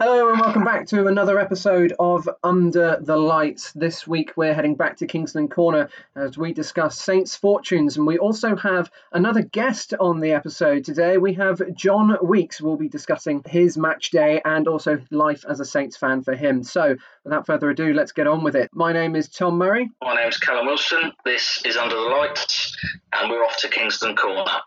Hello 0.00 0.28
and 0.28 0.40
welcome 0.40 0.64
back 0.64 0.88
to 0.88 1.06
another 1.06 1.38
episode 1.38 1.92
of 2.00 2.28
Under 2.42 2.98
the 3.00 3.16
Lights. 3.16 3.70
This 3.74 4.08
week 4.08 4.32
we're 4.36 4.52
heading 4.52 4.74
back 4.74 4.96
to 4.96 5.06
Kingston 5.06 5.46
Corner 5.46 5.88
as 6.16 6.36
we 6.36 6.52
discuss 6.52 6.98
Saints' 6.98 7.36
fortunes, 7.36 7.96
and 7.96 8.04
we 8.04 8.18
also 8.18 8.56
have 8.56 8.90
another 9.12 9.42
guest 9.42 9.94
on 10.00 10.18
the 10.18 10.32
episode 10.32 10.84
today. 10.84 11.16
We 11.16 11.34
have 11.34 11.62
Jon 11.76 12.18
Weeks. 12.24 12.60
We'll 12.60 12.76
be 12.76 12.88
discussing 12.88 13.44
his 13.46 13.78
match 13.78 14.10
day 14.10 14.42
and 14.44 14.66
also 14.66 14.98
life 15.12 15.44
as 15.48 15.60
a 15.60 15.64
Saints 15.64 15.96
fan 15.96 16.24
for 16.24 16.34
him. 16.34 16.64
So, 16.64 16.96
without 17.22 17.46
further 17.46 17.70
ado, 17.70 17.94
let's 17.94 18.10
get 18.10 18.26
on 18.26 18.42
with 18.42 18.56
it. 18.56 18.70
My 18.72 18.92
name 18.92 19.14
is 19.14 19.28
Tom 19.28 19.58
Murray. 19.58 19.92
My 20.02 20.16
name 20.16 20.28
is 20.28 20.38
Callum 20.38 20.66
Wilson. 20.66 21.12
This 21.24 21.62
is 21.64 21.76
Under 21.76 21.94
the 21.94 22.00
Lights, 22.00 22.76
and 23.12 23.30
we're 23.30 23.44
off 23.44 23.58
to 23.58 23.68
Kingston 23.68 24.16
Corner. 24.16 24.60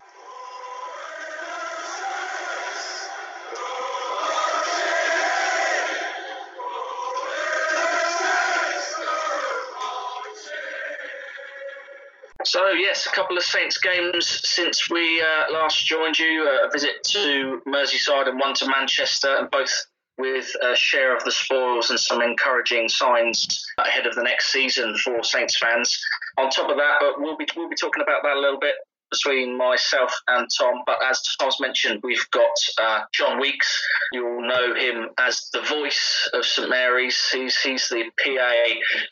So 12.47 12.69
yes, 12.69 13.05
a 13.05 13.09
couple 13.09 13.35
of 13.35 13.43
Saints 13.43 13.77
games 13.77 14.39
since 14.45 14.89
we 14.89 15.21
uh, 15.21 15.51
last 15.51 15.85
joined 15.85 16.17
you. 16.17 16.47
Uh, 16.49 16.67
a 16.67 16.71
visit 16.71 17.03
to 17.07 17.61
Merseyside 17.67 18.29
and 18.29 18.39
one 18.39 18.53
to 18.53 18.67
Manchester, 18.67 19.35
and 19.35 19.51
both 19.51 19.70
with 20.17 20.49
a 20.63 20.73
share 20.73 21.13
of 21.13 21.25
the 21.25 21.31
spoils 21.33 21.89
and 21.89 21.99
some 21.99 22.21
encouraging 22.21 22.87
signs 22.87 23.65
ahead 23.79 24.07
of 24.07 24.15
the 24.15 24.23
next 24.23 24.49
season 24.53 24.95
for 25.03 25.21
Saints 25.25 25.57
fans. 25.57 26.01
On 26.37 26.49
top 26.49 26.70
of 26.70 26.77
that, 26.77 26.99
but 27.01 27.20
we'll 27.20 27.35
be 27.35 27.45
we'll 27.57 27.67
be 27.67 27.75
talking 27.75 28.01
about 28.01 28.23
that 28.23 28.37
a 28.37 28.39
little 28.39 28.59
bit 28.61 28.75
between 29.11 29.57
myself 29.57 30.13
and 30.27 30.47
Tom. 30.57 30.81
But 30.85 30.97
as 31.03 31.21
Tom's 31.39 31.59
mentioned, 31.59 32.02
we've 32.03 32.29
got 32.31 32.52
uh, 32.81 33.02
Jon 33.13 33.39
Weeks. 33.39 33.81
You'll 34.11 34.48
know 34.48 34.73
him 34.75 35.09
as 35.20 35.49
the 35.53 35.61
voice 35.61 36.29
of 36.34 36.45
St 36.45 36.70
Mary's. 36.70 37.17
He's 37.31 37.57
he's 37.57 37.88
the 37.89 38.03
PA, 38.23 38.53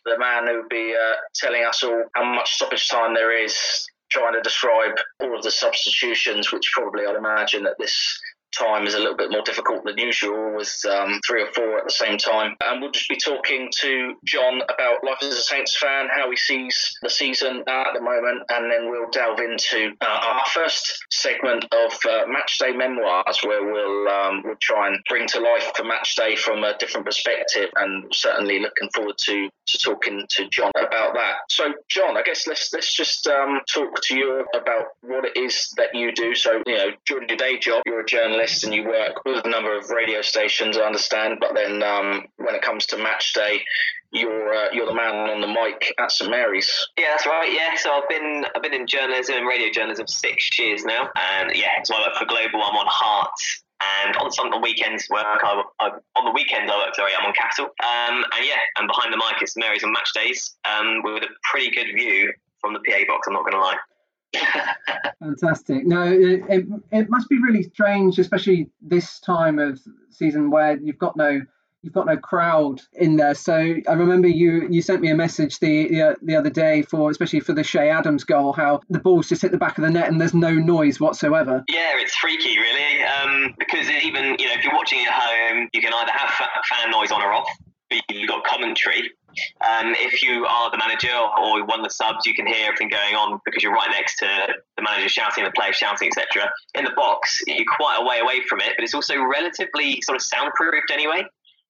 the 0.06 0.18
man 0.20 0.48
who'll 0.48 0.70
be 0.70 0.96
uh, 0.96 1.16
telling 1.34 1.64
us 1.64 1.84
all 1.84 2.06
how 2.14 2.24
much 2.24 2.54
stoppage 2.54 2.88
time 2.88 3.14
there 3.14 3.44
is. 3.44 3.58
Trying 4.12 4.34
to 4.34 4.42
describe 4.42 4.94
all 5.20 5.36
of 5.36 5.44
the 5.44 5.52
substitutions, 5.52 6.52
which 6.52 6.72
probably 6.74 7.06
I'd 7.06 7.16
imagine 7.16 7.66
at 7.66 7.74
this 7.80 8.20
time 8.58 8.86
is 8.88 8.94
a 8.94 9.00
little 9.00 9.18
bit 9.18 9.32
more 9.32 9.42
difficult 9.44 9.84
than 9.86 9.98
usual 9.98 10.56
with 10.56 10.74
um, 10.90 11.20
three 11.28 11.44
or 11.44 11.52
four 11.54 11.78
at 11.78 11.86
the 11.86 11.92
same 11.92 12.18
time. 12.18 12.56
And 12.62 12.82
we'll 12.82 12.92
just 12.92 13.10
be 13.10 13.18
talking 13.18 13.70
to 13.82 14.16
Jon 14.26 14.62
about 14.62 15.04
life 15.04 15.22
as 15.22 15.30
a 15.30 15.42
Saints 15.42 15.78
fan, 15.78 16.08
how 16.14 16.30
he 16.30 16.38
sees 16.38 16.98
the 17.02 17.10
season 17.10 17.64
at 17.68 17.94
the 17.94 18.02
moment, 18.02 18.44
and 18.50 18.72
then 18.72 18.90
we'll 18.90 19.10
delve 19.12 19.40
into 19.40 19.92
uh, 20.02 20.06
our 20.06 20.44
first 20.54 21.06
segment 21.12 21.66
of 21.72 21.92
uh, 22.10 22.26
Match 22.28 22.58
Day 22.60 22.72
Memoirs, 22.72 23.40
where 23.44 23.72
we'll 23.72 24.08
um, 24.08 24.42
we'll 24.46 24.56
try 24.62 24.88
and 24.88 25.00
bring 25.10 25.28
to 25.28 25.40
life 25.40 25.72
the 25.78 25.84
Matchday 25.84 26.38
from 26.38 26.64
a 26.64 26.78
different 26.78 27.06
perspective, 27.06 27.70
and 27.76 28.06
certainly 28.14 28.60
looking 28.60 28.90
forward 28.94 29.18
to 29.26 29.50
to 29.68 29.78
talking 29.80 30.24
to 30.30 30.48
Jon 30.50 30.72
about 30.78 31.14
that. 31.16 31.36
So, 31.50 31.74
Jon, 31.90 32.18
I 32.18 32.24
guess 32.24 32.48
let's 32.48 32.72
let's 32.74 32.96
just 32.96 33.28
um, 33.28 33.62
talk 33.74 34.02
to 34.04 34.16
you 34.16 34.46
about 34.56 34.86
what 35.02 35.26
it 35.26 35.38
is 35.38 35.74
that 35.78 35.94
you 35.94 36.12
do. 36.14 36.36
So, 36.36 36.62
you 36.66 36.78
know, 36.78 36.90
during 37.08 37.30
your 37.30 37.38
day 37.38 37.60
job, 37.60 37.84
you're 37.86 38.02
a 38.02 38.06
journalist 38.06 38.45
journalist 38.46 38.64
and 38.64 38.74
you 38.74 38.86
work 38.86 39.24
with 39.26 39.46
a 39.46 39.50
number 39.50 39.78
of 39.78 39.90
radio 39.90 40.22
stations, 40.22 40.78
I 40.78 40.82
understand. 40.82 41.38
But 41.40 41.56
then 41.56 41.84
um, 41.84 42.26
when 42.38 42.56
it 42.56 42.62
comes 42.62 42.86
to 42.88 42.98
match 42.98 43.34
day, 43.34 43.62
you're 44.12 44.54
uh, 44.54 44.72
you're 44.72 44.86
the 44.86 44.94
man 44.94 45.30
on 45.30 45.42
the 45.42 45.48
mic 45.48 45.94
at 46.00 46.12
St 46.12 46.30
Mary's. 46.30 46.88
Yeah, 46.98 47.08
that's 47.12 47.26
right. 47.26 47.52
Yeah, 47.52 47.76
so 47.76 47.92
I've 47.92 48.08
been 48.08 48.46
I've 48.56 48.62
been 48.62 48.74
in 48.74 48.88
journalism 48.88 49.36
and 49.36 49.48
radio 49.48 49.72
journalism 49.72 50.08
six 50.08 50.58
years 50.58 50.86
now, 50.86 51.10
and 51.16 51.52
yeah, 51.56 51.84
so 51.84 51.96
I 51.96 52.08
work 52.08 52.16
for 52.18 52.26
Global. 52.26 52.64
I'm 52.64 52.76
on 52.76 52.88
Heart. 52.88 53.32
And 54.06 54.16
on 54.16 54.32
some 54.32 54.48
on 54.54 54.62
weekends 54.62 55.10
work, 55.12 55.26
I, 55.44 55.62
I, 55.82 55.90
on 56.16 56.24
the 56.24 56.32
weekends 56.32 56.72
I 56.72 56.78
work. 56.78 56.96
Sorry, 56.96 57.12
I'm 57.12 57.26
on 57.26 57.34
Capital. 57.34 57.66
Um, 57.84 58.24
and 58.24 58.46
yeah, 58.48 58.64
and 58.80 58.88
behind 58.88 59.12
the 59.12 59.18
mic 59.18 59.44
is 59.44 59.54
Mary's 59.58 59.84
on 59.84 59.92
match 59.92 60.10
days, 60.16 60.56
um, 60.64 61.04
with 61.04 61.24
a 61.24 61.28
pretty 61.52 61.72
good 61.72 61.94
view 61.94 62.32
from 62.62 62.72
the 62.72 62.80
PA 62.80 63.04
box. 63.06 63.28
I'm 63.28 63.34
not 63.34 63.44
going 63.44 63.54
to 63.54 63.60
lie. 63.60 63.76
Fantastic. 65.20 65.86
No, 65.86 66.04
it, 66.04 66.44
it, 66.50 66.66
it 66.92 67.10
must 67.10 67.30
be 67.30 67.38
really 67.42 67.64
strange, 67.64 68.20
especially 68.20 68.70
this 68.82 69.20
time 69.20 69.60
of 69.60 69.80
season 70.10 70.52
where 70.52 70.78
you've 70.78 71.00
got 71.00 71.18
no 71.18 71.42
you've 71.86 71.94
got 71.94 72.08
no 72.08 72.18
crowd 72.18 72.82
in 72.94 73.16
there. 73.16 73.36
So 73.36 73.54
I 73.54 73.94
remember 73.94 74.28
you 74.28 74.68
you 74.70 74.82
sent 74.82 75.02
me 75.02 75.10
a 75.10 75.16
message 75.16 75.60
the 75.60 75.88
the, 75.88 76.16
the 76.22 76.36
other 76.36 76.50
day 76.50 76.82
for 76.82 77.10
especially 77.12 77.40
for 77.40 77.54
the 77.54 77.64
Che 77.64 77.90
Adams 77.90 78.24
goal, 78.24 78.54
how 78.54 78.82
the 78.90 79.00
ball's 79.00 79.30
just 79.30 79.44
hit 79.44 79.52
the 79.52 79.58
back 79.58 79.78
of 79.78 79.84
the 79.84 79.90
net 79.90 80.10
and 80.10 80.20
there's 80.20 80.34
no 80.34 80.52
noise 80.52 81.00
whatsoever. 81.00 81.64
Yeah, 81.70 81.94
it's 81.96 82.16
freaky, 82.16 82.58
really, 82.58 83.04
um, 83.04 83.56
because 83.60 83.90
even 83.90 84.36
you 84.40 84.48
know 84.48 84.54
if 84.54 84.64
you're 84.64 84.74
watching 84.74 85.00
at 85.06 85.14
home, 85.14 85.70
you 85.74 85.82
can 85.82 85.94
either 85.94 86.12
have 86.12 86.30
fan 86.70 86.92
noise 86.92 87.12
on 87.12 87.22
or 87.22 87.32
off. 87.32 87.50
But 87.90 88.02
you've 88.10 88.28
got 88.28 88.44
commentary, 88.44 89.12
um, 89.62 89.94
if 89.98 90.22
you 90.22 90.46
are 90.46 90.72
the 90.72 90.78
manager 90.78 91.14
or 91.14 91.66
one 91.66 91.80
of 91.80 91.86
the 91.86 91.92
subs, 91.92 92.26
you 92.26 92.34
can 92.34 92.46
hear 92.46 92.68
everything 92.68 92.90
going 92.90 93.16
on 93.16 93.40
because 93.46 93.64
you're 93.64 93.74
right 93.74 93.90
next 93.90 94.18
to 94.20 94.28
the 94.78 94.84
manager 94.84 95.10
shouting, 95.10 95.44
the 95.44 95.52
players 95.52 95.76
shouting, 95.76 96.10
etc. 96.10 96.50
In 96.76 96.86
the 96.86 96.94
box, 96.96 97.40
you're 97.48 97.66
quite 97.78 97.98
a 98.00 98.06
way 98.06 98.20
away 98.20 98.42
from 98.48 98.62
it, 98.62 98.74
but 98.78 98.84
it's 98.84 98.94
also 98.94 99.16
relatively 99.22 100.02
sort 100.02 100.16
of 100.16 100.22
soundproofed 100.22 100.92
anyway. 100.92 101.24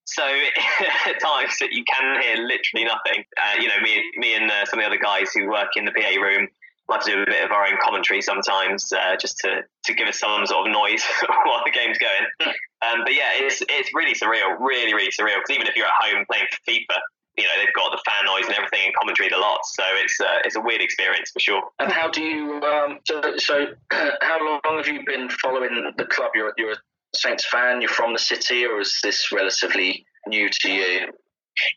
So 0.06 0.24
at 1.08 1.20
times 1.20 1.58
that 1.60 1.72
you 1.72 1.84
can 1.84 2.22
hear 2.22 2.36
literally 2.38 2.86
nothing. 2.86 3.26
Uh, 3.38 3.62
you 3.62 3.68
know, 3.68 3.80
me, 3.82 4.04
me 4.18 4.36
and 4.36 4.50
uh, 4.50 4.66
some 4.66 4.80
of 4.80 4.84
the 4.84 4.88
other 4.88 5.02
guys 5.02 5.32
who 5.34 5.50
work 5.50 5.70
in 5.76 5.86
the 5.86 5.92
PA 5.92 6.22
room 6.22 6.48
like 6.88 7.02
to 7.02 7.12
do 7.12 7.24
a 7.24 7.26
bit 7.26 7.44
of 7.44 7.52
our 7.52 7.66
own 7.66 7.78
commentary 7.82 8.22
sometimes, 8.22 8.94
uh, 8.94 9.16
just 9.18 9.38
to, 9.40 9.62
to 9.86 9.94
give 9.94 10.08
us 10.08 10.20
some 10.20 10.46
sort 10.46 10.68
of 10.68 10.74
noise 10.74 11.04
while 11.46 11.62
the 11.66 11.72
game's 11.72 11.98
going. 11.98 12.54
Um, 12.86 13.02
but 13.04 13.14
yeah, 13.16 13.30
it's 13.42 13.64
it's 13.68 13.90
really 13.96 14.14
surreal, 14.14 14.60
really 14.60 14.94
really 14.94 15.10
surreal. 15.10 15.42
Because 15.42 15.56
even 15.56 15.68
if 15.68 15.76
you're 15.76 15.88
at 15.88 15.98
home 15.98 16.26
playing 16.30 16.46
FIFA, 16.68 16.98
you 17.38 17.44
know 17.44 17.50
they've 17.58 17.74
got 17.74 17.92
the 17.92 18.02
fan 18.06 18.26
noise 18.26 18.46
and 18.48 18.56
everything 18.56 18.86
and 18.86 18.96
commentary 18.96 19.30
the 19.30 19.38
lot. 19.38 19.60
So 19.66 19.84
it's 20.04 20.20
uh, 20.20 20.40
it's 20.46 20.56
a 20.56 20.62
weird 20.62 20.82
experience 20.82 21.32
for 21.32 21.40
sure. 21.40 21.64
And 21.80 21.92
how 21.92 22.10
do 22.10 22.22
you 22.22 22.62
um, 22.62 23.00
so 23.06 23.22
so 23.38 23.68
how 24.22 24.60
long 24.66 24.78
have 24.78 24.88
you 24.88 25.02
been 25.06 25.30
following 25.30 25.92
the 25.98 26.06
club? 26.06 26.32
You're 26.36 26.54
you're 26.58 26.74
a 26.74 26.78
Saints 27.16 27.46
fan. 27.46 27.82
You're 27.82 27.90
from 27.90 28.14
the 28.14 28.20
city, 28.20 28.66
or 28.66 28.80
is 28.80 29.00
this 29.04 29.32
relatively 29.32 30.06
new 30.28 30.50
to 30.50 30.72
you? 30.72 31.08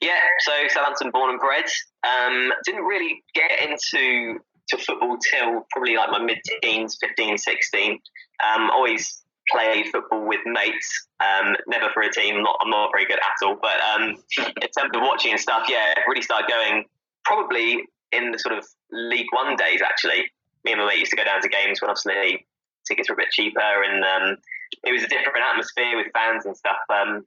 Yeah, 0.00 0.18
so 0.40 0.52
Southampton 0.68 1.10
born 1.12 1.30
and 1.30 1.40
bred. 1.40 1.64
Um, 2.04 2.52
didn't 2.64 2.82
really 2.82 3.22
get 3.34 3.68
into 3.68 4.40
to 4.70 4.78
football 4.78 5.16
till 5.18 5.66
probably 5.70 5.96
like 5.96 6.10
my 6.10 6.18
mid 6.18 6.38
teens, 6.62 6.98
15, 7.00 7.38
16. 7.38 7.92
Um, 7.92 8.70
always 8.70 9.22
played 9.50 9.86
football 9.92 10.26
with 10.26 10.40
mates. 10.46 11.08
Um, 11.20 11.56
never 11.66 11.90
for 11.92 12.02
a 12.02 12.12
team. 12.12 12.42
Not, 12.42 12.56
I'm 12.62 12.70
not 12.70 12.90
very 12.92 13.06
good 13.06 13.18
at 13.18 13.46
all. 13.46 13.56
But 13.60 13.80
um, 13.94 14.16
in 14.38 14.68
terms 14.76 14.90
of 14.94 15.02
watching 15.02 15.32
and 15.32 15.40
stuff, 15.40 15.66
yeah, 15.68 15.94
really 16.08 16.22
started 16.22 16.48
going 16.48 16.84
probably 17.24 17.84
in 18.12 18.30
the 18.32 18.38
sort 18.38 18.56
of 18.56 18.64
League 18.90 19.26
One 19.32 19.56
days. 19.56 19.80
Actually, 19.82 20.30
me 20.64 20.72
and 20.72 20.80
my 20.80 20.88
mate 20.88 20.98
used 20.98 21.10
to 21.10 21.16
go 21.16 21.24
down 21.24 21.40
to 21.42 21.48
games 21.48 21.80
when 21.80 21.90
obviously 21.90 22.46
tickets 22.86 23.08
were 23.08 23.14
a 23.14 23.18
bit 23.18 23.30
cheaper, 23.30 23.82
and 23.84 24.04
um, 24.04 24.36
it 24.84 24.92
was 24.92 25.02
a 25.02 25.08
different 25.08 25.44
atmosphere 25.50 25.96
with 25.96 26.06
fans 26.12 26.46
and 26.46 26.56
stuff. 26.56 26.78
Um, 26.90 27.26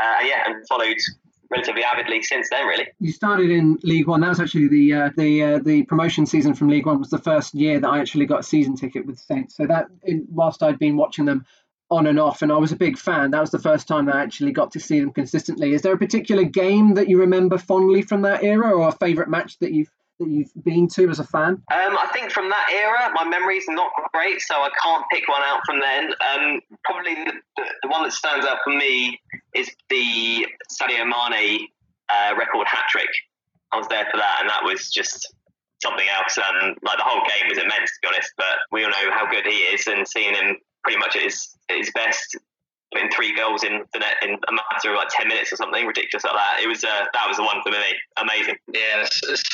uh, 0.00 0.16
yeah, 0.24 0.42
and 0.46 0.66
followed 0.68 0.96
relatively 1.50 1.82
avidly 1.84 2.22
since 2.22 2.48
then. 2.50 2.66
Really, 2.66 2.88
you 3.00 3.12
started 3.12 3.50
in 3.50 3.78
League 3.82 4.06
One. 4.06 4.20
That 4.20 4.30
was 4.30 4.40
actually 4.40 4.68
the 4.68 4.92
uh, 4.92 5.10
the 5.16 5.42
uh, 5.42 5.58
the 5.58 5.82
promotion 5.84 6.26
season 6.26 6.54
from 6.54 6.68
League 6.68 6.86
One 6.86 6.98
was 6.98 7.10
the 7.10 7.18
first 7.18 7.54
year 7.54 7.80
that 7.80 7.88
I 7.88 8.00
actually 8.00 8.26
got 8.26 8.40
a 8.40 8.44
season 8.44 8.76
ticket 8.76 9.06
with 9.06 9.18
Saints. 9.18 9.56
So 9.56 9.66
that, 9.66 9.86
in, 10.04 10.26
whilst 10.30 10.62
I'd 10.62 10.78
been 10.78 10.96
watching 10.96 11.24
them 11.24 11.46
on 11.90 12.06
and 12.06 12.18
off, 12.18 12.42
and 12.42 12.50
I 12.50 12.56
was 12.56 12.72
a 12.72 12.76
big 12.76 12.98
fan. 12.98 13.30
That 13.30 13.40
was 13.40 13.50
the 13.50 13.60
first 13.60 13.86
time 13.86 14.06
that 14.06 14.16
I 14.16 14.22
actually 14.22 14.52
got 14.52 14.72
to 14.72 14.80
see 14.80 14.98
them 14.98 15.12
consistently. 15.12 15.72
Is 15.72 15.82
there 15.82 15.94
a 15.94 15.98
particular 15.98 16.42
game 16.42 16.94
that 16.94 17.08
you 17.08 17.20
remember 17.20 17.58
fondly 17.58 18.02
from 18.02 18.22
that 18.22 18.42
era, 18.42 18.72
or 18.72 18.88
a 18.88 18.92
favourite 18.92 19.30
match 19.30 19.58
that 19.60 19.72
you've 19.72 19.90
that 20.18 20.28
you've 20.28 20.52
been 20.64 20.88
to 20.88 21.08
as 21.10 21.18
a 21.18 21.24
fan? 21.24 21.62
Um, 21.72 21.96
I 21.98 22.08
think 22.12 22.30
from 22.30 22.48
that 22.48 22.66
era, 22.72 23.12
my 23.14 23.28
memory's 23.28 23.64
not 23.68 23.90
great, 24.12 24.40
so 24.40 24.54
I 24.56 24.70
can't 24.82 25.04
pick 25.12 25.28
one 25.28 25.42
out 25.44 25.60
from 25.66 25.80
then. 25.80 26.10
Um, 26.10 26.60
probably 26.84 27.14
the, 27.14 27.32
the, 27.82 27.88
one 27.88 28.02
that 28.02 28.12
stands 28.12 28.46
out 28.46 28.58
for 28.64 28.70
me 28.74 29.20
is 29.54 29.70
the 29.90 30.46
Sadio 30.72 31.04
Mane 31.04 31.68
uh, 32.08 32.34
record 32.36 32.66
hat 32.66 32.84
trick. 32.90 33.08
I 33.72 33.78
was 33.78 33.88
there 33.88 34.06
for 34.10 34.16
that, 34.16 34.38
and 34.40 34.48
that 34.48 34.64
was 34.64 34.90
just 34.90 35.34
something 35.82 36.06
else. 36.08 36.38
Um, 36.38 36.76
like 36.82 36.98
the 36.98 37.04
whole 37.04 37.22
game 37.22 37.48
was 37.48 37.58
immense, 37.58 37.90
to 37.90 37.98
be 38.02 38.08
honest. 38.08 38.32
But 38.36 38.58
we 38.72 38.84
all 38.84 38.90
know 38.90 39.10
how 39.10 39.30
good 39.30 39.46
he 39.46 39.58
is, 39.74 39.86
and 39.86 40.06
seeing 40.06 40.34
him 40.34 40.56
pretty 40.82 40.98
much 40.98 41.16
at 41.16 41.22
his, 41.22 41.48
at 41.68 41.76
his 41.76 41.90
best 41.92 42.36
putting 42.96 43.10
three 43.10 43.36
goals 43.36 43.62
in 43.62 43.84
the 43.92 43.98
net 43.98 44.16
in 44.22 44.30
a 44.48 44.52
matter 44.52 44.90
of 44.90 44.96
like 44.96 45.08
ten 45.10 45.28
minutes 45.28 45.52
or 45.52 45.56
something 45.56 45.86
ridiculous 45.86 46.24
like 46.24 46.32
that. 46.32 46.60
It 46.62 46.68
was 46.68 46.82
uh, 46.82 47.04
that 47.12 47.28
was 47.28 47.36
the 47.36 47.42
one 47.42 47.62
for 47.62 47.70
me. 47.70 47.76
Amazing. 48.20 48.56
Yeah, 48.72 49.04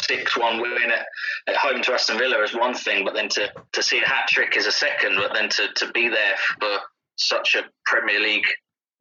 six-one 0.07 0.61
win 0.61 0.91
at, 0.91 1.07
at 1.49 1.57
home 1.57 1.83
to 1.83 1.93
Aston 1.93 2.19
Villa 2.19 2.43
is 2.43 2.55
one 2.55 2.75
thing, 2.75 3.05
but 3.05 3.15
then 3.15 3.29
to, 3.31 3.53
to 3.73 3.83
see 3.83 4.01
a 4.01 4.07
hat 4.07 4.29
trick 4.29 4.57
is 4.57 4.67
a 4.67 4.73
second. 4.73 5.17
But 5.17 5.35
then 5.35 5.49
to, 5.49 5.69
to 5.75 5.93
be 5.93 6.09
there 6.09 6.37
for 6.61 6.79
such 7.17 7.57
a 7.57 7.65
Premier 7.85 8.21
League 8.21 8.47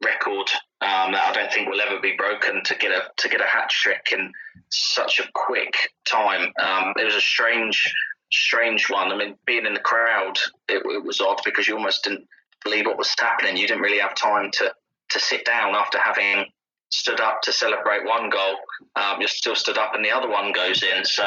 record 0.04 0.50
um, 0.80 1.12
that 1.12 1.28
I 1.28 1.32
don't 1.32 1.52
think 1.52 1.68
will 1.68 1.80
ever 1.80 2.00
be 2.00 2.16
broken 2.16 2.62
to 2.64 2.74
get 2.74 2.90
a 2.90 3.02
to 3.18 3.28
get 3.28 3.40
a 3.40 3.46
hat 3.46 3.70
trick 3.70 4.08
in 4.12 4.32
such 4.70 5.20
a 5.20 5.28
quick 5.34 5.74
time. 6.04 6.52
Um, 6.60 6.94
it 6.96 7.04
was 7.04 7.14
a 7.14 7.20
strange 7.20 7.92
strange 8.32 8.90
one. 8.90 9.12
I 9.12 9.16
mean, 9.16 9.36
being 9.46 9.66
in 9.66 9.74
the 9.74 9.80
crowd, 9.80 10.38
it, 10.68 10.82
it 10.84 11.04
was 11.04 11.20
odd 11.20 11.40
because 11.44 11.68
you 11.68 11.76
almost 11.76 12.04
didn't 12.04 12.26
believe 12.64 12.86
what 12.86 12.98
was 12.98 13.14
happening. 13.18 13.56
You 13.56 13.66
didn't 13.66 13.82
really 13.82 13.98
have 13.98 14.14
time 14.14 14.50
to 14.52 14.72
to 15.10 15.18
sit 15.20 15.44
down 15.44 15.74
after 15.74 15.98
having 15.98 16.46
stood 16.92 17.20
up 17.20 17.40
to 17.42 17.52
celebrate 17.52 18.04
one 18.04 18.30
goal. 18.30 18.56
Um, 18.96 19.20
you're 19.20 19.28
still 19.28 19.54
stood 19.54 19.78
up, 19.78 19.94
and 19.94 20.04
the 20.04 20.10
other 20.10 20.28
one 20.28 20.52
goes 20.52 20.82
in. 20.82 21.04
So 21.04 21.24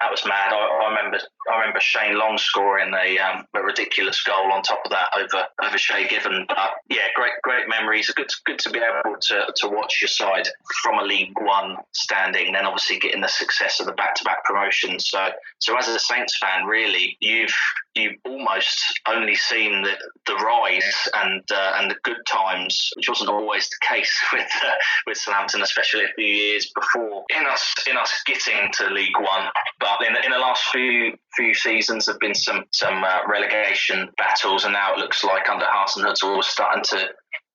that 0.00 0.10
was 0.10 0.24
mad. 0.26 0.52
I, 0.52 0.56
I 0.56 0.88
remember 0.90 1.18
I 1.50 1.58
remember 1.60 1.80
Shane 1.80 2.18
Long 2.18 2.38
scoring 2.38 2.92
a, 2.94 3.18
um, 3.18 3.46
a 3.54 3.62
ridiculous 3.62 4.22
goal 4.22 4.52
on 4.52 4.62
top 4.62 4.80
of 4.84 4.90
that 4.90 5.08
over 5.16 5.46
over 5.62 5.78
Shay 5.78 6.06
Given. 6.06 6.44
But 6.48 6.70
yeah, 6.90 7.08
great 7.14 7.32
great 7.42 7.68
memories. 7.68 8.10
Good 8.10 8.30
good 8.44 8.58
to 8.60 8.70
be 8.70 8.78
able 8.78 9.16
to, 9.18 9.46
to 9.56 9.68
watch 9.68 9.98
your 10.00 10.08
side 10.08 10.48
from 10.82 10.98
a 10.98 11.04
League 11.04 11.32
One 11.40 11.76
standing. 11.92 12.52
Then 12.52 12.66
obviously 12.66 12.98
getting 12.98 13.22
the 13.22 13.28
success 13.28 13.80
of 13.80 13.86
the 13.86 13.92
back 13.92 14.14
to 14.16 14.24
back 14.24 14.44
promotions. 14.44 15.08
So 15.08 15.28
so 15.58 15.76
as 15.78 15.88
a 15.88 15.98
Saints 15.98 16.38
fan, 16.38 16.66
really 16.66 17.16
you've 17.20 17.54
you've 17.94 18.16
almost 18.24 19.00
only 19.08 19.34
seen 19.34 19.82
the, 19.82 19.92
the 20.26 20.34
rise 20.34 21.08
and 21.14 21.42
uh, 21.50 21.72
and 21.76 21.90
the 21.90 21.96
good 22.02 22.24
times, 22.26 22.90
which 22.96 23.08
wasn't 23.08 23.30
always 23.30 23.68
the 23.68 23.86
case 23.86 24.14
with 24.32 24.50
uh, 24.62 24.72
with 25.06 25.16
Southampton, 25.16 25.62
especially 25.62 26.04
a 26.04 26.12
few 26.14 26.26
years 26.26 26.72
before 26.74 27.24
in 27.38 27.46
us 27.46 27.74
in 27.88 27.96
us 27.96 28.12
getting 28.26 28.70
to 28.72 28.90
League 28.90 29.16
One. 29.18 29.48
But 29.80 30.06
in, 30.06 30.16
in 30.24 30.32
the 30.32 30.38
last 30.38 30.64
few 30.64 31.16
few 31.36 31.54
seasons, 31.54 32.06
there've 32.06 32.18
been 32.20 32.34
some 32.34 32.64
some 32.72 33.04
uh, 33.04 33.20
relegation 33.28 34.10
battles, 34.18 34.64
and 34.64 34.72
now 34.72 34.94
it 34.94 34.98
looks 34.98 35.24
like 35.24 35.48
under 35.48 35.66
Hasenhüttl 35.66 36.36
we're 36.36 36.42
starting 36.42 36.84
to 36.90 37.08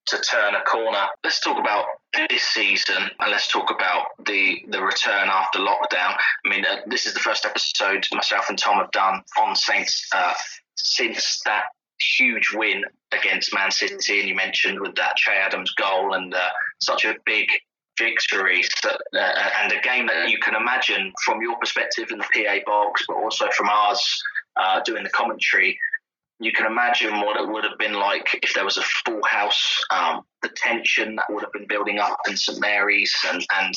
to 0.07 0.19
turn 0.21 0.56
a 0.56 0.63
corner. 0.63 1.06
Let's 1.24 1.39
talk 1.39 1.59
about 1.59 1.86
this 2.30 2.44
season 2.44 3.09
and 3.19 3.31
let's 3.31 3.48
talk 3.48 3.71
about 3.71 4.07
the 4.25 4.57
the 4.69 4.81
return 4.81 5.30
after 5.30 5.59
lockdown. 5.59 6.15
I 6.45 6.50
mean, 6.50 6.65
uh, 6.65 6.77
this 6.88 7.06
is 7.06 7.13
the 7.13 7.19
first 7.19 7.45
episode 7.45 8.07
myself 8.13 8.50
and 8.50 8.57
Tom 8.57 8.77
have 8.77 8.92
done 8.92 9.21
on 9.39 9.56
Saints 9.56 10.07
uh, 10.13 10.33
since 10.75 11.42
that 11.45 11.63
huge 12.18 12.51
win 12.53 12.83
against 13.12 13.53
Man 13.53 13.71
City, 13.71 14.19
and 14.19 14.27
you 14.27 14.36
mentioned 14.36 14.80
with 14.80 14.95
that 14.95 15.15
Che 15.18 15.31
Adams 15.31 15.71
goal 15.74 16.13
and 16.13 16.33
uh, 16.33 16.50
such 16.81 17.05
a 17.05 17.15
big 17.25 17.47
victory 17.97 18.63
uh, 18.85 18.97
and 19.61 19.71
a 19.71 19.81
game 19.81 20.07
that 20.07 20.29
you 20.29 20.39
can 20.39 20.55
imagine 20.55 21.11
from 21.25 21.41
your 21.41 21.57
perspective 21.59 22.09
in 22.11 22.17
the 22.17 22.25
PA 22.33 22.57
box, 22.65 23.03
but 23.07 23.15
also 23.15 23.47
from 23.55 23.69
ours 23.69 24.23
uh, 24.59 24.81
doing 24.81 25.03
the 25.03 25.09
commentary. 25.09 25.77
You 26.39 26.51
can 26.51 26.65
imagine 26.65 27.21
what 27.21 27.39
it 27.39 27.47
would 27.47 27.63
have 27.63 27.77
been 27.77 27.93
like 27.93 28.39
if 28.41 28.53
there 28.55 28.65
was 28.65 28.77
a 28.77 28.81
full 29.05 29.21
house, 29.23 29.83
um, 29.91 30.21
the 30.41 30.49
tension 30.55 31.15
that 31.17 31.25
would 31.29 31.43
have 31.43 31.53
been 31.53 31.67
building 31.67 31.99
up 31.99 32.17
in 32.27 32.35
St 32.35 32.59
Mary's, 32.59 33.13
and, 33.31 33.45
and 33.59 33.75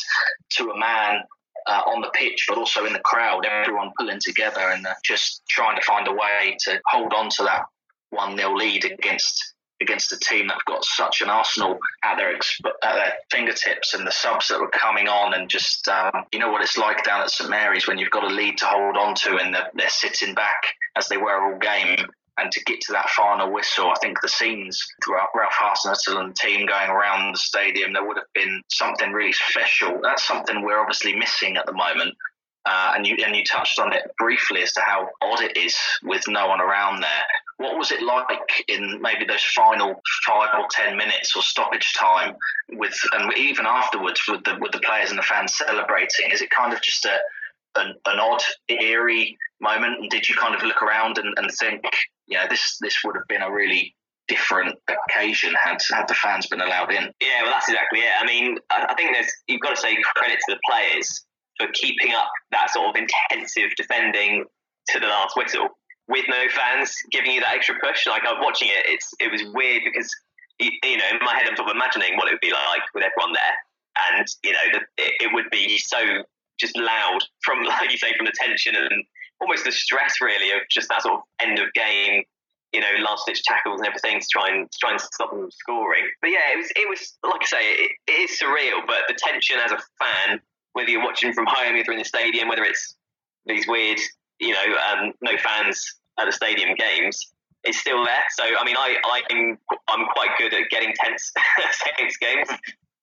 to 0.52 0.70
a 0.70 0.78
man, 0.78 1.20
uh, 1.66 1.82
on 1.86 2.00
the 2.00 2.10
pitch, 2.10 2.44
but 2.48 2.58
also 2.58 2.84
in 2.84 2.92
the 2.92 3.00
crowd, 3.00 3.46
everyone 3.46 3.90
pulling 3.98 4.20
together 4.20 4.60
and 4.60 4.86
uh, 4.86 4.94
just 5.04 5.42
trying 5.48 5.76
to 5.76 5.82
find 5.82 6.06
a 6.08 6.12
way 6.12 6.56
to 6.60 6.80
hold 6.86 7.12
on 7.14 7.30
to 7.30 7.42
that 7.42 7.62
1 8.10 8.36
0 8.36 8.54
lead 8.54 8.84
against 8.84 9.53
against 9.84 10.12
a 10.12 10.18
team 10.18 10.48
that've 10.48 10.64
got 10.64 10.84
such 10.84 11.20
an 11.20 11.28
arsenal 11.28 11.78
at 12.02 12.16
their, 12.16 12.34
at 12.34 12.40
their 12.82 13.12
fingertips 13.30 13.94
and 13.94 14.06
the 14.06 14.12
subs 14.12 14.48
that 14.48 14.60
were 14.60 14.68
coming 14.68 15.08
on 15.08 15.34
and 15.34 15.48
just 15.48 15.86
um, 15.88 16.24
you 16.32 16.38
know 16.38 16.50
what 16.50 16.62
it's 16.62 16.76
like 16.76 17.04
down 17.04 17.20
at 17.20 17.30
St 17.30 17.48
Mary's 17.48 17.86
when 17.86 17.98
you've 17.98 18.10
got 18.10 18.24
a 18.24 18.34
lead 18.34 18.58
to 18.58 18.66
hold 18.66 18.96
on 18.96 19.14
to 19.14 19.36
and 19.36 19.54
they're, 19.54 19.70
they're 19.74 19.88
sitting 19.88 20.34
back 20.34 20.62
as 20.96 21.08
they 21.08 21.16
were 21.16 21.52
all 21.52 21.58
game 21.58 22.06
and 22.38 22.50
to 22.50 22.64
get 22.64 22.80
to 22.82 22.92
that 22.92 23.08
final 23.10 23.52
whistle, 23.52 23.90
I 23.90 23.94
think 24.00 24.20
the 24.20 24.28
scenes 24.28 24.84
throughout 25.04 25.28
Ralph 25.36 25.52
Hasenhüttl 25.52 26.20
and 26.20 26.30
the 26.30 26.34
team 26.34 26.66
going 26.66 26.90
around 26.90 27.34
the 27.34 27.38
stadium, 27.38 27.92
there 27.92 28.04
would 28.04 28.16
have 28.16 28.32
been 28.34 28.60
something 28.68 29.12
really 29.12 29.32
special. 29.32 30.00
That's 30.02 30.26
something 30.26 30.62
we're 30.62 30.80
obviously 30.80 31.14
missing 31.14 31.56
at 31.56 31.66
the 31.66 31.72
moment. 31.72 32.16
Uh, 32.66 32.94
and 32.96 33.06
you 33.06 33.16
and 33.24 33.36
you 33.36 33.44
touched 33.44 33.78
on 33.78 33.92
it 33.92 34.02
briefly 34.18 34.62
as 34.62 34.72
to 34.72 34.80
how 34.80 35.08
odd 35.20 35.42
it 35.42 35.56
is 35.56 35.76
with 36.02 36.24
no 36.26 36.48
one 36.48 36.62
around 36.62 37.02
there. 37.02 37.24
What 37.58 37.78
was 37.78 37.92
it 37.92 38.02
like 38.02 38.64
in 38.68 39.00
maybe 39.00 39.24
those 39.24 39.44
final 39.44 39.94
five 40.26 40.50
or 40.58 40.66
ten 40.70 40.96
minutes 40.96 41.36
or 41.36 41.42
stoppage 41.42 41.92
time, 41.94 42.34
with 42.72 42.98
and 43.12 43.32
even 43.36 43.66
afterwards 43.66 44.20
with 44.28 44.42
the 44.44 44.56
with 44.60 44.72
the 44.72 44.80
players 44.80 45.10
and 45.10 45.18
the 45.18 45.22
fans 45.22 45.56
celebrating? 45.56 46.30
Is 46.32 46.42
it 46.42 46.50
kind 46.50 46.72
of 46.72 46.82
just 46.82 47.04
a 47.04 47.18
an, 47.76 47.94
an 48.06 48.18
odd, 48.18 48.42
eerie 48.68 49.36
moment? 49.60 50.00
And 50.00 50.10
did 50.10 50.28
you 50.28 50.34
kind 50.34 50.54
of 50.54 50.62
look 50.62 50.82
around 50.82 51.18
and, 51.18 51.32
and 51.36 51.50
think, 51.52 51.82
yeah, 52.26 52.46
this 52.48 52.78
this 52.80 52.96
would 53.04 53.16
have 53.16 53.28
been 53.28 53.42
a 53.42 53.52
really 53.52 53.94
different 54.26 54.76
occasion 54.88 55.54
had 55.62 55.78
had 55.92 56.08
the 56.08 56.14
fans 56.14 56.46
been 56.46 56.60
allowed 56.60 56.90
in? 56.90 57.12
Yeah, 57.20 57.42
well, 57.42 57.52
that's 57.52 57.68
exactly 57.68 58.00
it. 58.00 58.12
I 58.20 58.24
mean, 58.26 58.58
I 58.70 58.94
think 58.94 59.14
there's 59.14 59.30
you've 59.46 59.60
got 59.60 59.70
to 59.70 59.80
say 59.80 59.96
credit 60.16 60.38
to 60.48 60.54
the 60.54 60.60
players 60.68 61.24
for 61.58 61.68
keeping 61.72 62.12
up 62.14 62.28
that 62.50 62.70
sort 62.70 62.88
of 62.88 62.96
intensive 62.96 63.70
defending 63.76 64.44
to 64.88 65.00
the 65.00 65.06
last 65.06 65.36
whistle 65.36 65.68
with 66.08 66.24
no 66.28 66.48
fans 66.50 66.94
giving 67.10 67.32
you 67.32 67.40
that 67.40 67.54
extra 67.54 67.76
push. 67.82 68.06
Like 68.06 68.22
I'm 68.26 68.40
watching 68.42 68.68
it, 68.68 68.84
it's 68.86 69.14
it 69.20 69.30
was 69.30 69.42
weird 69.54 69.82
because 69.84 70.08
you 70.58 70.96
know 70.96 71.08
in 71.10 71.18
my 71.24 71.34
head 71.34 71.46
I'm 71.48 71.56
sort 71.56 71.70
of 71.70 71.76
imagining 71.76 72.16
what 72.16 72.28
it 72.28 72.32
would 72.32 72.40
be 72.40 72.52
like 72.52 72.82
with 72.94 73.04
everyone 73.04 73.34
there, 73.34 73.56
and 74.10 74.26
you 74.42 74.52
know 74.52 74.78
it, 74.98 75.12
it 75.20 75.30
would 75.32 75.50
be 75.50 75.78
so 75.78 75.98
just 76.58 76.76
loud 76.76 77.20
from 77.42 77.62
like 77.64 77.90
you 77.90 77.98
say 77.98 78.12
from 78.16 78.26
the 78.26 78.34
tension 78.34 78.74
and 78.76 79.04
almost 79.40 79.64
the 79.64 79.72
stress 79.72 80.14
really 80.20 80.50
of 80.52 80.60
just 80.70 80.88
that 80.88 81.02
sort 81.02 81.14
of 81.16 81.20
end 81.40 81.58
of 81.58 81.72
game 81.74 82.22
you 82.72 82.80
know, 82.80 82.90
last 83.04 83.24
ditch 83.24 83.40
tackles 83.44 83.78
and 83.78 83.86
everything 83.86 84.18
to 84.18 84.26
try 84.32 84.50
and 84.50 84.68
to 84.68 84.78
try 84.80 84.90
and 84.90 85.00
stop 85.00 85.30
them 85.30 85.48
scoring. 85.48 86.10
But 86.20 86.30
yeah, 86.30 86.50
it 86.52 86.56
was 86.56 86.66
it 86.74 86.88
was 86.88 87.16
like 87.22 87.42
I 87.42 87.46
say, 87.46 87.70
it, 87.70 87.90
it 88.08 88.28
is 88.28 88.36
surreal. 88.36 88.84
But 88.84 89.06
the 89.06 89.14
tension 89.14 89.58
as 89.64 89.70
a 89.70 89.78
fan 89.78 90.40
whether 90.74 90.90
you're 90.90 91.02
watching 91.02 91.32
from 91.32 91.46
home, 91.48 91.76
either 91.76 91.92
in 91.92 91.98
the 91.98 92.04
stadium, 92.04 92.48
whether 92.48 92.64
it's 92.64 92.96
these 93.46 93.66
weird, 93.66 93.98
you 94.40 94.52
know, 94.52 94.76
um, 94.90 95.12
no 95.22 95.36
fans 95.36 95.98
at 96.18 96.26
the 96.26 96.32
stadium 96.32 96.74
games, 96.76 97.32
is 97.66 97.78
still 97.78 98.04
there. 98.04 98.24
So 98.30 98.44
I 98.44 98.64
mean, 98.64 98.76
I 98.76 98.96
I'm 99.04 99.58
I'm 99.88 100.06
quite 100.08 100.30
good 100.38 100.52
at 100.54 100.68
getting 100.70 100.92
tense 100.96 101.32
Saints 101.98 102.16
games, 102.20 102.48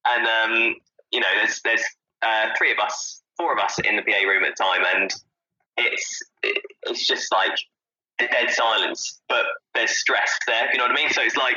and 0.08 0.28
um, 0.28 0.76
you 1.12 1.20
know, 1.20 1.28
there's 1.36 1.62
there's 1.64 1.84
uh, 2.22 2.50
three 2.58 2.72
of 2.72 2.80
us, 2.80 3.22
four 3.38 3.54
of 3.54 3.60
us 3.60 3.80
in 3.80 3.96
the 3.96 4.02
PA 4.04 4.28
room 4.28 4.44
at 4.44 4.56
the 4.56 4.64
time, 4.64 4.84
and 4.96 5.14
it's 5.78 6.20
it's 6.44 7.08
just 7.08 7.32
like 7.32 7.58
dead 8.20 8.52
silence, 8.52 9.22
but 9.28 9.46
there's 9.74 9.98
stress 9.98 10.32
there. 10.48 10.72
You 10.72 10.78
know 10.78 10.86
what 10.86 10.92
I 10.92 10.96
mean? 10.96 11.10
So 11.10 11.22
it's 11.22 11.38
like 11.38 11.56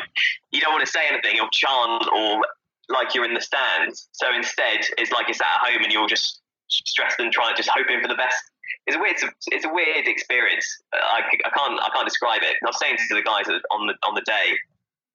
you 0.52 0.60
don't 0.60 0.72
want 0.72 0.84
to 0.84 0.90
say 0.90 1.00
anything 1.10 1.40
or 1.40 1.48
chant 1.52 2.04
or 2.14 2.40
like 2.88 3.14
you're 3.14 3.24
in 3.24 3.34
the 3.34 3.40
stands. 3.40 4.08
So 4.12 4.26
instead, 4.34 4.86
it's 4.98 5.10
like 5.10 5.28
it's 5.28 5.40
at 5.40 5.46
home 5.46 5.82
and 5.82 5.92
you're 5.92 6.08
just 6.08 6.40
stressed 6.68 7.18
and 7.18 7.32
trying, 7.32 7.54
just 7.56 7.70
hoping 7.74 8.00
for 8.00 8.08
the 8.08 8.14
best. 8.14 8.42
It's 8.86 8.96
a 8.96 9.00
weird, 9.00 9.16
it's 9.48 9.64
a 9.64 9.72
weird 9.72 10.06
experience. 10.06 10.66
I, 10.92 11.22
I 11.44 11.50
can't, 11.50 11.80
I 11.80 11.88
can't 11.94 12.06
describe 12.06 12.42
it. 12.42 12.56
I 12.62 12.66
was 12.66 12.78
saying 12.78 12.96
to 12.96 13.14
the 13.14 13.22
guys 13.22 13.48
on 13.48 13.86
the 13.86 13.94
on 14.06 14.14
the 14.14 14.22
day 14.26 14.58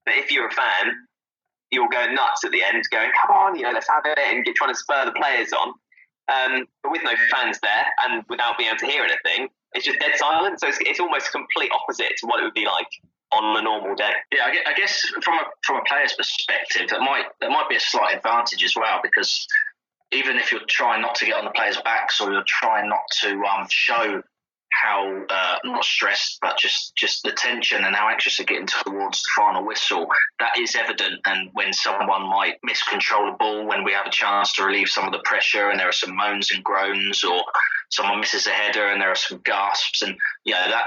that 0.06 0.18
if 0.18 0.31
you're 0.31 0.48
a 0.48 0.51
fan, 0.51 0.92
you'll 1.72 1.90
go 1.90 2.06
nuts 2.12 2.44
at 2.44 2.51
the 2.51 2.63
end, 2.63 2.84
going, 2.92 3.12
"Come 3.22 3.36
on, 3.36 3.56
you 3.56 3.63
know, 3.63 3.72
let's 3.72 3.88
have 3.88 4.04
it," 4.06 4.18
and 4.18 4.44
get, 4.44 4.56
trying 4.56 4.74
to 4.74 4.80
spur 4.80 5.06
the 5.06 5.13
players 5.13 5.53
on. 5.53 5.74
Um, 6.29 6.65
but 6.84 6.91
with 6.91 7.03
no 7.03 7.13
fans 7.32 7.60
there 7.62 7.86
and 8.06 8.24
without 8.29 8.58
being 8.58 8.70
able 8.70 8.79
to 8.79 8.86
hear 8.86 9.03
anything, 9.03 9.50
it's 9.74 9.86
just 9.86 10.00
dead 10.00 10.12
silent. 10.15 10.60
So 10.60 10.68
it's, 10.68 10.77
it's 10.82 11.00
almost 11.00 11.32
complete 11.32 11.72
opposite 11.74 12.13
to 12.18 12.27
what 12.27 12.39
it 12.39 12.44
would 12.44 12.53
be 12.53 12.65
like 12.65 12.88
on 13.32 13.58
a 13.58 13.62
normal 13.62 13.96
day. 13.96 14.12
Yeah, 14.32 14.46
I 14.46 14.74
guess 14.74 15.01
from 15.24 15.36
a 15.36 15.44
from 15.63 15.77
a 15.77 15.84
player's 15.88 16.13
perspective, 16.13 16.89
that 16.89 17.00
might 17.00 17.25
that 17.41 17.50
might 17.50 17.70
be 17.70 17.75
a 17.75 17.79
slight 17.79 18.15
advantage 18.18 18.63
as 18.63 18.75
well 18.75 19.00
because 19.03 19.48
even 20.12 20.38
if 20.38 20.51
you're 20.51 20.62
trying 20.68 21.01
not 21.01 21.16
to 21.16 21.25
get 21.25 21.36
on 21.36 21.46
the 21.46 21.51
players' 21.51 21.80
backs 21.84 22.20
or 22.20 22.32
you're 22.32 22.44
trying 22.48 22.89
not 22.89 23.01
to 23.22 23.42
um, 23.44 23.68
show 23.70 24.22
how 24.72 25.24
uh, 25.30 25.56
not 25.63 25.84
stressed, 25.84 26.38
but 26.42 26.58
just 26.58 26.96
just 26.96 27.24
the 27.24 27.32
tension 27.32 27.84
and 27.84 27.96
how 27.96 28.10
anxious 28.10 28.38
they're 28.38 28.46
getting 28.46 28.68
towards 28.68 29.22
the 29.22 29.30
final 29.36 29.66
whistle. 29.66 30.08
That 30.39 30.58
is 30.58 30.75
evident, 30.75 31.22
and 31.25 31.50
when 31.54 31.74
someone 31.74 32.30
might 32.30 32.56
miscontrol 32.68 33.34
a 33.34 33.38
ball, 33.38 33.68
when 33.68 33.84
we 33.84 33.94
have 33.94 34.06
a 34.06 34.12
chance 34.12 34.54
to 34.54 34.63
relieve 34.63 34.89
some 34.89 35.06
of 35.06 35.12
the 35.12 35.22
pressure, 35.25 35.70
and 35.70 35.80
there 35.80 35.89
are 35.89 35.94
some 35.94 36.16
moans 36.16 36.51
and 36.51 36.63
groans, 36.63 37.24
or 37.24 37.44
someone 37.89 38.20
misses 38.20 38.48
a 38.48 38.51
header 38.51 38.88
and 38.88 39.01
there 39.01 39.10
are 39.10 39.16
some 39.16 39.42
gasps, 39.44 40.01
and 40.01 40.16
yeah, 40.46 40.68
that 40.68 40.86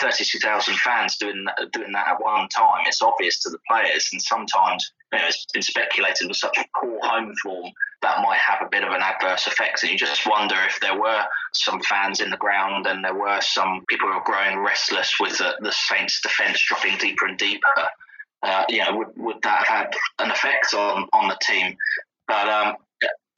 32,000 0.00 0.74
fans 0.76 1.18
doing 1.18 1.44
that, 1.44 1.70
doing 1.72 1.92
that 1.92 2.08
at 2.08 2.22
one 2.22 2.48
time. 2.48 2.84
It's 2.86 3.02
obvious 3.02 3.40
to 3.42 3.50
the 3.50 3.58
players, 3.68 4.08
and 4.12 4.22
sometimes 4.22 4.90
you 5.12 5.18
know, 5.18 5.24
it's 5.26 5.46
been 5.52 5.62
speculated 5.62 6.28
with 6.28 6.36
such 6.36 6.58
a 6.58 6.64
poor 6.78 6.98
home 7.02 7.34
form 7.42 7.72
that 8.02 8.22
might 8.22 8.38
have 8.38 8.66
a 8.66 8.70
bit 8.70 8.84
of 8.84 8.92
an 8.92 9.02
adverse 9.02 9.46
effect. 9.46 9.82
And 9.82 9.92
you 9.92 9.98
just 9.98 10.28
wonder 10.28 10.54
if 10.66 10.78
there 10.80 10.98
were 10.98 11.22
some 11.52 11.80
fans 11.82 12.20
in 12.20 12.30
the 12.30 12.36
ground 12.36 12.86
and 12.86 13.04
there 13.04 13.14
were 13.14 13.40
some 13.40 13.84
people 13.88 14.08
who 14.08 14.14
are 14.14 14.24
growing 14.24 14.58
restless 14.58 15.14
with 15.18 15.38
the, 15.38 15.56
the 15.60 15.72
Saints' 15.72 16.20
defence 16.20 16.62
dropping 16.66 16.98
deeper 16.98 17.26
and 17.26 17.38
deeper. 17.38 17.88
Uh, 18.42 18.64
you 18.68 18.84
know, 18.84 18.96
would, 18.96 19.08
would 19.16 19.42
that 19.42 19.66
have 19.66 19.90
an 20.20 20.30
effect 20.30 20.74
on, 20.74 21.08
on 21.12 21.28
the 21.28 21.38
team? 21.42 21.76
But 22.28 22.48
um, 22.48 22.76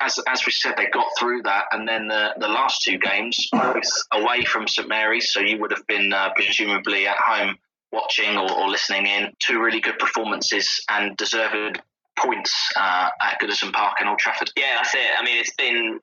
as 0.00 0.19
as 0.27 0.45
we 0.45 0.53
said, 0.53 0.75
they 0.77 0.87
got 0.87 1.07
through 1.19 1.43
that, 1.43 1.67
and 1.73 1.87
then 1.87 2.09
the 2.09 2.35
the 2.39 2.49
last 2.49 2.83
two 2.83 2.99
games, 2.99 3.49
both 3.53 3.83
away 4.12 4.45
from 4.45 4.67
St 4.67 4.89
Mary's, 4.89 5.33
so 5.33 5.41
you 5.41 5.59
would 5.61 5.71
have 5.71 5.87
been 5.87 6.12
uh, 6.12 6.31
presumably 6.35 7.07
at 7.07 7.17
home 7.17 7.57
watching 7.92 8.37
or, 8.37 8.50
or, 8.52 8.68
listening 8.68 9.06
in. 9.06 9.32
Two 9.40 9.61
really 9.61 9.80
good 9.80 9.99
performances 9.99 10.80
and 10.90 11.16
deserved 11.16 11.80
points 12.18 12.54
uh, 12.76 13.09
at 13.23 13.40
Goodison 13.40 13.73
Park 13.73 13.97
and 14.00 14.09
Old 14.09 14.18
Trafford. 14.18 14.50
Yeah, 14.56 14.76
that's 14.76 14.94
it. 14.94 15.11
I 15.18 15.25
mean, 15.25 15.38
it's 15.38 15.54
been 15.54 16.00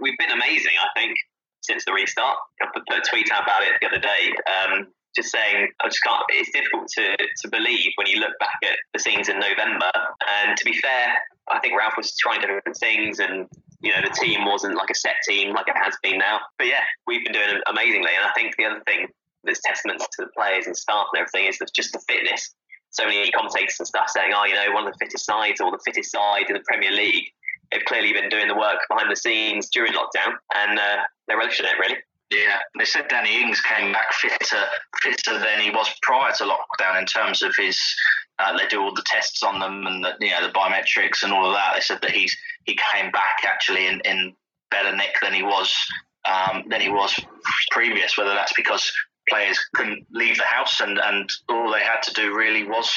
we've 0.00 0.18
been 0.18 0.30
amazing. 0.30 0.72
I 0.82 0.98
think 0.98 1.14
since 1.62 1.84
the 1.84 1.92
restart. 1.92 2.36
I 2.62 2.66
put 2.72 2.82
a 2.88 3.02
tweet 3.08 3.30
out 3.30 3.42
about 3.42 3.62
it 3.62 3.74
the 3.80 3.88
other 3.88 4.00
day. 4.00 4.32
Um, 4.46 4.88
just 5.16 5.30
saying, 5.30 5.68
I 5.82 5.88
just 5.88 6.02
can't. 6.02 6.22
It's 6.30 6.50
difficult 6.52 6.88
to, 6.96 7.16
to 7.16 7.48
believe 7.48 7.92
when 7.96 8.06
you 8.06 8.20
look 8.20 8.38
back 8.38 8.56
at 8.64 8.76
the 8.92 9.00
scenes 9.00 9.28
in 9.28 9.38
November. 9.38 9.90
And 10.44 10.56
to 10.56 10.64
be 10.64 10.78
fair, 10.78 11.14
I 11.50 11.58
think 11.60 11.78
Ralph 11.78 11.94
was 11.96 12.16
trying 12.16 12.40
different 12.40 12.76
things, 12.76 13.18
and 13.18 13.46
you 13.80 13.92
know 13.92 14.00
the 14.02 14.14
team 14.14 14.44
wasn't 14.44 14.76
like 14.76 14.90
a 14.90 14.94
set 14.94 15.16
team 15.26 15.54
like 15.54 15.68
it 15.68 15.76
has 15.76 15.96
been 16.02 16.18
now. 16.18 16.40
But 16.58 16.68
yeah, 16.68 16.84
we've 17.06 17.24
been 17.24 17.32
doing 17.32 17.60
amazingly, 17.66 18.10
and 18.16 18.24
I 18.24 18.32
think 18.34 18.56
the 18.56 18.66
other 18.66 18.82
thing 18.86 19.08
that's 19.48 19.60
testament 19.64 20.00
to 20.00 20.24
the 20.24 20.30
players 20.36 20.66
and 20.66 20.76
staff 20.76 21.06
and 21.12 21.20
everything 21.20 21.48
is 21.48 21.58
just 21.74 21.92
the 21.92 22.00
fitness. 22.00 22.54
So 22.90 23.04
many 23.04 23.30
commentators 23.30 23.76
and 23.78 23.88
stuff 23.88 24.08
saying, 24.08 24.32
"Oh, 24.34 24.44
you 24.44 24.54
know, 24.54 24.72
one 24.72 24.86
of 24.86 24.92
the 24.92 24.98
fittest 24.98 25.26
sides 25.26 25.60
or 25.60 25.70
the 25.70 25.80
fittest 25.84 26.10
side 26.10 26.44
in 26.48 26.54
the 26.54 26.64
Premier 26.66 26.90
League." 26.90 27.32
They've 27.70 27.84
clearly 27.84 28.12
been 28.12 28.30
doing 28.30 28.48
the 28.48 28.56
work 28.56 28.80
behind 28.88 29.10
the 29.10 29.16
scenes 29.16 29.68
during 29.68 29.92
lockdown, 29.92 30.36
and 30.54 30.78
uh, 30.78 31.02
they're 31.26 31.36
relishing 31.36 31.66
it 31.66 31.78
really. 31.78 31.98
Yeah, 32.30 32.58
they 32.78 32.84
said 32.84 33.08
Danny 33.08 33.40
Ings 33.40 33.60
came 33.62 33.92
back 33.92 34.12
fitter, 34.12 34.64
fitter 35.02 35.38
than 35.38 35.60
he 35.60 35.70
was 35.70 35.88
prior 36.02 36.32
to 36.32 36.44
lockdown 36.44 36.98
in 36.98 37.06
terms 37.06 37.42
of 37.42 37.54
his. 37.56 37.80
Uh, 38.38 38.56
they 38.56 38.66
do 38.68 38.80
all 38.82 38.94
the 38.94 39.02
tests 39.06 39.42
on 39.42 39.58
them 39.58 39.86
and 39.86 40.04
the, 40.04 40.14
you 40.20 40.30
know 40.30 40.46
the 40.46 40.52
biometrics 40.52 41.22
and 41.22 41.32
all 41.32 41.46
of 41.46 41.54
that. 41.54 41.72
They 41.74 41.80
said 41.80 41.98
that 42.02 42.10
he's 42.10 42.36
he 42.64 42.78
came 42.92 43.10
back 43.10 43.44
actually 43.46 43.86
in, 43.86 44.00
in 44.04 44.34
better 44.70 44.94
nick 44.94 45.14
than 45.22 45.32
he 45.32 45.42
was 45.42 45.74
um, 46.26 46.64
than 46.68 46.80
he 46.80 46.90
was 46.90 47.18
previous. 47.70 48.16
Whether 48.18 48.34
that's 48.34 48.52
because 48.54 48.92
players 49.28 49.58
couldn't 49.74 50.06
leave 50.10 50.36
the 50.36 50.44
house 50.44 50.80
and, 50.80 50.98
and 50.98 51.30
all 51.48 51.72
they 51.72 51.80
had 51.80 52.00
to 52.02 52.12
do 52.14 52.34
really 52.34 52.64
was 52.64 52.90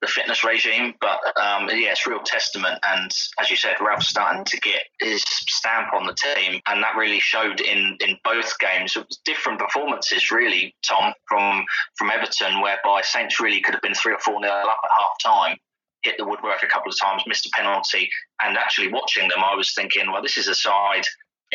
the 0.00 0.06
fitness 0.06 0.44
regime. 0.44 0.94
But 1.00 1.18
um, 1.40 1.68
yeah, 1.70 1.92
it's 1.92 2.06
real 2.06 2.22
testament. 2.24 2.78
And 2.86 3.10
as 3.40 3.50
you 3.50 3.56
said, 3.56 3.76
Ralph's 3.80 4.08
starting 4.08 4.44
to 4.44 4.60
get 4.60 4.82
his 5.00 5.22
stamp 5.26 5.92
on 5.94 6.06
the 6.06 6.14
team, 6.14 6.60
and 6.66 6.82
that 6.82 6.96
really 6.96 7.20
showed 7.20 7.60
in, 7.60 7.96
in 8.00 8.18
both 8.24 8.58
games. 8.58 8.96
It 8.96 9.06
was 9.06 9.20
different 9.24 9.58
performances, 9.58 10.30
really, 10.30 10.74
Tom, 10.86 11.12
from 11.28 11.64
from 11.96 12.10
Everton, 12.10 12.60
whereby 12.60 13.02
Saints 13.02 13.40
really 13.40 13.60
could 13.60 13.74
have 13.74 13.82
been 13.82 13.94
three 13.94 14.12
or 14.12 14.18
four 14.18 14.40
nil 14.40 14.50
up 14.50 14.80
at 14.84 14.90
half 14.98 15.16
time. 15.24 15.56
Hit 16.02 16.16
the 16.18 16.26
woodwork 16.26 16.62
a 16.62 16.68
couple 16.68 16.92
of 16.92 16.98
times, 17.00 17.24
missed 17.26 17.46
a 17.46 17.50
penalty, 17.56 18.08
and 18.42 18.56
actually 18.56 18.92
watching 18.92 19.28
them, 19.28 19.42
I 19.42 19.56
was 19.56 19.74
thinking, 19.74 20.12
well, 20.12 20.22
this 20.22 20.36
is 20.36 20.46
a 20.46 20.54
side 20.54 21.04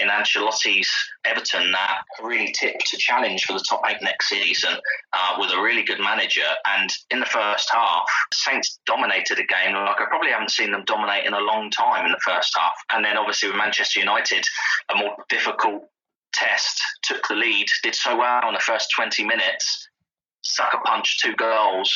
in 0.02 0.10
Ancelotti's 0.10 0.90
Everton 1.26 1.72
that 1.72 2.02
really 2.22 2.54
tipped 2.58 2.88
to 2.88 2.98
challenge 2.98 3.46
for 3.46 3.54
the 3.54 3.66
top 3.68 3.82
eight 3.88 4.02
next 4.02 4.30
season 4.30 4.74
uh, 5.14 5.36
with 5.38 5.52
a 5.52 5.62
really 5.62 5.84
good 5.84 6.00
manager. 6.00 6.48
And 6.66 6.90
in 7.12 7.20
the 7.20 7.26
first 7.26 7.70
half, 7.72 8.06
Saints 8.34 8.80
dominated 8.86 9.40
a 9.40 9.46
game 9.46 9.76
like 9.76 10.02
I 10.02 10.06
probably 10.06 10.32
haven't 10.32 10.52
seen 10.52 10.72
them 10.72 10.84
dominate 10.86 11.26
in 11.26 11.34
a 11.34 11.40
long 11.40 11.70
time 11.70 12.06
in 12.06 12.12
the 12.12 12.22
first 12.26 12.54
half. 12.58 12.74
And 12.92 13.06
then 13.06 13.18
obviously 13.18 13.50
with 13.50 13.58
Manchester 13.58 14.00
United, 14.00 14.44
a 14.90 14.98
more 14.98 15.16
difficult 15.30 15.84
test, 16.34 16.82
took 17.04 17.28
the 17.28 17.36
lead, 17.36 17.68
did 17.84 17.96
so 17.96 18.18
well 18.18 18.48
in 18.48 18.54
the 18.54 18.60
first 18.60 18.90
20 18.96 19.24
minutes, 19.24 19.88
sucker 20.42 20.80
punched 20.86 21.20
two 21.20 21.36
goals. 21.36 21.94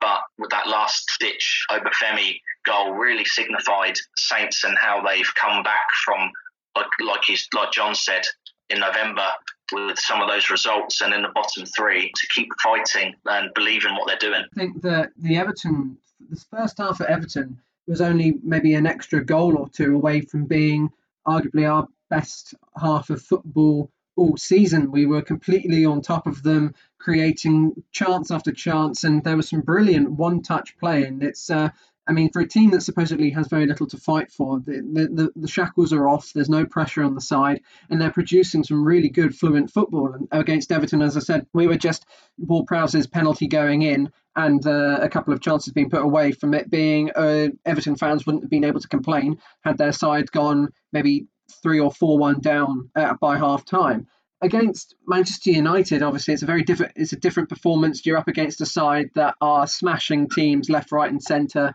But 0.00 0.20
with 0.38 0.50
that 0.50 0.66
last 0.66 1.10
stitch 1.10 1.66
Obafemi 1.70 2.40
goal, 2.64 2.92
really 2.92 3.24
signified 3.24 3.96
Saints 4.16 4.64
and 4.64 4.76
how 4.78 5.02
they've 5.02 5.34
come 5.34 5.62
back 5.62 5.86
from 6.04 6.30
like 6.76 6.86
like 7.04 7.20
he's 7.26 7.48
like 7.54 7.72
Jon 7.72 7.94
said 7.94 8.22
in 8.68 8.80
November 8.80 9.26
with 9.72 9.98
some 9.98 10.20
of 10.20 10.28
those 10.28 10.50
results 10.50 11.00
and 11.00 11.14
in 11.14 11.22
the 11.22 11.28
bottom 11.34 11.64
three 11.76 12.10
to 12.14 12.26
keep 12.34 12.48
fighting 12.62 13.14
and 13.26 13.50
believe 13.54 13.84
in 13.84 13.94
what 13.94 14.06
they're 14.06 14.30
doing. 14.30 14.44
I 14.52 14.58
think 14.58 14.82
that 14.82 15.10
the 15.16 15.36
Everton, 15.36 15.96
the 16.28 16.42
first 16.50 16.78
half 16.78 17.00
at 17.00 17.08
Everton 17.08 17.60
was 17.86 18.00
only 18.00 18.34
maybe 18.42 18.74
an 18.74 18.86
extra 18.86 19.24
goal 19.24 19.56
or 19.56 19.68
two 19.68 19.94
away 19.94 20.22
from 20.22 20.46
being 20.46 20.90
arguably 21.26 21.70
our 21.70 21.86
best 22.08 22.54
half 22.80 23.10
of 23.10 23.22
football 23.22 23.90
all 24.16 24.36
season. 24.36 24.90
We 24.90 25.06
were 25.06 25.22
completely 25.22 25.84
on 25.84 26.02
top 26.02 26.26
of 26.26 26.42
them, 26.42 26.74
creating 26.98 27.82
chance 27.92 28.30
after 28.30 28.52
chance, 28.52 29.04
and 29.04 29.24
there 29.24 29.36
was 29.36 29.48
some 29.48 29.60
brilliant 29.60 30.10
one-touch 30.10 30.76
play. 30.78 31.04
And 31.04 31.22
it's 31.22 31.48
uh, 31.50 31.70
I 32.10 32.12
mean, 32.12 32.28
for 32.32 32.42
a 32.42 32.48
team 32.48 32.70
that 32.70 32.80
supposedly 32.80 33.30
has 33.30 33.46
very 33.46 33.66
little 33.66 33.86
to 33.86 33.96
fight 33.96 34.32
for, 34.32 34.58
the, 34.58 34.82
the, 35.12 35.30
the, 35.36 35.46
shackles 35.46 35.92
are 35.92 36.08
off. 36.08 36.32
There's 36.32 36.48
no 36.48 36.66
pressure 36.66 37.04
on 37.04 37.14
the 37.14 37.20
side, 37.20 37.60
and 37.88 38.00
they're 38.00 38.10
producing 38.10 38.64
some 38.64 38.84
really 38.84 39.08
good, 39.08 39.32
fluent 39.32 39.70
football. 39.70 40.12
And 40.14 40.26
against 40.32 40.72
Everton, 40.72 41.02
as 41.02 41.16
I 41.16 41.20
said, 41.20 41.46
we 41.52 41.68
were 41.68 41.76
just 41.76 42.06
Ward 42.36 42.66
Prowse's 42.66 43.06
penalty 43.06 43.46
going 43.46 43.82
in, 43.82 44.10
and 44.34 44.66
uh, 44.66 44.98
a 45.00 45.08
couple 45.08 45.32
of 45.32 45.40
chances 45.40 45.72
being 45.72 45.88
put 45.88 46.02
away 46.02 46.32
from 46.32 46.52
it 46.52 46.68
being 46.68 47.12
uh, 47.14 47.50
Everton 47.64 47.94
fans 47.94 48.26
wouldn't 48.26 48.42
have 48.42 48.50
been 48.50 48.64
able 48.64 48.80
to 48.80 48.88
complain 48.88 49.38
had 49.60 49.78
their 49.78 49.92
side 49.92 50.32
gone 50.32 50.68
maybe 50.92 51.26
three 51.62 51.78
or 51.78 51.92
four 51.92 52.18
one 52.18 52.40
down 52.40 52.90
uh, 52.96 53.14
by 53.20 53.38
half 53.38 53.64
time 53.64 54.06
against 54.42 54.94
Manchester 55.06 55.50
United, 55.50 56.02
obviously 56.02 56.34
it's 56.34 56.42
a 56.42 56.46
very 56.46 56.62
different 56.62 56.92
it's 56.96 57.12
a 57.12 57.16
different 57.16 57.48
performance. 57.48 58.04
You're 58.04 58.16
up 58.16 58.28
against 58.28 58.60
a 58.60 58.66
side 58.66 59.10
that 59.14 59.34
are 59.40 59.66
smashing 59.66 60.28
teams 60.28 60.70
left, 60.70 60.92
right, 60.92 61.10
and 61.10 61.22
centre. 61.22 61.74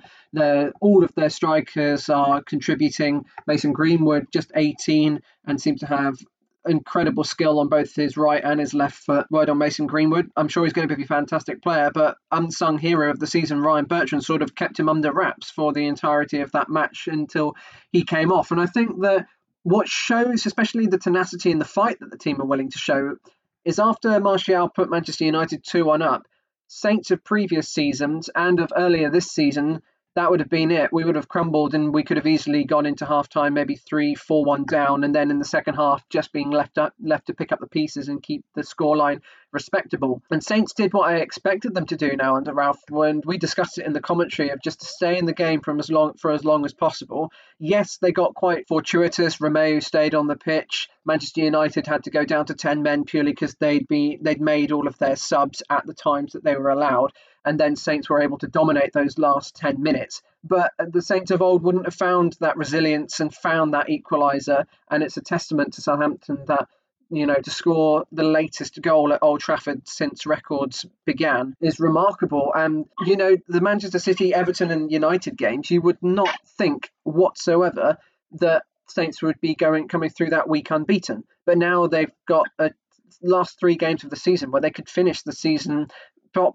all 0.81 1.03
of 1.03 1.13
their 1.15 1.29
strikers 1.29 2.09
are 2.09 2.41
contributing. 2.43 3.25
Mason 3.47 3.71
Greenwood 3.71 4.27
just 4.31 4.51
18 4.55 5.21
and 5.45 5.61
seems 5.61 5.81
to 5.81 5.87
have 5.87 6.15
incredible 6.67 7.23
skill 7.23 7.59
on 7.59 7.69
both 7.69 7.95
his 7.95 8.17
right 8.17 8.43
and 8.43 8.59
his 8.59 8.73
left 8.73 8.95
foot. 8.95 9.27
Word 9.29 9.49
on 9.49 9.57
Mason 9.57 9.85
Greenwood. 9.87 10.31
I'm 10.35 10.47
sure 10.47 10.63
he's 10.63 10.73
going 10.73 10.87
to 10.87 10.95
be 10.95 11.03
a 11.03 11.07
fantastic 11.07 11.61
player, 11.61 11.91
but 11.93 12.17
unsung 12.31 12.77
hero 12.77 13.11
of 13.11 13.19
the 13.19 13.27
season, 13.27 13.61
Ryan 13.61 13.85
Bertrand, 13.85 14.23
sort 14.23 14.41
of 14.41 14.55
kept 14.55 14.79
him 14.79 14.89
under 14.89 15.11
wraps 15.11 15.51
for 15.51 15.73
the 15.73 15.85
entirety 15.85 16.41
of 16.41 16.51
that 16.53 16.69
match 16.69 17.07
until 17.07 17.55
he 17.91 18.03
came 18.03 18.31
off. 18.31 18.51
And 18.51 18.59
I 18.59 18.65
think 18.65 19.01
that 19.01 19.27
what 19.65 19.89
shows, 19.89 20.45
especially 20.45 20.85
the 20.85 20.99
tenacity 20.99 21.51
and 21.51 21.59
the 21.59 21.65
fight 21.65 21.99
that 21.99 22.11
the 22.11 22.19
team 22.19 22.39
are 22.39 22.45
willing 22.45 22.69
to 22.69 22.77
show, 22.77 23.15
is 23.65 23.79
after 23.79 24.19
Martial 24.19 24.69
put 24.69 24.91
Manchester 24.91 25.25
United 25.25 25.63
2 25.63 25.83
1 25.83 26.03
up, 26.03 26.27
Saints 26.67 27.09
of 27.09 27.23
previous 27.23 27.67
seasons 27.67 28.29
and 28.35 28.59
of 28.59 28.71
earlier 28.77 29.09
this 29.09 29.25
season 29.25 29.81
that 30.15 30.31
would 30.31 30.39
have 30.39 30.49
been 30.49 30.71
it. 30.71 30.93
We 30.93 31.03
would 31.03 31.15
have 31.15 31.27
crumbled 31.27 31.75
and 31.75 31.93
we 31.93 32.03
could 32.03 32.17
have 32.17 32.25
easily 32.25 32.63
gone 32.63 32.85
into 32.85 33.05
half 33.05 33.27
time, 33.27 33.53
maybe 33.53 33.75
three, 33.75 34.15
four, 34.15 34.45
one 34.45 34.63
down, 34.63 35.03
and 35.03 35.13
then 35.13 35.29
in 35.29 35.39
the 35.39 35.45
second 35.45 35.75
half 35.75 36.07
just 36.09 36.31
being 36.31 36.51
left 36.51 36.77
up 36.77 36.93
left 37.01 37.27
to 37.27 37.33
pick 37.33 37.51
up 37.51 37.59
the 37.59 37.67
pieces 37.67 38.07
and 38.07 38.23
keep 38.23 38.45
the 38.55 38.61
scoreline 38.61 39.21
respectable. 39.51 40.21
And 40.31 40.43
Saints 40.43 40.73
did 40.73 40.93
what 40.93 41.09
I 41.09 41.17
expected 41.17 41.73
them 41.73 41.85
to 41.87 41.97
do 41.97 42.15
now 42.15 42.37
under 42.37 42.53
Ralph 42.53 42.81
when 42.89 43.21
we 43.25 43.37
discussed 43.37 43.77
it 43.77 43.85
in 43.85 43.93
the 43.93 44.01
commentary 44.01 44.49
of 44.49 44.61
just 44.61 44.81
to 44.81 44.85
stay 44.85 45.17
in 45.17 45.25
the 45.25 45.33
game 45.33 45.61
from 45.61 45.79
as 45.79 45.89
long 45.89 46.13
for 46.13 46.31
as 46.31 46.45
long 46.45 46.63
as 46.65 46.73
possible. 46.73 47.31
Yes, 47.59 47.97
they 47.97 48.11
got 48.13 48.35
quite 48.35 48.67
fortuitous. 48.67 49.37
Romeu 49.37 49.83
stayed 49.83 50.15
on 50.15 50.27
the 50.27 50.37
pitch. 50.37 50.89
Manchester 51.05 51.41
United 51.41 51.87
had 51.87 52.05
to 52.05 52.09
go 52.11 52.23
down 52.23 52.45
to 52.45 52.53
ten 52.53 52.83
men 52.83 53.03
purely 53.03 53.31
because 53.31 53.55
they'd 53.55 53.87
be 53.87 54.17
they'd 54.21 54.41
made 54.41 54.71
all 54.71 54.87
of 54.87 54.97
their 54.97 55.17
subs 55.17 55.61
at 55.69 55.85
the 55.85 55.93
times 55.93 56.33
that 56.33 56.43
they 56.43 56.55
were 56.55 56.69
allowed 56.69 57.11
and 57.45 57.59
then 57.59 57.75
Saints 57.75 58.09
were 58.09 58.21
able 58.21 58.37
to 58.39 58.47
dominate 58.47 58.91
those 58.93 59.17
last 59.17 59.55
10 59.55 59.81
minutes. 59.81 60.21
But 60.43 60.73
the 60.77 61.01
Saints 61.01 61.31
of 61.31 61.41
old 61.41 61.63
wouldn't 61.63 61.85
have 61.85 61.95
found 61.95 62.35
that 62.41 62.57
resilience 62.57 63.19
and 63.19 63.33
found 63.33 63.73
that 63.73 63.87
equaliser, 63.87 64.65
and 64.89 65.03
it's 65.03 65.17
a 65.17 65.21
testament 65.21 65.73
to 65.73 65.81
Southampton 65.81 66.39
that 66.47 66.67
you 67.09 67.25
know, 67.25 67.35
to 67.35 67.49
score 67.49 68.05
the 68.11 68.23
latest 68.23 68.81
goal 68.81 69.13
at 69.13 69.21
Old 69.21 69.39
Trafford 69.39 69.87
since 69.87 70.25
records 70.25 70.85
began 71.05 71.55
is 71.61 71.79
remarkable. 71.79 72.51
And, 72.55 72.85
you 73.05 73.15
know, 73.15 73.37
the 73.47 73.61
Manchester 73.61 73.99
City, 73.99 74.33
Everton, 74.33 74.71
and 74.71 74.91
United 74.91 75.37
games, 75.37 75.69
you 75.69 75.81
would 75.81 76.01
not 76.01 76.33
think 76.57 76.91
whatsoever 77.03 77.97
that 78.39 78.63
Saints 78.87 79.21
would 79.21 79.39
be 79.39 79.55
going 79.55 79.87
coming 79.87 80.09
through 80.09 80.31
that 80.31 80.49
week 80.49 80.71
unbeaten. 80.71 81.23
But 81.45 81.57
now 81.57 81.87
they've 81.87 82.11
got 82.27 82.47
a 82.59 82.71
last 83.21 83.59
three 83.59 83.75
games 83.75 84.03
of 84.03 84.09
the 84.09 84.15
season 84.15 84.51
where 84.51 84.61
they 84.61 84.71
could 84.71 84.89
finish 84.89 85.21
the 85.21 85.31
season 85.31 85.87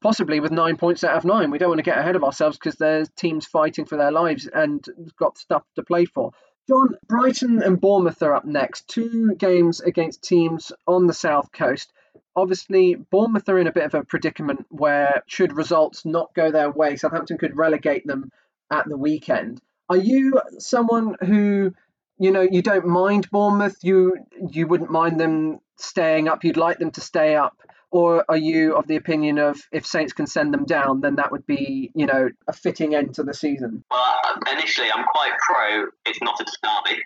possibly 0.00 0.40
with 0.40 0.52
nine 0.52 0.76
points 0.76 1.04
out 1.04 1.16
of 1.16 1.24
nine. 1.24 1.50
We 1.50 1.58
don't 1.58 1.70
want 1.70 1.78
to 1.78 1.84
get 1.84 1.98
ahead 1.98 2.16
of 2.16 2.24
ourselves 2.24 2.58
because 2.58 2.76
there's 2.76 3.08
teams 3.10 3.46
fighting 3.46 3.84
for 3.84 3.96
their 3.96 4.12
lives 4.12 4.46
and 4.46 4.84
got 5.18 5.38
stuff 5.38 5.62
to 5.76 5.82
play 5.82 6.04
for. 6.04 6.32
Jon, 6.68 6.94
Brighton 7.08 7.62
and 7.62 7.80
Bournemouth 7.80 8.22
are 8.22 8.34
up 8.34 8.44
next. 8.44 8.86
Two 8.88 9.34
games 9.34 9.80
against 9.80 10.22
teams 10.22 10.70
on 10.86 11.06
the 11.06 11.12
south 11.12 11.50
coast. 11.52 11.92
Obviously, 12.36 12.94
Bournemouth 12.94 13.48
are 13.48 13.58
in 13.58 13.66
a 13.66 13.72
bit 13.72 13.84
of 13.84 13.94
a 13.94 14.04
predicament 14.04 14.66
where, 14.68 15.22
should 15.26 15.52
results 15.52 16.04
not 16.04 16.32
go 16.34 16.50
their 16.50 16.70
way, 16.70 16.96
Southampton 16.96 17.38
could 17.38 17.56
relegate 17.56 18.06
them 18.06 18.30
at 18.70 18.88
the 18.88 18.96
weekend. 18.96 19.60
Are 19.88 19.96
you 19.96 20.40
someone 20.58 21.16
who, 21.20 21.74
you 22.18 22.30
know, 22.30 22.42
you 22.48 22.62
don't 22.62 22.86
mind 22.86 23.28
Bournemouth? 23.30 23.78
You 23.82 24.18
you 24.52 24.68
wouldn't 24.68 24.92
mind 24.92 25.18
them 25.18 25.58
staying 25.76 26.28
up. 26.28 26.44
You'd 26.44 26.56
like 26.56 26.78
them 26.78 26.92
to 26.92 27.00
stay 27.00 27.34
up 27.34 27.56
or 27.90 28.24
are 28.28 28.36
you 28.36 28.76
of 28.76 28.86
the 28.86 28.96
opinion 28.96 29.38
of 29.38 29.60
if 29.72 29.86
Saints 29.86 30.12
can 30.12 30.26
send 30.26 30.54
them 30.54 30.64
down, 30.64 31.00
then 31.00 31.16
that 31.16 31.32
would 31.32 31.46
be, 31.46 31.90
you 31.94 32.06
know, 32.06 32.28
a 32.46 32.52
fitting 32.52 32.94
end 32.94 33.14
to 33.14 33.22
the 33.22 33.34
season? 33.34 33.84
Well, 33.90 34.14
initially, 34.52 34.88
I'm 34.94 35.04
quite 35.04 35.32
pro. 35.38 35.86
It's 36.06 36.20
not 36.22 36.40
a 36.40 36.44
derby. 36.44 37.02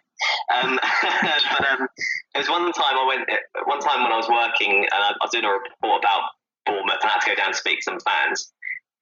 Um, 0.54 0.78
but 1.02 1.70
um, 1.70 1.88
there 2.32 2.40
was 2.40 2.48
one 2.48 2.72
time 2.72 2.98
I 2.98 3.06
went. 3.06 3.28
One 3.66 3.80
time 3.80 4.02
when 4.02 4.12
I 4.12 4.16
was 4.16 4.28
working 4.28 4.86
and 4.92 5.02
I, 5.02 5.10
I 5.10 5.16
was 5.22 5.30
doing 5.32 5.44
a 5.44 5.50
report 5.50 6.02
about 6.02 6.22
Bournemouth, 6.66 6.98
and 7.00 7.10
I 7.10 7.14
had 7.14 7.20
to 7.20 7.30
go 7.30 7.34
down 7.34 7.46
and 7.48 7.56
speak 7.56 7.78
to 7.78 7.82
some 7.84 8.00
fans. 8.00 8.52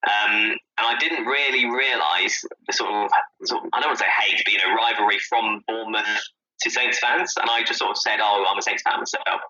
Um, 0.04 0.56
and 0.78 0.86
I 0.86 0.96
didn't 0.98 1.26
really 1.26 1.64
realise 1.64 2.44
the 2.66 2.72
sort 2.72 2.90
of, 2.90 3.10
sort 3.44 3.62
of, 3.62 3.70
I 3.72 3.80
don't 3.80 3.90
want 3.90 3.98
to 3.98 4.04
say 4.04 4.10
hate, 4.10 4.42
but 4.44 4.52
you 4.52 4.58
know, 4.58 4.74
rivalry 4.74 5.18
from 5.28 5.62
Bournemouth 5.68 6.22
to 6.62 6.70
Saints 6.70 6.98
fans, 6.98 7.34
and 7.40 7.50
I 7.50 7.62
just 7.62 7.78
sort 7.78 7.90
of 7.90 7.98
said, 7.98 8.18
"Oh, 8.20 8.44
I'm 8.48 8.58
a 8.58 8.62
Saints 8.62 8.82
fan 8.82 8.98
myself." 8.98 9.40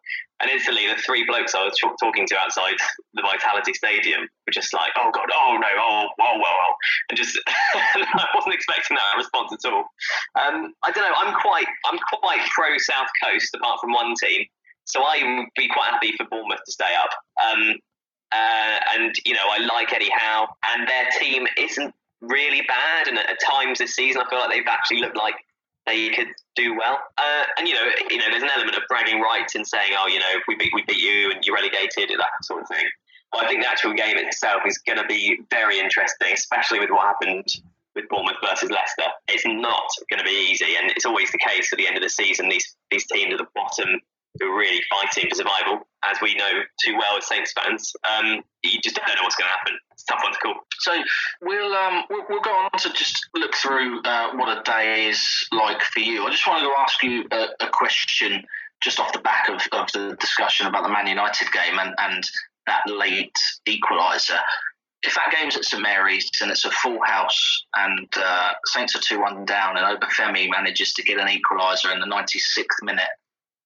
And 0.41 0.51
instantly, 0.51 0.89
the 0.89 0.97
three 0.97 1.25
blokes 1.25 1.55
I 1.55 1.65
was 1.65 1.79
talking 2.01 2.27
to 2.27 2.39
outside 2.39 2.75
the 3.15 3.23
Vitality 3.23 3.73
Stadium 3.75 4.23
were 4.23 4.53
just 4.53 4.73
like, 4.73 4.93
"Oh 4.97 5.11
God, 5.13 5.29
oh 5.35 5.59
no, 5.61 5.69
oh 5.79 6.09
well, 6.19 6.35
well, 6.35 6.41
well," 6.41 6.77
and 7.11 7.17
just 7.17 7.39
I 7.49 8.27
wasn't 8.35 8.55
expecting 8.55 8.97
that 8.97 9.19
response 9.19 9.53
at 9.53 9.71
all. 9.71 9.85
Um, 10.41 10.75
I 10.85 10.91
don't 10.91 11.05
know. 11.05 11.17
I'm 11.17 11.35
quite, 11.41 11.67
I'm 11.91 11.99
quite 12.21 12.41
pro 12.55 12.79
South 12.79 13.09
Coast, 13.23 13.55
apart 13.55 13.81
from 13.81 13.93
one 13.93 14.15
team, 14.23 14.47
so 14.85 15.03
I 15.03 15.21
would 15.23 15.49
be 15.57 15.69
quite 15.69 15.91
happy 15.91 16.13
for 16.17 16.27
Bournemouth 16.31 16.65
to 16.65 16.73
stay 16.73 16.95
up. 16.99 17.11
Um, 17.45 17.75
uh, 18.33 18.79
and 18.95 19.15
you 19.27 19.35
know, 19.35 19.45
I 19.51 19.59
like 19.59 19.93
Eddie 19.93 20.11
Howe, 20.17 20.49
and 20.73 20.89
their 20.89 21.09
team 21.21 21.47
isn't 21.59 21.95
really 22.23 22.63
bad. 22.63 23.09
And 23.09 23.19
at 23.19 23.39
times 23.45 23.79
this 23.79 23.95
season, 23.95 24.23
I 24.23 24.31
feel 24.31 24.39
like 24.39 24.51
they've 24.51 24.67
actually 24.67 25.01
looked 25.01 25.17
like 25.17 25.35
they 25.87 26.11
could 26.11 26.29
do 26.55 26.77
well. 26.77 26.99
Uh, 27.19 27.45
and 27.59 27.67
you 27.69 27.75
know, 27.75 27.87
you 28.11 28.19
know, 28.19 28.27
there's 28.31 28.43
an 28.43 28.51
element 28.55 28.77
of 28.77 28.83
bragging 28.89 29.21
rights 29.21 29.55
in 29.55 29.65
saying, 29.65 29.93
"Oh, 29.99 30.07
you 30.07 30.19
know, 30.19 30.41
we 30.49 30.57
beat 30.57 30.73
we 30.75 30.83
beat 30.87 31.01
you 31.01 31.31
and 31.31 31.45
you're 31.45 31.57
relegated," 31.57 32.11
that 32.11 32.31
sort 32.43 32.63
of 32.63 32.69
thing. 32.69 32.85
But 33.33 33.45
I 33.45 33.49
think 33.49 33.63
the 33.63 33.71
actual 33.71 33.95
game 33.95 34.19
itself 34.19 34.63
is 34.67 34.79
going 34.79 34.99
to 34.99 35.07
be 35.07 35.41
very 35.51 35.79
interesting, 35.79 36.33
especially 36.33 36.81
with 36.81 36.91
what 36.91 37.01
happened 37.01 37.47
with 37.95 38.09
Bournemouth 38.09 38.37
versus 38.45 38.71
Leicester. 38.71 39.09
It's 39.29 39.45
not 39.47 39.89
going 40.11 40.19
to 40.19 40.25
be 40.25 40.49
easy, 40.51 40.77
and 40.81 40.91
it's 40.91 41.07
always 41.07 41.31
the 41.33 41.39
case 41.39 41.73
at 41.73 41.79
the 41.79 41.87
end 41.87 41.97
of 41.97 42.03
the 42.03 42.11
season. 42.11 42.49
These 42.49 42.77
these 42.91 43.07
teams 43.07 43.33
at 43.33 43.39
the 43.39 43.47
bottom 43.55 44.01
who 44.41 44.47
are 44.47 44.59
really 44.59 44.83
fighting 44.91 45.29
for 45.29 45.37
survival, 45.37 45.87
as 46.05 46.19
we 46.21 46.35
know 46.35 46.51
too 46.85 46.97
well 46.97 47.17
as 47.17 47.27
Saints 47.27 47.53
fans. 47.53 47.93
Um, 48.09 48.43
you 48.63 48.81
just 48.83 48.97
don't 48.97 49.07
know 49.09 49.23
what's 49.23 49.37
going 49.37 49.49
to 49.49 49.59
happen. 49.59 49.79
It's 49.93 50.05
tough 50.05 50.21
one 50.23 50.33
to 50.33 50.39
call. 50.39 50.55
So 50.81 50.93
we'll 51.43 51.75
um, 51.75 52.05
we'll, 52.11 52.25
we'll, 52.29 52.41
go 52.41 52.51
on 52.51 52.71
to 52.79 52.93
just 52.93 53.29
look 53.35 53.55
through 53.55 54.01
uh, 54.03 54.33
what 54.35 54.59
a 54.59 54.63
day 54.63 55.09
is 55.09 55.47
like 55.53 55.83
for 55.83 56.01
you. 56.01 56.25
I 56.27 56.31
just 56.31 56.47
wanted 56.47 56.67
to 56.67 56.75
ask 56.81 57.03
you 57.03 57.25
a, 57.31 57.67
a 57.67 57.69
question 57.71 58.45
just 58.83 58.99
off 58.99 59.13
the 59.13 59.21
back 59.21 59.49
of, 59.49 59.61
of 59.73 59.91
the 59.93 60.17
discussion 60.19 60.67
about 60.67 60.83
the 60.83 60.89
Man 60.89 61.07
United 61.07 61.53
game 61.53 61.79
and, 61.79 61.95
and 61.99 62.25
that 62.67 62.83
late 62.87 63.37
equaliser. 63.69 64.39
If 65.05 65.15
that 65.15 65.35
game's 65.37 65.57
at 65.57 65.65
St 65.65 65.83
Mary's 65.83 66.31
and 66.41 66.51
it's 66.51 66.65
a 66.65 66.71
full 66.71 66.99
house 67.05 67.65
and 67.77 68.09
uh, 68.17 68.51
Saints 68.67 68.95
are 68.95 69.01
2 69.01 69.21
1 69.21 69.45
down 69.45 69.77
and 69.77 70.01
Obafemi 70.01 70.49
manages 70.51 70.93
to 70.95 71.03
get 71.03 71.19
an 71.19 71.29
equaliser 71.29 71.93
in 71.93 72.01
the 72.01 72.07
96th 72.07 72.83
minute 72.83 73.09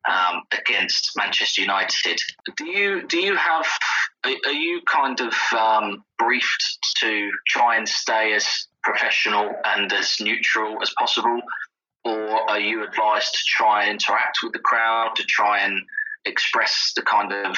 um, 0.06 0.42
against 0.52 1.12
Manchester 1.16 1.62
United. 1.62 2.18
Do 2.56 2.66
you 2.66 3.06
do 3.06 3.18
you 3.18 3.36
have 3.36 3.66
are, 4.24 4.52
you 4.52 4.80
kind 4.86 5.20
of 5.20 5.34
um, 5.56 6.04
briefed 6.18 6.78
to 7.00 7.30
try 7.46 7.76
and 7.76 7.88
stay 7.88 8.34
as 8.34 8.66
professional 8.82 9.52
and 9.64 9.92
as 9.92 10.16
neutral 10.20 10.78
as 10.82 10.92
possible, 10.98 11.40
or 12.04 12.50
are 12.50 12.60
you 12.60 12.84
advised 12.84 13.34
to 13.34 13.40
try 13.46 13.84
and 13.84 13.92
interact 13.92 14.38
with 14.42 14.52
the 14.52 14.58
crowd 14.58 15.12
to 15.16 15.24
try 15.24 15.60
and 15.60 15.82
express 16.24 16.92
the 16.94 17.02
kind 17.02 17.32
of 17.32 17.56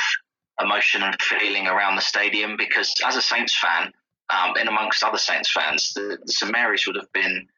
emotion 0.61 1.03
and 1.03 1.21
feeling 1.21 1.67
around 1.67 1.97
the 1.97 2.03
stadium? 2.03 2.57
Because 2.57 2.95
as 3.07 3.17
a 3.17 3.23
Saints 3.23 3.59
fan, 3.59 3.93
um, 4.31 4.55
and 4.59 4.69
amongst 4.69 5.03
other 5.03 5.19
Saints 5.19 5.51
fans, 5.53 5.93
the, 5.95 6.19
the 6.25 6.33
St 6.33 6.53
Mary's 6.53 6.87
would 6.87 6.97
have 6.97 7.13
been 7.13 7.49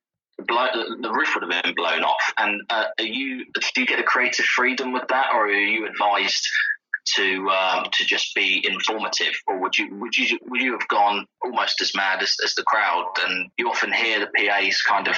blow, 0.47 0.68
the 1.00 1.11
roof 1.11 1.35
would 1.35 1.50
have 1.50 1.64
been 1.64 1.75
blown 1.75 2.02
off. 2.02 2.32
And 2.38 2.62
uh, 2.70 2.87
are 2.99 3.04
you 3.04 3.44
do 3.75 3.80
you 3.80 3.87
get 3.87 4.00
a 4.00 4.04
creative 4.04 4.44
freedom 4.44 4.92
with 4.92 5.09
that, 5.09 5.26
or 5.35 5.47
are 5.47 5.50
you 5.50 5.87
advised 5.87 6.49
to 7.16 7.49
um, 7.49 7.87
to 7.92 8.04
just 8.04 8.35
be 8.35 8.64
informative, 8.68 9.35
or 9.47 9.61
would 9.61 9.76
you 9.76 9.94
would 9.97 10.16
you 10.16 10.38
would 10.49 10.61
you 10.61 10.73
have 10.73 10.88
gone 10.88 11.26
almost 11.42 11.80
as 11.80 11.94
mad 11.94 12.23
as, 12.23 12.37
as 12.44 12.54
the 12.54 12.62
crowd? 12.62 13.06
And 13.26 13.50
you 13.59 13.68
often 13.68 13.92
hear 13.92 14.20
the 14.20 14.30
PAs 14.37 14.82
kind 14.82 15.09
of 15.09 15.16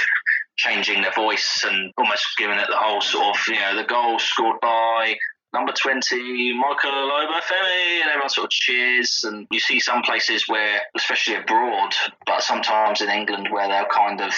changing 0.57 1.03
their 1.03 1.13
voice 1.13 1.65
and 1.67 1.93
almost 1.97 2.27
giving 2.39 2.59
it 2.59 2.67
the 2.69 2.77
whole 2.77 3.01
sort 3.01 3.37
of 3.37 3.43
you 3.49 3.55
know 3.55 3.77
the 3.77 3.85
goal 3.85 4.19
scored 4.19 4.61
by 4.61 5.17
number 5.53 5.73
20, 5.73 6.55
Michael 6.55 6.91
Obafemi, 6.91 8.01
and 8.01 8.11
everyone 8.11 8.31
sort 8.31 8.47
of 8.47 8.51
cheers. 8.51 9.25
And 9.25 9.47
you 9.51 9.61
see 9.61 9.81
some 9.81 10.03
places 10.03 10.49
where, 10.49 10.81
especially 10.97 11.35
abroad, 11.35 11.93
but 12.27 12.43
sometimes 12.43 13.01
in 13.01 13.11
England, 13.11 13.49
where 13.51 13.69
they'll 13.69 13.85
kind 13.87 14.21
of 14.21 14.33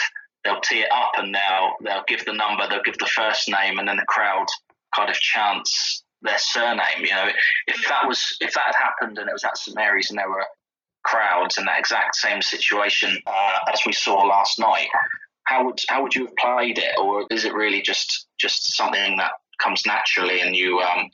they'll 0.45 0.61
tee 0.61 0.81
it 0.81 0.93
up 0.93 1.13
and 1.17 1.35
they'll 1.35 1.73
they'll 1.83 2.05
give 2.07 2.25
the 2.25 2.33
number, 2.33 2.69
they'll 2.69 2.83
give 2.83 2.99
the 2.99 3.07
first 3.07 3.49
name, 3.49 3.79
and 3.79 3.89
then 3.89 3.97
the 3.97 4.05
crowd 4.07 4.47
kind 4.95 5.11
of 5.11 5.17
chants 5.17 6.05
their 6.23 6.39
surname. 6.39 7.01
You 7.01 7.11
know, 7.11 7.29
if 7.67 7.89
that 7.89 8.07
was 8.07 8.37
if 8.41 8.55
that 8.55 8.67
had 8.67 8.75
happened 8.75 9.19
and 9.19 9.29
it 9.29 9.33
was 9.33 9.45
at 9.45 9.59
St 9.59 9.77
Mary's 9.77 10.11
and 10.11 10.19
there 10.19 10.29
were 10.29 10.47
crowds 11.05 11.59
in 11.59 11.65
that 11.67 11.79
exact 11.79 12.17
same 12.17 12.41
situation 12.41 13.19
uh, 13.27 13.59
as 13.73 13.81
we 13.87 13.93
saw 13.93 14.23
last 14.23 14.59
night, 14.59 14.89
how 15.45 15.65
would 15.65 15.79
how 15.89 16.03
would 16.03 16.15
you 16.15 16.27
have 16.27 16.37
played 16.37 16.79
it, 16.79 16.99
or 16.99 17.27
is 17.31 17.45
it 17.45 17.55
really 17.55 17.83
just 17.83 18.27
just 18.39 18.77
something 18.77 19.17
that 19.17 19.33
comes 19.63 19.87
naturally 19.87 20.41
and 20.41 20.57
you 20.57 20.81
um 20.81 21.09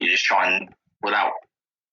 you 0.00 0.10
just 0.10 0.24
try 0.24 0.50
and 0.50 0.68
without 1.02 1.32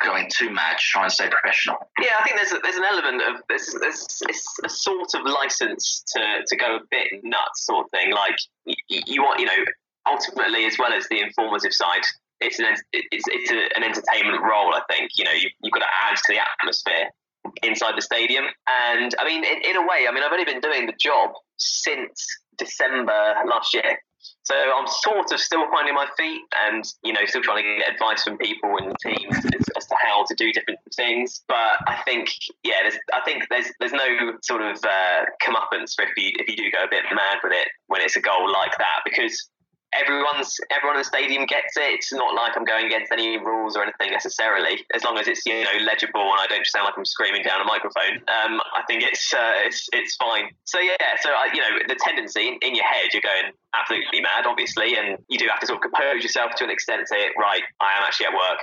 going 0.04 0.30
too 0.30 0.50
mad, 0.50 0.78
try 0.78 1.04
and 1.04 1.12
stay 1.12 1.30
professional. 1.30 1.78
Yeah, 2.00 2.12
I 2.20 2.24
think 2.24 2.36
there's 2.38 2.52
a, 2.52 2.60
there's 2.62 2.78
an 2.78 2.86
element 2.86 3.22
of 3.22 3.42
there's, 3.50 3.76
there's 3.80 4.22
it's 4.30 4.46
a 4.66 4.70
sort 4.70 5.14
of 5.16 5.26
license 5.26 6.04
to, 6.14 6.22
to 6.46 6.56
go 6.56 6.76
a 6.78 6.80
bit 6.92 7.08
nuts, 7.24 7.66
sort 7.66 7.86
of 7.86 7.92
thing. 7.92 8.12
Like 8.12 8.36
you, 8.66 9.02
you 9.06 9.22
want, 9.24 9.40
you 9.40 9.46
know, 9.46 9.64
ultimately 10.08 10.66
as 10.66 10.78
well 10.78 10.94
as 10.94 11.08
the 11.10 11.20
informative 11.20 11.74
side, 11.74 12.04
it's 12.42 12.60
an 12.60 12.66
it's 12.92 13.26
it's 13.28 13.52
a, 13.52 13.78
an 13.78 13.84
entertainment 13.84 14.42
role. 14.42 14.74
I 14.74 14.82
think 14.92 15.12
you 15.18 15.24
know 15.24 15.32
you, 15.32 15.50
you've 15.62 15.74
got 15.74 15.80
to 15.80 15.94
add 16.10 16.16
to 16.16 16.24
the 16.30 16.40
atmosphere 16.40 17.10
inside 17.64 17.94
the 17.98 18.02
stadium. 18.02 18.46
And 18.90 19.14
I 19.20 19.26
mean, 19.26 19.44
in, 19.44 19.62
in 19.70 19.76
a 19.76 19.82
way, 19.82 20.08
I 20.08 20.12
mean, 20.14 20.24
I've 20.24 20.32
only 20.32 20.46
been 20.46 20.62
doing 20.62 20.86
the 20.86 20.94
job 21.00 21.32
since 21.58 22.26
December 22.58 23.36
last 23.48 23.74
year. 23.74 24.00
So 24.44 24.56
I'm 24.56 24.88
sort 24.88 25.32
of 25.32 25.40
still 25.40 25.66
finding 25.72 25.96
my 25.96 26.08
feet 26.18 26.42
and, 26.66 26.84
you 27.04 27.14
know, 27.14 27.22
still 27.26 27.42
trying 27.42 27.64
to 27.64 27.80
get 27.80 27.94
advice 27.94 28.24
from 28.24 28.38
people 28.38 28.76
and 28.78 28.96
teams 29.00 29.38
as, 29.38 29.62
as, 29.78 29.86
to 29.88 29.96
how 30.02 30.26
to 30.28 30.36
do 30.36 30.52
different 30.52 30.80
things. 30.96 31.44
But 31.48 31.80
I 31.88 32.02
think, 32.06 32.30
yeah, 32.64 32.84
there's, 32.84 32.98
I 33.14 33.22
think 33.26 33.46
there's 33.50 33.68
there's 33.80 33.94
no 33.94 34.38
sort 34.42 34.62
of 34.62 34.78
uh, 34.84 35.26
comeuppance 35.42 35.96
if 36.00 36.10
you, 36.18 36.32
if 36.36 36.48
you 36.50 36.58
do 36.58 36.72
go 36.72 36.84
a 36.84 36.90
bit 36.90 37.04
mad 37.14 37.38
with 37.44 37.54
it 37.54 37.68
when 37.88 38.02
it's 38.02 38.16
a 38.16 38.22
goal 38.22 38.52
like 38.52 38.78
that 38.78 39.02
because 39.06 39.50
everyone's 40.00 40.58
everyone 40.72 40.98
in 40.98 41.02
the 41.02 41.08
stadium 41.08 41.46
gets 41.46 41.78
it. 41.78 42.00
It's 42.00 42.14
not 42.14 42.36
like 42.36 42.58
I'm 42.58 42.66
going 42.66 42.86
against 42.88 43.12
any 43.12 43.38
rules 43.38 43.76
or 43.76 43.84
anything 43.84 44.12
necessarily. 44.12 44.84
As 44.94 45.04
long 45.04 45.18
as 45.18 45.28
it's 45.28 45.46
you 45.46 45.64
know 45.64 45.78
legible 45.86 46.22
and 46.22 46.40
I 46.40 46.48
don't 46.48 46.66
sound 46.66 46.86
like 46.86 46.98
I'm 46.98 47.06
screaming 47.06 47.44
down 47.44 47.62
a 47.62 47.66
microphone, 47.66 48.24
um, 48.28 48.62
I 48.76 48.84
think 48.88 49.04
it's 49.04 49.34
uh, 49.34 49.66
it's 49.66 49.90
it's 49.94 50.16
fine. 50.16 50.50
So 50.66 50.80
yeah, 50.80 50.98
so 51.22 51.30
uh, 51.30 51.50
you 51.54 51.62
know 51.62 51.80
the 51.88 51.98
tendency 52.00 52.58
in, 52.62 52.76
your 52.76 52.86
head, 52.86 53.14
you're 53.14 53.22
going 53.22 53.54
absolutely 53.78 54.22
mad, 54.22 54.46
obviously, 54.46 54.96
and 54.98 55.18
you 55.30 55.38
do 55.38 55.48
have 55.50 55.60
to 55.60 55.68
sort 55.68 55.78
of 55.78 55.84
compose 55.84 56.24
yourself 56.24 56.54
to 56.56 56.64
an 56.64 56.70
extent 56.70 57.08
say, 57.08 57.30
right, 57.38 57.62
I 57.82 57.98
am 57.98 58.04
actually 58.04 58.28
at 58.28 58.34
work. 58.34 58.60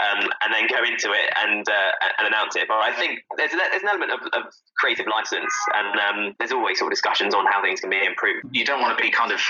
Um, 0.00 0.28
and 0.44 0.52
then 0.52 0.68
go 0.68 0.84
into 0.84 1.12
it 1.12 1.28
and 1.36 1.66
uh, 1.68 1.92
and 2.18 2.26
announce 2.26 2.56
it. 2.56 2.68
But 2.68 2.80
I 2.80 2.92
think 2.92 3.20
there's, 3.36 3.52
there's 3.52 3.82
an 3.82 3.88
element 3.88 4.12
of, 4.12 4.20
of 4.32 4.52
creative 4.78 5.06
license, 5.06 5.52
and 5.74 5.96
um, 6.00 6.34
there's 6.38 6.52
always 6.52 6.78
sort 6.78 6.92
of 6.92 6.92
discussions 6.92 7.34
on 7.34 7.46
how 7.46 7.62
things 7.62 7.80
can 7.80 7.88
be 7.88 8.04
improved. 8.04 8.44
You 8.52 8.64
don't 8.64 8.80
want 8.80 8.96
to 8.96 9.02
be 9.02 9.10
kind 9.10 9.32
of 9.32 9.40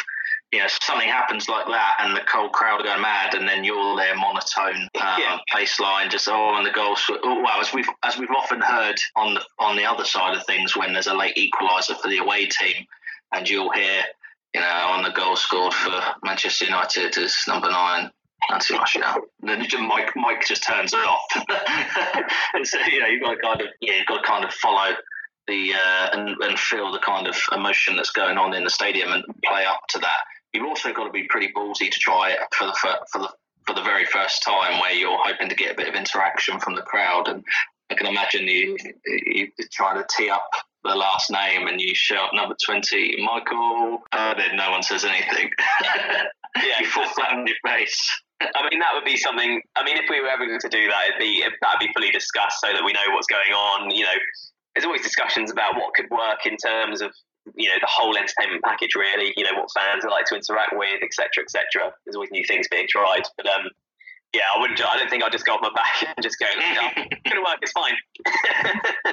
you 0.53 0.59
know, 0.59 0.67
something 0.83 1.09
happens 1.09 1.49
like 1.49 1.67
that 1.67 1.95
and 2.01 2.15
the 2.15 2.21
cold 2.21 2.53
crowd 2.53 2.81
are 2.81 2.85
going 2.85 3.01
mad 3.01 3.35
and 3.35 3.49
then 3.49 3.65
you're 3.65 3.97
there 3.97 4.15
monotone 4.15 4.83
um, 4.83 5.19
yeah. 5.19 5.39
pace 5.53 5.81
line 5.81 6.11
just 6.11 6.29
oh 6.29 6.57
and 6.57 6.67
the 6.67 6.71
goals 6.71 7.03
oh, 7.09 7.43
well 7.43 7.61
as 7.61 7.73
we've 7.73 7.89
as 8.05 8.19
we've 8.19 8.31
often 8.37 8.61
heard 8.61 9.01
on 9.17 9.35
the 9.35 9.41
on 9.59 9.77
the 9.77 9.85
other 9.85 10.05
side 10.05 10.37
of 10.37 10.45
things 10.45 10.77
when 10.77 10.93
there's 10.93 11.07
a 11.07 11.15
late 11.15 11.37
equaliser 11.37 11.97
for 11.99 12.09
the 12.09 12.19
away 12.19 12.47
team 12.47 12.85
and 13.33 13.49
you'll 13.49 13.73
hear 13.73 14.03
you 14.55 14.61
know 14.61 14.87
on 14.91 15.03
the 15.03 15.11
goal 15.11 15.37
scored 15.37 15.73
for 15.73 16.01
Manchester 16.23 16.67
United 16.67 17.17
is 17.17 17.45
number 17.49 17.71
nine 17.71 18.11
Anthony 18.51 18.77
Martial. 18.77 19.03
Then 19.41 19.65
Mike 19.87 20.11
Mike 20.17 20.45
just 20.47 20.65
turns 20.65 20.93
it 20.93 20.97
off. 20.97 21.23
and 22.55 22.67
so 22.67 22.79
you 22.91 23.01
know 23.01 23.07
you've 23.07 23.23
got 23.23 23.35
to 23.35 23.41
kind 23.41 23.61
of 23.61 23.69
yeah 23.81 23.95
you've 23.95 24.07
got 24.07 24.23
to 24.23 24.29
kind 24.29 24.45
of 24.45 24.53
follow 24.53 24.95
the 25.47 25.73
uh, 25.75 26.09
and, 26.13 26.37
and 26.41 26.59
feel 26.59 26.93
the 26.93 26.99
kind 26.99 27.27
of 27.27 27.37
emotion 27.53 27.97
that's 27.97 28.11
going 28.11 28.39
on 28.39 28.55
in 28.55 28.65
the 28.65 28.71
stadium 28.71 29.13
and 29.13 29.25
play 29.45 29.65
up 29.65 29.81
to 29.89 29.99
that 29.99 30.19
you've 30.53 30.67
also 30.67 30.93
got 30.93 31.05
to 31.05 31.11
be 31.11 31.25
pretty 31.25 31.53
ballsy 31.53 31.91
to 31.91 31.99
try 31.99 32.31
it 32.31 32.39
for 32.53 32.67
the 32.67 32.75
for 33.11 33.19
the 33.21 33.29
for 33.67 33.75
the 33.75 33.83
very 33.83 34.05
first 34.05 34.43
time, 34.43 34.81
where 34.81 34.93
you're 34.93 35.19
hoping 35.23 35.49
to 35.49 35.55
get 35.55 35.73
a 35.73 35.77
bit 35.77 35.89
of 35.89 35.95
interaction 35.95 36.59
from 36.59 36.75
the 36.75 36.83
crowd. 36.83 37.29
And 37.29 37.45
I 37.91 37.95
can 37.95 38.07
imagine 38.07 38.47
you 38.47 38.77
you 39.07 39.49
try 39.71 39.95
to 39.95 40.07
tee 40.17 40.31
up 40.31 40.51
the 40.85 40.97
last 40.97 41.31
name 41.31 41.69
and 41.69 41.81
you 41.81 41.95
shout 41.95 42.31
number 42.35 42.57
twenty, 42.65 43.17
Michael. 43.25 44.03
Uh, 44.13 44.35
then 44.35 44.57
no 44.57 44.71
one 44.71 44.83
says 44.83 45.05
anything. 45.05 45.51
yeah, 45.83 46.63
you 46.81 46.87
fall 46.87 47.09
flat 47.09 47.33
on 47.33 47.47
your 47.47 47.57
face. 47.65 48.21
I 48.41 48.69
mean, 48.69 48.81
that 48.81 48.91
would 48.95 49.05
be 49.05 49.17
something. 49.17 49.63
I 49.77 49.85
mean, 49.85 49.97
if 49.97 50.11
we 50.11 50.21
were 50.21 50.29
ever 50.29 50.47
going 50.47 50.59
to 50.59 50.69
do 50.69 50.89
that, 50.89 51.03
it'd 51.09 51.21
be 51.21 51.45
that'd 51.63 51.81
be 51.81 51.93
fully 51.95 52.11
discussed 52.11 52.61
so 52.61 52.73
that 52.73 52.85
we 52.85 52.93
know 52.93 53.15
what's 53.15 53.29
going 53.29 53.53
on. 53.53 53.91
You 53.91 54.05
know, 54.05 54.19
there's 54.75 54.85
always 54.85 55.03
discussions 55.03 55.51
about 55.51 55.77
what 55.77 55.95
could 55.95 56.11
work 56.11 56.47
in 56.47 56.57
terms 56.57 57.01
of 57.01 57.13
you 57.55 57.69
know 57.69 57.77
the 57.81 57.89
whole 57.91 58.17
entertainment 58.17 58.63
package 58.63 58.95
really 58.95 59.33
you 59.37 59.45
know 59.45 59.55
what 59.59 59.69
fans 59.75 60.05
would 60.05 60.11
like 60.11 60.25
to 60.27 60.35
interact 60.35 60.73
with 60.73 61.03
etc 61.03 61.43
etc 61.43 61.93
there's 62.05 62.15
always 62.15 62.31
new 62.31 62.45
things 62.47 62.67
being 62.71 62.87
tried 62.89 63.23
but 63.37 63.47
um 63.47 63.69
yeah, 64.35 64.43
I 64.55 64.61
wouldn't. 64.61 64.81
I 64.81 64.97
don't 64.97 65.11
think 65.11 65.23
I'd 65.23 65.33
just 65.33 65.45
go 65.45 65.53
off 65.55 65.61
my 65.61 65.71
back 65.75 66.15
and 66.17 66.23
just 66.23 66.39
go. 66.39 66.47
No, 66.47 66.89
it's 66.97 67.23
gonna 67.29 67.43
work. 67.43 67.59
It's 67.61 67.73
fine. 67.73 67.93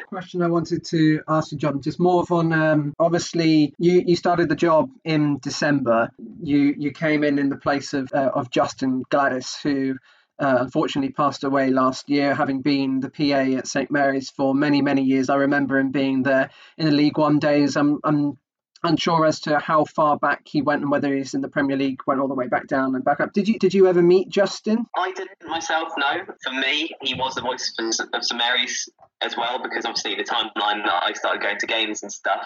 Question 0.08 0.42
I 0.42 0.48
wanted 0.48 0.86
to 0.86 1.22
ask 1.28 1.52
you, 1.52 1.58
Jon, 1.58 1.82
just 1.82 2.00
more 2.00 2.22
of 2.22 2.32
on 2.32 2.54
um, 2.54 2.94
obviously 3.00 3.74
you 3.78 4.04
you 4.06 4.16
started 4.16 4.50
the 4.50 4.56
job 4.56 4.90
in 5.04 5.38
December. 5.40 6.10
you 6.42 6.74
you 6.78 6.92
came 6.92 7.24
in 7.24 7.38
in 7.38 7.50
the 7.50 7.58
place 7.58 7.94
of 7.94 8.10
uh, 8.14 8.32
of 8.34 8.50
Justin 8.50 9.04
Gladys, 9.10 9.58
who 9.62 9.98
uh, 10.40 10.58
unfortunately 10.62 11.12
passed 11.12 11.44
away 11.44 11.70
last 11.70 12.10
year, 12.10 12.34
having 12.34 12.62
been 12.62 13.00
the 13.00 13.10
PA 13.10 13.58
at 13.58 13.68
St 13.68 13.92
Mary's 13.92 14.30
for 14.30 14.54
many 14.54 14.82
many 14.82 15.04
years. 15.04 15.30
I 15.30 15.36
remember 15.36 15.78
him 15.78 15.92
being 15.92 16.24
there 16.24 16.50
in 16.78 16.86
the 16.86 16.92
League 16.92 17.18
One 17.18 17.40
days. 17.40 17.76
I'm 17.76 18.00
I'm 18.04 18.38
unsure 18.84 19.26
as 19.26 19.42
to 19.42 19.60
how 19.60 19.84
far 19.84 20.18
back 20.18 20.44
he 20.46 20.62
went 20.62 20.82
and 20.82 20.90
whether 20.90 21.14
he's 21.14 21.34
in 21.34 21.42
the 21.42 21.50
Premier 21.50 21.76
League, 21.76 22.00
went 22.08 22.22
all 22.22 22.28
the 22.28 22.34
way 22.34 22.48
back 22.48 22.68
down 22.68 22.96
and 22.96 23.04
back 23.04 23.20
up. 23.20 23.34
Did 23.34 23.48
you 23.48 23.60
did 23.60 23.74
you 23.74 23.88
ever 23.88 24.02
meet 24.02 24.30
Justin? 24.30 24.86
I 24.98 25.12
didn't 25.12 25.32
myself. 25.46 25.90
No, 25.98 26.24
for 26.44 26.54
me, 26.54 26.92
he 27.02 27.14
was 27.16 27.36
the 27.36 27.42
voice 27.42 27.74
of 27.80 27.94
St 28.24 28.38
Mary's 28.38 28.90
as 29.22 29.36
well 29.36 29.62
because 29.62 29.86
obviously 29.86 30.16
the 30.16 30.24
timeline 30.24 30.86
that 30.86 31.04
I 31.04 31.14
started 31.14 31.42
going 31.42 31.58
to 31.60 31.68
games 31.68 32.04
and 32.04 32.12
stuff 32.12 32.46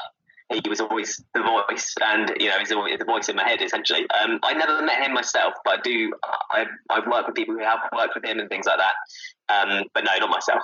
he 0.52 0.70
was 0.70 0.80
always 0.80 1.24
the 1.34 1.42
voice, 1.42 1.94
and 2.02 2.32
you 2.40 2.50
know, 2.50 2.60
he's 2.60 2.72
always 2.72 2.98
the 3.00 3.06
voice 3.06 3.30
in 3.30 3.36
my 3.36 3.48
head 3.48 3.62
essentially. 3.62 4.06
Um, 4.10 4.40
I 4.44 4.54
never 4.54 4.82
met 4.82 5.04
him 5.04 5.14
myself, 5.14 5.54
but 5.64 5.80
I 5.80 5.82
do. 5.82 6.14
I, 6.52 6.66
I've 6.90 7.08
worked 7.08 7.28
with 7.28 7.36
people 7.36 7.56
who 7.56 7.64
have 7.64 7.80
worked 7.96 8.16
with 8.16 8.26
him 8.26 8.40
and 8.40 8.50
things 8.50 8.66
like 8.66 8.78
that. 8.78 8.94
Um, 9.54 9.86
but 9.94 10.04
no, 10.04 10.12
not 10.20 10.30
myself. 10.30 10.62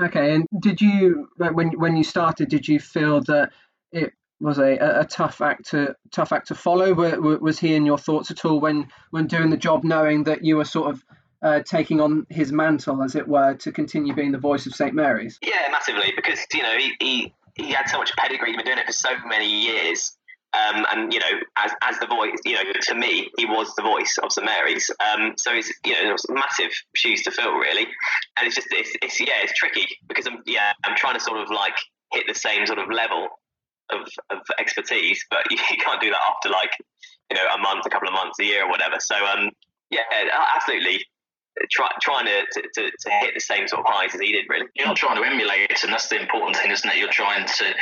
Okay, 0.00 0.34
and 0.34 0.46
did 0.60 0.80
you 0.80 1.28
when 1.36 1.70
when 1.78 1.96
you 1.96 2.04
started, 2.04 2.48
did 2.48 2.66
you 2.66 2.78
feel 2.78 3.20
that 3.22 3.52
it 3.92 4.12
was 4.40 4.58
a, 4.58 4.76
a 4.76 5.04
tough 5.04 5.40
act 5.40 5.70
to 5.70 5.94
tough 6.12 6.32
act 6.32 6.48
to 6.48 6.54
follow? 6.54 6.94
Was 7.38 7.58
he 7.58 7.74
in 7.74 7.84
your 7.84 7.98
thoughts 7.98 8.30
at 8.30 8.44
all 8.44 8.60
when 8.60 8.88
when 9.10 9.26
doing 9.26 9.50
the 9.50 9.56
job, 9.56 9.84
knowing 9.84 10.24
that 10.24 10.44
you 10.44 10.56
were 10.56 10.64
sort 10.64 10.92
of 10.92 11.04
uh, 11.42 11.60
taking 11.62 12.00
on 12.00 12.26
his 12.30 12.52
mantle, 12.52 13.02
as 13.02 13.14
it 13.14 13.26
were, 13.26 13.54
to 13.54 13.72
continue 13.72 14.14
being 14.14 14.32
the 14.32 14.38
voice 14.38 14.66
of 14.66 14.74
St 14.74 14.94
Mary's? 14.94 15.38
Yeah, 15.42 15.68
massively, 15.70 16.12
because 16.14 16.38
you 16.52 16.62
know 16.62 16.76
he, 16.76 16.92
he 17.00 17.34
he 17.58 17.72
had 17.72 17.88
so 17.88 17.98
much 17.98 18.14
pedigree. 18.16 18.50
He'd 18.50 18.56
been 18.56 18.66
doing 18.66 18.78
it 18.78 18.86
for 18.86 18.92
so 18.92 19.10
many 19.26 19.48
years. 19.48 20.16
Um, 20.54 20.86
and 20.90 21.12
you 21.12 21.20
know, 21.20 21.40
as, 21.58 21.72
as 21.82 21.98
the 21.98 22.06
voice, 22.06 22.38
you 22.46 22.54
know, 22.54 22.62
to 22.72 22.94
me, 22.94 23.30
he 23.36 23.44
was 23.44 23.74
the 23.76 23.82
voice 23.82 24.16
of 24.22 24.32
St 24.32 24.46
Mary's. 24.46 24.90
Um, 25.04 25.34
so 25.36 25.52
it's 25.52 25.70
you 25.84 25.92
know, 25.92 26.08
it 26.08 26.12
was 26.12 26.24
massive 26.30 26.72
shoes 26.94 27.22
to 27.24 27.30
fill, 27.30 27.52
really. 27.52 27.86
And 28.36 28.46
it's 28.46 28.54
just, 28.54 28.68
it's, 28.70 28.90
it's 29.02 29.20
yeah, 29.20 29.42
it's 29.42 29.52
tricky 29.52 29.86
because 30.08 30.26
I'm 30.26 30.38
yeah, 30.46 30.72
I'm 30.84 30.96
trying 30.96 31.14
to 31.14 31.20
sort 31.20 31.38
of 31.38 31.50
like 31.50 31.76
hit 32.12 32.24
the 32.26 32.34
same 32.34 32.66
sort 32.66 32.78
of 32.78 32.90
level 32.90 33.28
of, 33.90 34.08
of 34.30 34.38
expertise, 34.58 35.22
but 35.30 35.44
you 35.50 35.58
can't 35.84 36.00
do 36.00 36.10
that 36.10 36.20
after 36.34 36.48
like 36.48 36.70
you 37.30 37.36
know 37.36 37.46
a 37.54 37.58
month, 37.58 37.84
a 37.84 37.90
couple 37.90 38.08
of 38.08 38.14
months, 38.14 38.38
a 38.40 38.44
year, 38.44 38.64
or 38.64 38.70
whatever. 38.70 38.96
So 39.00 39.16
um, 39.16 39.50
yeah, 39.90 40.00
absolutely 40.54 41.04
try, 41.70 41.88
trying 42.00 42.26
to, 42.26 42.42
to, 42.52 42.62
to, 42.72 43.10
hit 43.20 43.34
the 43.34 43.40
same 43.40 43.66
sort 43.68 43.80
of 43.80 43.86
highs 43.88 44.14
as 44.14 44.20
he 44.20 44.32
did, 44.32 44.46
really. 44.48 44.66
You're 44.74 44.86
not 44.86 44.96
trying 44.96 45.16
to 45.16 45.24
emulate 45.24 45.68
and 45.82 45.92
that's 45.92 46.08
the 46.08 46.20
important 46.20 46.56
thing, 46.56 46.70
isn't 46.70 46.90
it? 46.90 46.96
You're 46.96 47.08
trying 47.08 47.46
to 47.46 47.74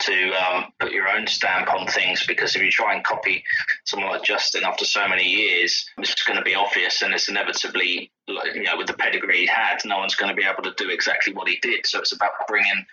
to 0.00 0.30
um, 0.32 0.72
put 0.78 0.92
your 0.92 1.08
own 1.08 1.26
stamp 1.26 1.72
on 1.72 1.86
things 1.86 2.26
because 2.26 2.54
if 2.56 2.62
you 2.62 2.70
try 2.70 2.94
and 2.94 3.04
copy 3.04 3.44
someone 3.84 4.10
like 4.10 4.24
Justin 4.24 4.64
after 4.64 4.84
so 4.84 5.06
many 5.08 5.24
years, 5.24 5.88
it's 5.98 6.22
going 6.24 6.38
to 6.38 6.44
be 6.44 6.54
obvious, 6.54 7.02
and 7.02 7.14
it's 7.14 7.28
inevitably, 7.28 8.10
you 8.26 8.62
know, 8.62 8.76
with 8.76 8.86
the 8.86 8.94
pedigree 8.94 9.40
he 9.40 9.46
had, 9.46 9.78
no 9.84 9.98
one's 9.98 10.14
going 10.14 10.34
to 10.34 10.40
be 10.40 10.46
able 10.46 10.62
to 10.62 10.74
do 10.76 10.90
exactly 10.90 11.32
what 11.32 11.48
he 11.48 11.58
did. 11.62 11.86
So 11.86 12.00
it's 12.00 12.12
about 12.12 12.32
bringing 12.48 12.86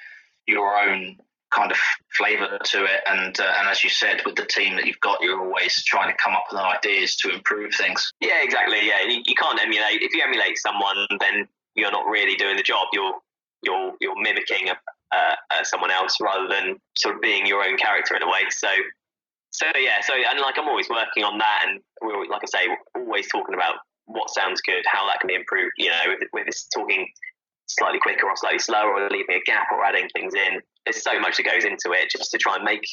your 0.47 0.75
own 0.77 1.17
kind 1.51 1.71
of 1.71 1.77
flavour 2.17 2.59
to 2.63 2.83
it. 2.85 3.01
And 3.07 3.39
uh, 3.39 3.53
and 3.59 3.67
as 3.67 3.83
you 3.83 3.89
said, 3.89 4.21
with 4.25 4.35
the 4.35 4.45
team 4.45 4.75
that 4.75 4.85
you've 4.85 4.99
got, 4.99 5.19
you're 5.21 5.39
always 5.39 5.83
trying 5.83 6.11
to 6.11 6.17
come 6.17 6.33
up 6.33 6.45
with 6.51 6.59
ideas 6.59 7.15
to 7.17 7.29
improve 7.33 7.73
things. 7.75 8.11
Yeah, 8.19 8.43
exactly. 8.43 8.87
Yeah, 8.87 9.03
you, 9.07 9.21
you 9.25 9.35
can't 9.35 9.59
emulate. 9.61 10.01
If 10.01 10.13
you 10.13 10.21
emulate 10.23 10.57
someone, 10.57 11.07
then 11.19 11.47
you're 11.75 11.91
not 11.91 12.05
really 12.07 12.35
doing 12.35 12.57
the 12.57 12.63
job. 12.63 12.87
You're 12.93 13.13
you're 13.63 13.93
you're 14.01 14.21
mimicking 14.21 14.69
a, 14.69 14.75
uh, 15.15 15.63
someone 15.63 15.91
else 15.91 16.17
rather 16.21 16.47
than 16.47 16.77
sort 16.97 17.15
of 17.15 17.21
being 17.21 17.45
your 17.45 17.63
own 17.63 17.77
character 17.77 18.15
in 18.15 18.23
a 18.23 18.27
way. 18.27 18.43
So. 18.49 18.69
So 19.53 19.65
yeah, 19.77 19.99
so 19.99 20.13
and 20.13 20.39
like 20.39 20.57
I'm 20.57 20.69
always 20.69 20.87
working 20.87 21.25
on 21.25 21.37
that, 21.39 21.65
and 21.67 21.81
we're 22.01 22.25
like 22.27 22.39
I 22.41 22.45
say, 22.45 22.67
always 22.95 23.27
talking 23.27 23.53
about 23.53 23.75
what 24.05 24.29
sounds 24.29 24.61
good, 24.61 24.81
how 24.89 25.05
that 25.07 25.19
can 25.19 25.27
be 25.27 25.35
improved. 25.35 25.73
You 25.77 25.89
know, 25.89 26.03
with, 26.07 26.29
with 26.31 26.45
this 26.45 26.69
talking 26.73 27.11
slightly 27.77 27.99
quicker 27.99 28.27
or 28.27 28.35
slightly 28.35 28.59
slower, 28.59 28.93
or 28.93 29.09
leaving 29.09 29.35
a 29.35 29.43
gap 29.45 29.67
or 29.71 29.83
adding 29.83 30.07
things 30.13 30.33
in 30.33 30.61
there's 30.85 31.03
so 31.03 31.19
much 31.19 31.37
that 31.37 31.43
goes 31.43 31.63
into 31.63 31.91
it 31.91 32.09
just 32.09 32.31
to 32.31 32.37
try 32.37 32.55
and 32.55 32.63
make 32.63 32.85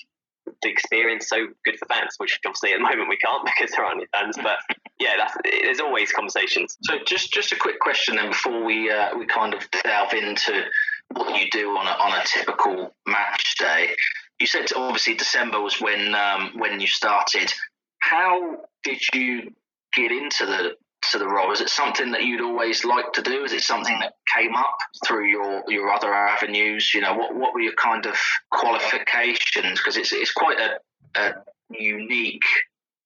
the 0.62 0.68
experience 0.68 1.28
so 1.28 1.46
good 1.64 1.78
for 1.78 1.86
fans, 1.86 2.14
which 2.18 2.38
obviously 2.46 2.72
at 2.72 2.78
the 2.78 2.82
moment 2.82 3.08
we 3.08 3.16
can't 3.16 3.44
because 3.58 3.74
there 3.74 3.84
aren't 3.84 3.98
any 3.98 4.06
fans. 4.12 4.36
But 4.36 4.58
yeah, 4.98 5.14
that's, 5.16 5.36
there's 5.44 5.80
always 5.80 6.12
conversations. 6.12 6.76
So 6.82 6.98
just 7.06 7.32
just 7.32 7.52
a 7.52 7.56
quick 7.56 7.80
question 7.80 8.16
then 8.16 8.30
before 8.30 8.64
we 8.64 8.90
uh, 8.90 9.16
we 9.16 9.26
kind 9.26 9.54
of 9.54 9.68
delve 9.82 10.14
into 10.14 10.64
what 11.12 11.40
you 11.40 11.48
do 11.50 11.70
on 11.70 11.86
a, 11.86 11.90
on 11.90 12.20
a 12.20 12.24
typical 12.26 12.94
match 13.06 13.56
day. 13.58 13.94
You 14.38 14.46
said 14.46 14.66
obviously 14.76 15.14
December 15.14 15.60
was 15.60 15.80
when 15.80 16.14
um, 16.14 16.52
when 16.56 16.80
you 16.80 16.86
started. 16.86 17.52
How 18.00 18.58
did 18.84 19.00
you 19.12 19.52
get 19.94 20.12
into 20.12 20.46
the 20.46 20.76
to 21.12 21.18
the 21.18 21.26
role? 21.26 21.52
Is 21.52 21.60
it 21.60 21.68
something 21.68 22.10
that 22.12 22.24
you'd 22.24 22.40
always 22.40 22.84
like 22.84 23.12
to 23.14 23.22
do? 23.22 23.44
Is 23.44 23.52
it 23.52 23.62
something 23.62 23.98
that 24.00 24.14
came 24.36 24.54
up 24.54 24.76
through 25.06 25.26
your, 25.26 25.62
your 25.68 25.90
other 25.90 26.12
avenues? 26.12 26.92
You 26.94 27.00
know, 27.00 27.14
what, 27.14 27.34
what 27.34 27.54
were 27.54 27.60
your 27.60 27.74
kind 27.74 28.04
of 28.06 28.16
qualifications? 28.50 29.78
Because 29.78 29.96
it's, 29.96 30.12
it's 30.12 30.32
quite 30.32 30.58
a, 30.58 31.20
a 31.20 31.34
unique 31.70 32.44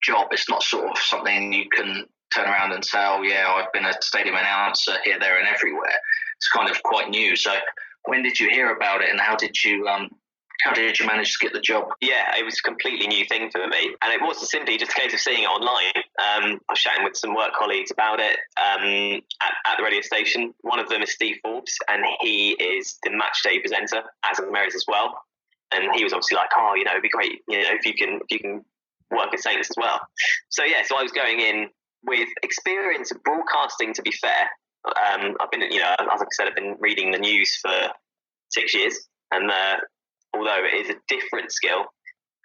job. 0.02 0.28
It's 0.33 0.48
not 0.48 0.62
sort 0.62 0.90
of 0.90 0.98
something 0.98 1.52
you 1.52 1.68
can 1.68 2.07
turn 2.35 2.48
around 2.48 2.72
and 2.72 2.85
say, 2.85 2.98
oh, 2.98 3.22
yeah, 3.22 3.48
I've 3.48 3.72
been 3.72 3.85
a 3.85 3.94
stadium 4.00 4.37
announcer 4.37 4.94
here, 5.05 5.18
there, 5.18 5.38
and 5.38 5.48
everywhere. 5.48 5.94
It's 6.37 6.48
kind 6.48 6.70
of 6.70 6.83
quite 6.83 7.11
new. 7.11 7.37
So, 7.37 7.52
when 8.05 8.22
did 8.22 8.40
you 8.40 8.48
hear 8.50 8.74
about 8.74 9.02
it, 9.02 9.11
and 9.11 9.20
how 9.20 9.37
did 9.37 9.62
you 9.62 9.87
um, 9.87 10.11
how 10.62 10.72
did 10.72 10.98
you 10.98 11.07
manage 11.07 11.33
to 11.33 11.38
get 11.44 11.53
the 11.53 11.61
job? 11.61 11.88
Yeah, 12.01 12.37
it 12.38 12.44
was 12.44 12.59
a 12.59 12.62
completely 12.62 13.09
new 13.09 13.25
thing 13.27 13.51
for 13.51 13.66
me. 13.66 13.94
And 14.03 14.12
it 14.12 14.20
wasn't 14.22 14.48
simply 14.48 14.79
just 14.79 14.92
a 14.92 14.94
case 14.94 15.12
of 15.12 15.20
seeing 15.20 15.42
it 15.42 15.46
online. 15.46 15.92
Um, 15.96 16.61
I 16.68 16.72
was 16.72 16.79
chatting 16.79 17.05
with 17.05 17.16
some 17.16 17.35
work 17.35 17.53
colleagues 17.59 17.90
about 17.90 18.20
it 18.20 18.38
um, 18.57 19.20
at, 19.42 19.55
at, 19.66 19.77
the 19.79 19.83
radio 19.83 20.01
station. 20.01 20.55
One 20.61 20.79
of 20.79 20.88
them 20.88 21.03
is 21.03 21.12
Steve 21.12 21.37
Forbes, 21.42 21.77
and 21.88 22.05
he 22.20 22.51
is 22.51 22.98
the 23.03 23.11
match 23.11 23.42
day 23.42 23.59
presenter 23.59 24.03
at 24.25 24.37
St 24.37 24.53
Mary's 24.53 24.75
as 24.75 24.85
well. 24.87 25.18
And 25.75 25.88
he 25.94 26.05
was 26.05 26.12
obviously 26.12 26.37
like, 26.37 26.51
oh, 26.57 26.75
you 26.77 26.85
know, 26.85 26.92
it'd 26.92 27.03
be 27.03 27.09
great, 27.09 27.40
you 27.48 27.59
know, 27.59 27.70
if 27.70 27.85
you 27.87 27.94
can 27.94 28.20
if 28.29 28.31
you 28.31 28.38
can 28.38 28.64
work 29.11 29.33
at 29.33 29.40
Saints 29.40 29.70
as 29.70 29.77
well. 29.77 30.01
So 30.51 30.64
yeah, 30.64 30.83
so 30.87 30.96
I 30.98 31.03
was 31.03 31.12
going 31.12 31.40
in 31.40 31.68
with 32.05 32.29
experience 32.42 33.11
of 33.11 33.22
broadcasting. 33.25 33.94
To 33.94 34.03
be 34.03 34.12
fair, 34.12 34.51
um, 34.85 35.37
I've 35.40 35.51
been, 35.51 35.62
you 35.62 35.81
know, 35.81 35.94
as 35.98 36.20
I 36.20 36.25
said, 36.33 36.48
I've 36.48 36.55
been 36.55 36.77
reading 36.79 37.11
the 37.11 37.18
news 37.18 37.57
for 37.57 37.88
six 38.51 38.75
years, 38.75 39.09
and 39.31 39.51
uh, 39.51 39.77
although 40.35 40.64
it 40.64 40.87
is 40.87 40.90
a 40.90 40.99
different 41.09 41.53
skill, 41.53 41.87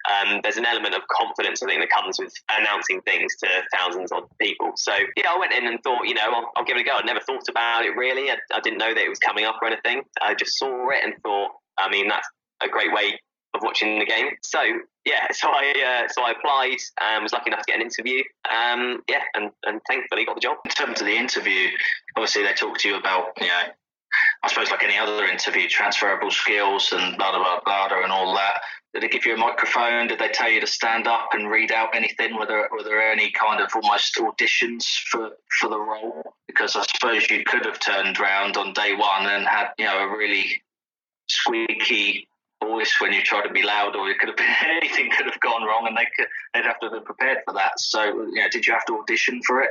um, 0.08 0.40
there's 0.42 0.56
an 0.56 0.64
element 0.64 0.94
of 0.94 1.02
confidence 1.08 1.62
I 1.62 1.66
think 1.66 1.80
that 1.80 1.90
comes 1.90 2.18
with 2.18 2.32
announcing 2.50 3.00
things 3.02 3.34
to 3.42 3.48
thousands 3.74 4.12
of 4.12 4.24
people. 4.40 4.72
So 4.76 4.92
yeah, 5.16 5.30
I 5.30 5.38
went 5.38 5.52
in 5.52 5.66
and 5.66 5.82
thought, 5.82 6.06
you 6.06 6.14
know, 6.14 6.22
I'll, 6.24 6.50
I'll 6.56 6.64
give 6.64 6.76
it 6.76 6.80
a 6.80 6.84
go. 6.84 6.96
I'd 6.96 7.04
never 7.04 7.20
thought 7.20 7.48
about 7.48 7.84
it 7.84 7.96
really. 7.96 8.30
I, 8.30 8.36
I, 8.54 8.60
didn't 8.60 8.78
know 8.78 8.94
that 8.94 9.02
it 9.02 9.08
was 9.08 9.18
coming 9.18 9.44
up 9.44 9.56
or 9.60 9.68
anything. 9.68 10.02
I 10.22 10.34
just 10.34 10.56
saw 10.58 10.90
it 10.90 11.00
and 11.02 11.14
thought, 11.22 11.50
I 11.76 11.90
mean, 11.90 12.08
that's 12.08 12.28
a 12.62 12.68
great 12.68 12.92
way 12.92 13.18
of 13.54 13.62
watching 13.62 13.98
the 13.98 14.06
game. 14.06 14.28
So 14.42 14.60
yeah, 15.04 15.26
so 15.32 15.48
I 15.48 16.04
uh, 16.04 16.08
so 16.08 16.22
I 16.22 16.32
applied. 16.32 16.78
and 17.00 17.22
was 17.22 17.32
lucky 17.32 17.50
enough 17.50 17.60
to 17.60 17.72
get 17.72 17.80
an 17.80 17.82
interview. 17.82 18.22
Um, 18.48 19.02
yeah, 19.08 19.22
and, 19.34 19.50
and 19.64 19.80
thankfully 19.88 20.24
got 20.24 20.36
the 20.36 20.40
job. 20.40 20.58
In 20.64 20.70
terms 20.70 21.00
of 21.00 21.06
the 21.06 21.16
interview, 21.16 21.68
obviously 22.16 22.42
they 22.42 22.52
talked 22.52 22.80
to 22.80 22.88
you 22.88 22.96
about 22.96 23.32
you 23.40 23.46
know 23.46 23.62
I 24.42 24.48
suppose 24.48 24.70
like 24.70 24.82
any 24.82 24.98
other 24.98 25.24
interview, 25.24 25.68
transferable 25.68 26.30
skills 26.30 26.92
and 26.92 27.16
blah 27.16 27.32
blah 27.32 27.60
blah 27.64 27.88
blah 27.88 28.02
and 28.02 28.12
all 28.12 28.34
that. 28.34 28.60
Did 28.94 29.02
they 29.02 29.08
give 29.08 29.26
you 29.26 29.34
a 29.34 29.36
microphone? 29.36 30.06
Did 30.06 30.18
they 30.18 30.28
tell 30.28 30.50
you 30.50 30.60
to 30.60 30.66
stand 30.66 31.06
up 31.06 31.30
and 31.32 31.50
read 31.50 31.70
out 31.70 31.94
anything? 31.94 32.36
Were 32.36 32.46
there 32.46 32.68
were 32.72 32.82
there 32.82 33.12
any 33.12 33.30
kind 33.30 33.60
of 33.60 33.70
almost 33.74 34.16
auditions 34.16 34.84
for 35.10 35.30
for 35.60 35.68
the 35.68 35.78
role? 35.78 36.34
Because 36.46 36.74
I 36.74 36.84
suppose 36.94 37.28
you 37.30 37.44
could 37.44 37.66
have 37.66 37.78
turned 37.78 38.18
around 38.18 38.56
on 38.56 38.72
day 38.72 38.94
one 38.94 39.26
and 39.26 39.46
had 39.46 39.68
you 39.78 39.84
know 39.84 39.98
a 39.98 40.16
really 40.16 40.62
squeaky 41.28 42.28
voice 42.62 42.96
when 43.00 43.12
you 43.12 43.22
try 43.22 43.42
to 43.42 43.52
be 43.52 43.62
loud, 43.62 43.94
or 43.94 44.08
it 44.10 44.18
could 44.18 44.28
have 44.28 44.36
been 44.36 44.46
anything 44.82 45.10
could 45.10 45.26
have 45.26 45.40
gone 45.40 45.64
wrong, 45.64 45.86
and 45.86 45.96
they 45.96 46.06
could, 46.16 46.26
they'd 46.54 46.64
have 46.64 46.78
to 46.80 46.86
have 46.86 46.92
been 46.92 47.04
prepared 47.04 47.38
for 47.44 47.54
that. 47.54 47.78
So, 47.78 48.04
you 48.04 48.34
know, 48.34 48.48
did 48.50 48.66
you 48.66 48.72
have 48.72 48.84
to 48.86 48.98
audition 48.98 49.42
for 49.42 49.60
it? 49.60 49.70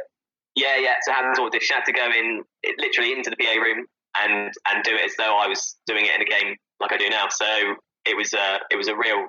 Yeah, 0.55 0.77
yeah. 0.77 0.95
So 1.01 1.11
I 1.11 1.15
had 1.15 1.33
to 1.35 1.41
audition. 1.43 1.75
I 1.75 1.79
had 1.79 1.85
to 1.85 1.93
go 1.93 2.05
in 2.05 2.43
literally 2.79 3.13
into 3.13 3.29
the 3.29 3.35
PA 3.35 3.53
room, 3.61 3.85
and 4.23 4.51
and 4.69 4.83
do 4.83 4.95
it 4.95 5.05
as 5.05 5.15
though 5.17 5.37
I 5.37 5.47
was 5.47 5.75
doing 5.85 6.05
it 6.05 6.15
in 6.15 6.21
a 6.21 6.25
game 6.25 6.55
like 6.79 6.93
I 6.93 6.97
do 6.97 7.09
now. 7.09 7.27
So 7.29 7.45
it 8.05 8.15
was 8.15 8.33
a 8.33 8.59
it 8.71 8.75
was 8.75 8.87
a 8.87 8.95
real 8.95 9.27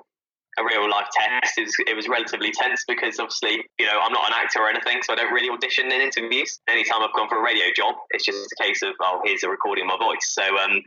a 0.57 0.63
real 0.63 0.89
life 0.89 1.07
test. 1.13 1.57
It 1.57 1.63
was, 1.63 1.75
it 1.87 1.95
was 1.95 2.07
relatively 2.09 2.51
tense 2.51 2.83
because 2.87 3.19
obviously 3.19 3.63
you 3.79 3.85
know 3.85 3.99
I'm 4.01 4.11
not 4.11 4.27
an 4.27 4.35
actor 4.35 4.59
or 4.59 4.69
anything, 4.69 5.01
so 5.03 5.13
I 5.13 5.15
don't 5.15 5.33
really 5.33 5.49
audition 5.49 5.91
in 5.91 6.01
interviews. 6.01 6.59
Anytime 6.67 7.01
I've 7.01 7.13
gone 7.15 7.29
for 7.29 7.39
a 7.39 7.43
radio 7.43 7.65
job, 7.75 7.95
it's 8.11 8.25
just 8.25 8.51
a 8.51 8.63
case 8.63 8.81
of 8.81 8.93
oh 9.01 9.21
here's 9.23 9.43
a 9.43 9.49
recording 9.49 9.85
of 9.85 9.99
my 9.99 10.05
voice. 10.05 10.25
So 10.33 10.43
um, 10.43 10.81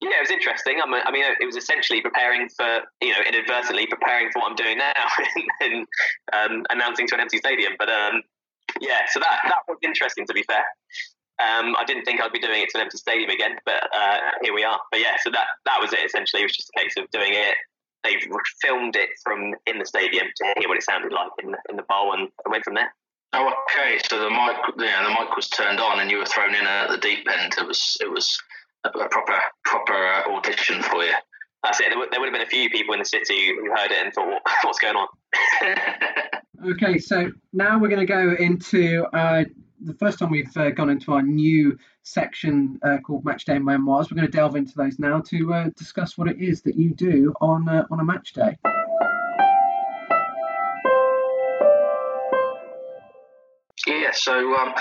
yeah, 0.00 0.20
it 0.20 0.28
was 0.28 0.30
interesting. 0.30 0.76
I 0.82 0.86
mean, 0.86 1.00
I 1.06 1.10
mean, 1.10 1.24
it 1.24 1.46
was 1.46 1.56
essentially 1.56 2.02
preparing 2.02 2.48
for, 2.50 2.80
you 3.00 3.12
know, 3.12 3.22
inadvertently 3.26 3.86
preparing 3.86 4.28
for 4.30 4.40
what 4.40 4.50
I'm 4.50 4.56
doing 4.56 4.76
now 4.76 4.92
and 5.60 5.86
um, 6.36 6.66
announcing 6.68 7.08
to 7.08 7.14
an 7.14 7.20
empty 7.22 7.38
stadium. 7.38 7.72
But 7.78 7.88
um, 7.88 8.22
yeah, 8.80 9.08
so 9.08 9.20
that 9.20 9.40
that 9.44 9.64
was 9.68 9.78
interesting 9.82 10.26
to 10.26 10.34
be 10.34 10.42
fair. 10.42 10.64
Um, 11.38 11.76
I 11.76 11.84
didn't 11.86 12.04
think 12.04 12.20
I'd 12.20 12.32
be 12.32 12.38
doing 12.38 12.62
it 12.62 12.70
to 12.70 12.78
an 12.78 12.84
empty 12.84 12.96
stadium 12.96 13.30
again, 13.30 13.56
but 13.64 13.88
uh, 13.94 14.18
here 14.42 14.54
we 14.54 14.64
are. 14.64 14.80
But 14.90 15.00
yeah, 15.00 15.16
so 15.22 15.30
that 15.30 15.46
that 15.66 15.80
was 15.80 15.92
it 15.92 16.00
essentially. 16.04 16.42
It 16.42 16.46
was 16.46 16.56
just 16.56 16.70
a 16.74 16.80
case 16.80 16.94
of 16.96 17.10
doing 17.10 17.32
it, 17.34 17.56
they 18.06 18.16
filmed 18.60 18.96
it 18.96 19.10
from 19.22 19.54
in 19.66 19.78
the 19.78 19.86
stadium 19.86 20.26
to 20.36 20.54
hear 20.58 20.68
what 20.68 20.78
it 20.78 20.82
sounded 20.82 21.12
like 21.12 21.30
in 21.42 21.50
the, 21.50 21.58
in 21.68 21.76
the 21.76 21.82
bowl 21.88 22.12
and 22.12 22.28
went 22.48 22.64
from 22.64 22.74
there. 22.74 22.94
Oh, 23.32 23.52
okay. 23.70 23.98
So 24.08 24.18
the 24.18 24.30
mic, 24.30 24.56
yeah, 24.78 25.02
the 25.02 25.10
mic 25.10 25.34
was 25.34 25.48
turned 25.48 25.80
on, 25.80 26.00
and 26.00 26.10
you 26.10 26.18
were 26.18 26.26
thrown 26.26 26.54
in 26.54 26.64
at 26.64 26.90
the 26.90 26.98
deep 26.98 27.26
end. 27.30 27.54
It 27.58 27.66
was, 27.66 27.96
it 28.00 28.10
was 28.10 28.38
a, 28.84 28.88
a 28.88 29.08
proper, 29.08 29.38
proper 29.64 29.92
uh, 29.92 30.36
audition 30.36 30.82
for 30.82 31.02
you. 31.02 31.12
That's 31.62 31.80
it. 31.80 31.86
There 31.90 31.98
would, 31.98 32.10
there 32.12 32.20
would 32.20 32.26
have 32.26 32.34
been 32.34 32.46
a 32.46 32.50
few 32.50 32.70
people 32.70 32.94
in 32.94 33.00
the 33.00 33.04
city 33.04 33.48
who 33.48 33.70
heard 33.74 33.90
it 33.90 34.04
and 34.04 34.12
thought, 34.12 34.40
"What's 34.62 34.78
going 34.78 34.96
on?" 34.96 35.08
okay, 36.70 36.98
so 36.98 37.32
now 37.52 37.78
we're 37.78 37.88
going 37.88 38.06
to 38.06 38.12
go 38.12 38.36
into 38.38 39.04
uh, 39.12 39.44
the 39.86 39.94
first 39.94 40.18
time 40.18 40.30
we've 40.30 40.54
uh, 40.56 40.70
gone 40.70 40.90
into 40.90 41.12
our 41.12 41.22
new 41.22 41.78
section 42.02 42.78
uh, 42.82 42.98
called 42.98 43.24
Match 43.24 43.44
Day 43.44 43.58
Memoirs. 43.58 44.10
We're 44.10 44.16
going 44.16 44.30
to 44.30 44.36
delve 44.36 44.56
into 44.56 44.74
those 44.76 44.98
now 44.98 45.20
to 45.20 45.54
uh, 45.54 45.70
discuss 45.76 46.18
what 46.18 46.28
it 46.28 46.38
is 46.40 46.60
that 46.62 46.76
you 46.76 46.92
do 46.92 47.32
on 47.40 47.68
uh, 47.68 47.86
on 47.90 48.00
a 48.00 48.04
match 48.04 48.32
day. 48.32 48.56
Yeah, 53.86 54.10
so 54.12 54.56
um, 54.56 54.74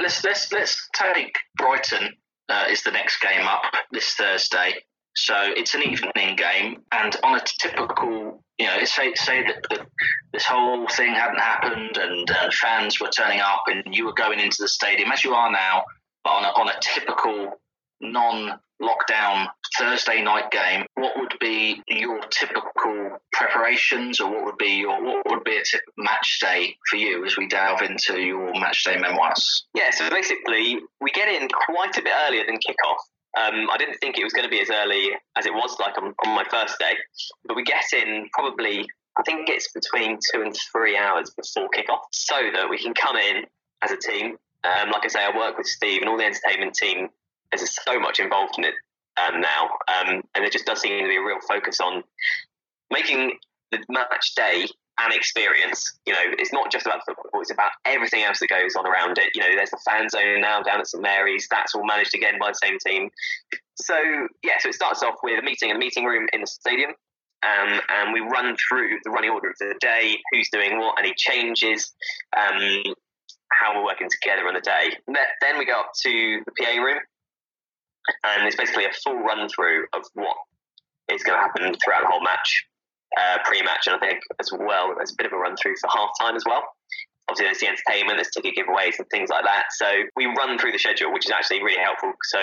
let's 0.00 0.22
let's 0.22 0.52
let's 0.52 0.88
take 0.94 1.36
Brighton 1.56 2.14
uh, 2.48 2.66
is 2.70 2.82
the 2.84 2.92
next 2.92 3.20
game 3.20 3.46
up 3.46 3.64
this 3.90 4.14
Thursday. 4.14 4.74
So 5.16 5.34
it's 5.38 5.74
an 5.74 5.82
evening 5.82 6.36
game, 6.36 6.82
and 6.90 7.16
on 7.22 7.36
a 7.36 7.42
typical, 7.60 8.42
you 8.58 8.66
know, 8.66 8.84
say 8.84 9.14
say 9.14 9.44
that 9.44 9.64
the, 9.70 9.86
this 10.32 10.44
whole 10.44 10.88
thing 10.88 11.14
hadn't 11.14 11.38
happened, 11.38 11.96
and 11.96 12.28
uh, 12.30 12.50
fans 12.50 13.00
were 13.00 13.08
turning 13.08 13.40
up, 13.40 13.62
and 13.66 13.94
you 13.94 14.06
were 14.06 14.12
going 14.12 14.40
into 14.40 14.58
the 14.60 14.68
stadium 14.68 15.12
as 15.12 15.22
you 15.22 15.32
are 15.32 15.52
now, 15.52 15.84
but 16.24 16.30
on 16.30 16.44
a, 16.44 16.48
on 16.48 16.68
a 16.68 16.74
typical 16.80 17.60
non-lockdown 18.00 19.46
Thursday 19.78 20.20
night 20.22 20.50
game, 20.50 20.84
what 20.94 21.16
would 21.16 21.34
be 21.40 21.80
your 21.88 22.20
typical 22.30 23.18
preparations, 23.32 24.20
or 24.20 24.32
what 24.32 24.44
would 24.44 24.58
be 24.58 24.78
your 24.80 25.00
what 25.00 25.24
would 25.30 25.44
be 25.44 25.56
a 25.56 25.62
tip 25.62 25.82
match 25.96 26.40
day 26.40 26.76
for 26.90 26.96
you 26.96 27.24
as 27.24 27.36
we 27.36 27.46
delve 27.46 27.82
into 27.82 28.20
your 28.20 28.52
match 28.54 28.82
day 28.82 28.96
memoirs? 28.98 29.66
Yeah, 29.74 29.90
so 29.90 30.10
basically 30.10 30.80
we 31.00 31.10
get 31.12 31.28
in 31.28 31.48
quite 31.48 31.96
a 31.96 32.02
bit 32.02 32.12
earlier 32.26 32.44
than 32.46 32.56
kickoff. 32.56 32.96
Um, 33.36 33.68
I 33.72 33.76
didn't 33.78 33.98
think 33.98 34.18
it 34.18 34.24
was 34.24 34.32
going 34.32 34.44
to 34.44 34.50
be 34.50 34.60
as 34.60 34.70
early 34.70 35.10
as 35.36 35.46
it 35.46 35.52
was 35.52 35.76
like 35.80 35.98
on, 35.98 36.14
on 36.24 36.34
my 36.34 36.44
first 36.50 36.78
day, 36.78 36.92
but 37.46 37.56
we 37.56 37.64
get 37.64 37.84
in 37.92 38.28
probably 38.32 38.86
I 39.16 39.22
think 39.22 39.48
it's 39.48 39.70
between 39.72 40.18
two 40.32 40.42
and 40.42 40.54
three 40.72 40.96
hours 40.96 41.30
before 41.30 41.68
kickoff, 41.70 42.00
so 42.10 42.36
that 42.52 42.68
we 42.68 42.78
can 42.78 42.94
come 42.94 43.16
in 43.16 43.44
as 43.82 43.92
a 43.92 43.96
team. 43.96 44.36
Um, 44.64 44.90
like 44.90 45.04
I 45.04 45.08
say, 45.08 45.20
I 45.24 45.36
work 45.36 45.56
with 45.56 45.66
Steve 45.66 46.00
and 46.00 46.08
all 46.08 46.16
the 46.16 46.24
entertainment 46.24 46.74
team. 46.74 47.08
There's 47.52 47.78
so 47.84 48.00
much 48.00 48.18
involved 48.18 48.54
in 48.58 48.64
it 48.64 48.74
um, 49.16 49.40
now, 49.40 49.64
um, 49.88 50.22
and 50.34 50.42
there 50.42 50.50
just 50.50 50.66
does 50.66 50.80
seem 50.80 51.02
to 51.02 51.08
be 51.08 51.16
a 51.16 51.22
real 51.22 51.38
focus 51.46 51.80
on 51.80 52.02
making 52.90 53.38
the 53.70 53.78
match 53.88 54.34
day 54.34 54.66
an 54.98 55.12
experience. 55.12 55.98
You 56.06 56.12
know, 56.12 56.34
it's 56.38 56.52
not 56.52 56.70
just 56.70 56.86
about 56.86 57.00
football; 57.06 57.40
it's 57.40 57.50
about 57.50 57.72
everything 57.84 58.22
else 58.22 58.40
that 58.40 58.48
goes 58.48 58.74
on 58.76 58.86
around 58.86 59.18
it. 59.18 59.30
You 59.34 59.42
know, 59.42 59.54
there's 59.54 59.70
the 59.70 59.80
fan 59.88 60.08
zone 60.08 60.40
now 60.40 60.62
down 60.62 60.80
at 60.80 60.86
St 60.86 61.02
Mary's. 61.02 61.48
That's 61.50 61.74
all 61.74 61.84
managed 61.84 62.14
again 62.14 62.34
by 62.38 62.50
the 62.50 62.60
same 62.62 62.78
team. 62.78 63.10
So 63.76 63.96
yeah, 64.42 64.58
so 64.60 64.68
it 64.68 64.74
starts 64.74 65.02
off 65.02 65.16
with 65.22 65.38
a 65.38 65.42
meeting 65.42 65.70
in 65.70 65.76
a 65.76 65.78
meeting 65.78 66.04
room 66.04 66.28
in 66.32 66.40
the 66.40 66.46
stadium. 66.46 66.90
Um, 67.44 67.80
and 67.90 68.12
we 68.14 68.20
run 68.20 68.56
through 68.56 69.00
the 69.04 69.10
running 69.10 69.28
order 69.28 69.50
of 69.50 69.56
the 69.58 69.74
day, 69.78 70.16
who's 70.32 70.48
doing 70.50 70.78
what, 70.78 70.98
any 70.98 71.12
changes, 71.14 71.92
um, 72.34 72.82
how 73.52 73.76
we're 73.76 73.84
working 73.84 74.08
together 74.08 74.48
on 74.48 74.54
the 74.54 74.60
day. 74.60 74.96
Then 75.42 75.58
we 75.58 75.66
go 75.66 75.78
up 75.78 75.90
to 76.04 76.40
the 76.46 76.52
PA 76.58 76.80
room, 76.80 77.00
and 78.24 78.46
it's 78.46 78.56
basically 78.56 78.86
a 78.86 78.92
full 79.04 79.18
run 79.18 79.46
through 79.50 79.84
of 79.92 80.04
what 80.14 80.36
is 81.12 81.22
going 81.22 81.38
to 81.38 81.42
happen 81.42 81.74
throughout 81.84 82.02
the 82.02 82.08
whole 82.08 82.22
match 82.22 82.64
uh, 83.18 83.38
pre-match, 83.44 83.86
and 83.86 83.96
I 83.96 83.98
think 83.98 84.20
as 84.40 84.50
well 84.52 84.94
there's 84.96 85.12
a 85.12 85.16
bit 85.16 85.26
of 85.26 85.32
a 85.32 85.36
run 85.36 85.56
through 85.56 85.74
for 85.80 85.88
half 85.92 86.10
time 86.20 86.36
as 86.36 86.44
well. 86.46 86.62
Obviously, 87.28 87.46
there's 87.46 87.60
the 87.60 87.68
entertainment, 87.68 88.18
there's 88.18 88.30
ticket 88.30 88.54
giveaways 88.54 88.98
and 88.98 89.08
things 89.10 89.30
like 89.30 89.44
that. 89.44 89.72
So 89.72 89.86
we 90.14 90.26
run 90.26 90.58
through 90.58 90.72
the 90.72 90.78
schedule, 90.78 91.12
which 91.12 91.24
is 91.24 91.32
actually 91.32 91.62
really 91.62 91.80
helpful. 91.80 92.12
So 92.24 92.38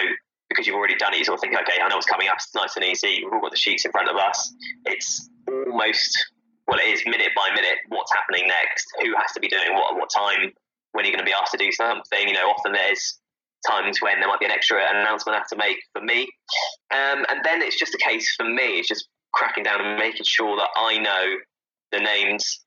because 0.50 0.66
you've 0.66 0.76
already 0.76 0.96
done 0.96 1.14
it, 1.14 1.20
you 1.20 1.26
sort 1.26 1.38
of 1.38 1.42
think, 1.42 1.56
okay, 1.56 1.80
I 1.82 1.88
know 1.88 1.96
what's 1.96 2.08
coming 2.08 2.28
up. 2.28 2.36
It's 2.38 2.54
nice 2.56 2.76
and 2.76 2.86
easy. 2.86 3.22
We've 3.24 3.32
all 3.32 3.42
got 3.42 3.52
the 3.52 3.58
sheets 3.58 3.86
in 3.86 3.92
front 3.92 4.10
of 4.10 4.18
us. 4.18 4.54
It's 4.86 5.30
almost 5.48 6.18
well, 6.68 6.80
it 6.80 6.88
is 6.88 7.04
minute 7.06 7.32
by 7.36 7.50
minute 7.54 7.80
what's 7.90 8.12
happening 8.14 8.48
next. 8.48 8.88
Who 9.02 9.14
has 9.18 9.32
to 9.34 9.40
be 9.40 9.50
doing 9.50 9.74
what 9.74 9.94
at 9.94 10.00
what 10.00 10.10
time? 10.10 10.52
When 10.94 11.06
you're 11.06 11.12
you 11.12 11.18
going 11.18 11.26
to 11.26 11.30
be 11.30 11.36
asked 11.36 11.52
to 11.52 11.58
do 11.58 11.72
something? 11.72 12.28
You 12.28 12.34
know, 12.34 12.48
often 12.48 12.74
there's 12.74 13.20
times 13.68 14.02
when 14.02 14.20
there 14.20 14.28
might 14.28 14.40
be 14.40 14.46
an 14.46 14.52
extra 14.52 14.80
announcement 14.90 15.36
I 15.36 15.40
have 15.40 15.48
to 15.48 15.56
make 15.56 15.78
for 15.94 16.02
me. 16.02 16.28
Um, 16.92 17.26
and 17.30 17.40
then 17.44 17.62
it's 17.62 17.78
just 17.78 17.94
a 17.94 17.98
case 17.98 18.34
for 18.36 18.44
me, 18.44 18.80
it's 18.80 18.88
just 18.88 19.08
cracking 19.34 19.64
down 19.64 19.82
and 19.82 20.00
making 20.00 20.26
sure 20.26 20.56
that 20.58 20.70
I 20.76 20.98
know 20.98 21.36
the 21.92 22.00
names 22.00 22.60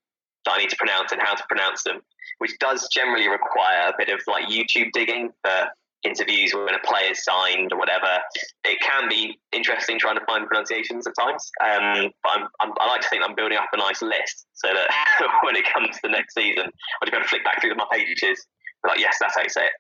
that 0.45 0.53
I 0.53 0.59
need 0.59 0.71
to 0.71 0.77
pronounce 0.77 1.13
and 1.13 1.21
how 1.21 1.35
to 1.35 1.45
pronounce 1.49 1.83
them, 1.85 2.01
which 2.39 2.59
does 2.59 2.89
generally 2.93 3.29
require 3.29 3.89
a 3.89 3.95
bit 3.97 4.09
of 4.09 4.21
like 4.27 4.47
YouTube 4.47 4.93
digging 4.93 5.31
for 5.43 5.69
interviews 6.05 6.53
when 6.55 6.75
a 6.75 6.87
player's 6.87 7.25
signed 7.25 7.73
or 7.73 7.79
whatever. 7.79 8.21
It 8.65 8.79
can 8.81 9.09
be 9.09 9.39
interesting 9.53 9.99
trying 9.99 10.19
to 10.19 10.25
find 10.27 10.47
pronunciations 10.47 11.07
at 11.07 11.15
times, 11.19 11.51
um, 11.65 12.13
but 12.23 12.31
I'm, 12.31 12.49
I'm, 12.61 12.73
i 12.79 12.87
like 12.87 13.01
to 13.01 13.09
think 13.09 13.23
I'm 13.27 13.35
building 13.35 13.57
up 13.57 13.69
a 13.73 13.79
nice 13.79 14.03
list 14.03 14.47
so 14.53 14.69
that 14.69 14.89
when 15.43 15.57
it 15.57 15.65
comes 15.73 15.97
to 15.97 16.01
the 16.05 16.11
next 16.11 16.35
season, 16.35 16.67
I 16.67 17.07
just 17.07 17.13
got 17.13 17.23
to 17.23 17.29
flick 17.29 17.45
back 17.45 17.61
through 17.61 17.75
my 17.75 17.87
pages. 17.91 18.47
Like, 18.87 19.01
yes, 19.01 19.17
that's 19.19 19.35
how 19.35 19.43
you 19.43 19.49
say 19.49 19.63
it. 19.65 19.73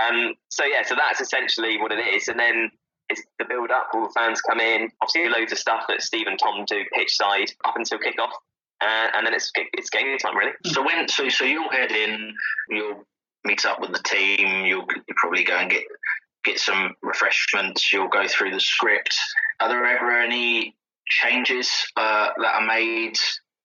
Um, 0.00 0.34
so 0.48 0.64
yeah, 0.64 0.84
so 0.84 0.94
that's 0.94 1.20
essentially 1.20 1.76
what 1.80 1.90
it 1.90 1.98
is, 1.98 2.28
and 2.28 2.38
then 2.38 2.70
it's 3.18 3.26
the 3.38 3.44
build 3.44 3.70
up. 3.70 3.88
All 3.92 4.02
the 4.02 4.12
fans 4.12 4.40
come 4.40 4.60
in. 4.60 4.90
Obviously, 5.02 5.28
loads 5.28 5.52
of 5.52 5.58
stuff 5.58 5.84
that 5.88 6.02
Steve 6.02 6.26
and 6.26 6.38
Tom 6.38 6.64
do 6.66 6.84
pitch 6.94 7.16
side 7.16 7.50
up 7.64 7.76
until 7.76 7.98
kickoff, 7.98 8.32
uh, 8.80 9.08
and 9.14 9.26
then 9.26 9.34
it's 9.34 9.50
it's 9.72 9.90
game 9.90 10.16
time 10.18 10.36
really. 10.36 10.52
So 10.66 10.84
when 10.84 11.08
so 11.08 11.28
so 11.28 11.44
you'll 11.44 11.70
head 11.70 11.90
in, 11.90 12.34
you'll 12.68 13.06
meet 13.44 13.64
up 13.64 13.80
with 13.80 13.92
the 13.92 14.02
team. 14.04 14.64
You'll, 14.64 14.86
you'll 14.86 15.16
probably 15.16 15.44
go 15.44 15.56
and 15.56 15.70
get 15.70 15.84
get 16.44 16.58
some 16.58 16.94
refreshments. 17.02 17.92
You'll 17.92 18.08
go 18.08 18.26
through 18.28 18.50
the 18.52 18.60
script. 18.60 19.16
Are 19.60 19.68
there 19.68 19.84
ever 19.84 20.18
any 20.20 20.74
changes 21.06 21.70
uh, 21.96 22.28
that 22.36 22.54
are 22.54 22.66
made? 22.66 23.16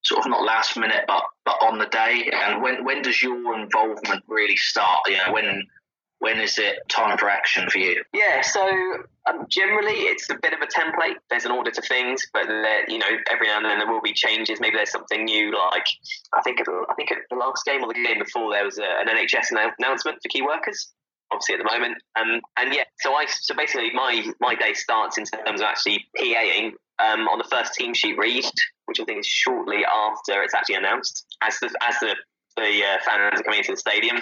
Sort 0.01 0.21
of 0.25 0.29
not 0.29 0.45
last 0.45 0.77
minute, 0.77 1.03
but 1.07 1.23
but 1.45 1.57
on 1.61 1.77
the 1.77 1.87
day. 1.87 2.31
And 2.33 2.61
when 2.61 2.85
when 2.85 3.01
does 3.01 3.21
your 3.21 3.59
involvement 3.59 4.23
really 4.27 4.55
start? 4.55 4.99
You 5.07 5.17
know, 5.17 5.33
when 5.33 5.67
when 6.19 6.39
is 6.39 6.57
it 6.57 6.77
time 6.89 7.17
for 7.17 7.29
action 7.29 7.69
for 7.69 7.79
you? 7.79 8.03
Yeah, 8.13 8.41
so 8.41 8.61
um, 9.27 9.45
generally 9.49 9.93
it's 10.11 10.29
a 10.29 10.35
bit 10.41 10.53
of 10.53 10.59
a 10.59 10.67
template. 10.67 11.15
There's 11.29 11.45
an 11.45 11.51
order 11.51 11.71
to 11.71 11.81
things, 11.81 12.21
but 12.33 12.47
there, 12.47 12.89
you 12.89 12.97
know 12.97 13.09
every 13.31 13.47
now 13.47 13.57
and 13.57 13.65
then 13.65 13.79
there 13.79 13.91
will 13.91 14.01
be 14.01 14.13
changes. 14.13 14.59
Maybe 14.59 14.75
there's 14.75 14.91
something 14.91 15.23
new. 15.23 15.53
Like 15.55 15.87
I 16.33 16.41
think 16.41 16.59
I 16.61 16.93
think 16.95 17.11
at 17.11 17.19
the 17.29 17.35
last 17.35 17.65
game 17.65 17.83
or 17.83 17.87
the 17.87 17.93
game 17.93 18.19
before 18.19 18.53
there 18.53 18.65
was 18.65 18.77
a, 18.77 18.83
an 18.83 19.07
NHS 19.07 19.51
announcement 19.79 20.19
for 20.21 20.29
key 20.29 20.41
workers. 20.41 20.91
Obviously 21.31 21.55
at 21.55 21.59
the 21.59 21.71
moment, 21.71 21.95
um, 22.19 22.41
and 22.57 22.73
yeah. 22.73 22.83
So 23.01 23.13
I 23.13 23.25
so 23.27 23.55
basically 23.55 23.91
my 23.93 24.25
my 24.41 24.55
day 24.55 24.73
starts 24.73 25.17
in 25.17 25.25
terms 25.25 25.61
of 25.61 25.67
actually 25.67 26.07
PAing 26.17 26.71
um, 26.99 27.27
on 27.27 27.37
the 27.37 27.47
first 27.49 27.75
team 27.75 27.93
sheet 27.93 28.17
read, 28.17 28.45
which 28.85 28.99
I 28.99 29.05
think 29.05 29.19
is 29.19 29.27
shortly 29.27 29.85
after 29.85 30.41
it's 30.41 30.55
actually 30.55 30.75
announced 30.75 31.25
as 31.41 31.59
the 31.59 31.69
as 31.87 31.95
the 31.99 32.15
the 32.57 32.83
uh, 32.83 32.97
fans 33.05 33.39
are 33.39 33.43
coming 33.43 33.59
into 33.59 33.71
the 33.71 33.77
stadium. 33.77 34.17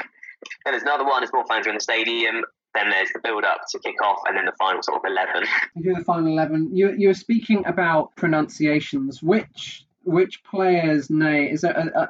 Then 0.63 0.73
there's 0.73 0.83
another 0.83 1.05
one 1.05 1.21
there's 1.21 1.33
more 1.33 1.45
fans 1.47 1.67
in 1.67 1.73
the 1.75 1.79
stadium. 1.79 2.43
Then 2.73 2.89
there's 2.89 3.09
the 3.13 3.19
build 3.23 3.43
up 3.43 3.61
to 3.71 3.79
kick 3.79 3.95
off, 4.03 4.19
and 4.27 4.37
then 4.37 4.45
the 4.45 4.53
final 4.59 4.83
sort 4.83 4.97
of 4.97 5.09
eleven. 5.09 5.47
You 5.75 5.83
do 5.83 5.95
the 5.95 6.03
final 6.03 6.27
eleven. 6.27 6.75
You 6.75 6.93
you 6.97 7.07
were 7.07 7.13
speaking 7.13 7.65
about 7.65 8.15
pronunciations. 8.15 9.23
Which 9.23 9.85
which 10.03 10.43
players' 10.43 11.09
name 11.09 11.53
is 11.53 11.61
there? 11.61 11.71
A, 11.71 12.01
a, 12.01 12.09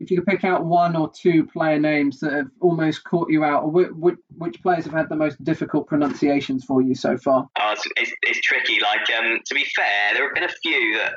if 0.00 0.10
you 0.10 0.18
could 0.18 0.26
pick 0.26 0.44
out 0.44 0.64
one 0.64 0.96
or 0.96 1.10
two 1.10 1.46
player 1.46 1.78
names 1.78 2.20
that 2.20 2.32
have 2.32 2.50
almost 2.60 3.04
caught 3.04 3.30
you 3.30 3.44
out, 3.44 3.62
or 3.64 3.70
which, 3.70 4.18
which 4.36 4.62
players 4.62 4.84
have 4.84 4.92
had 4.92 5.08
the 5.08 5.16
most 5.16 5.42
difficult 5.42 5.86
pronunciations 5.86 6.64
for 6.64 6.82
you 6.82 6.94
so 6.94 7.16
far? 7.16 7.48
Oh, 7.58 7.72
it's, 7.72 7.86
it's, 7.96 8.12
it's 8.22 8.40
tricky. 8.40 8.80
Like 8.80 9.08
um, 9.18 9.40
to 9.44 9.54
be 9.54 9.64
fair, 9.74 10.14
there 10.14 10.24
have 10.24 10.34
been 10.34 10.44
a 10.44 10.54
few 10.62 10.98
that 10.98 11.14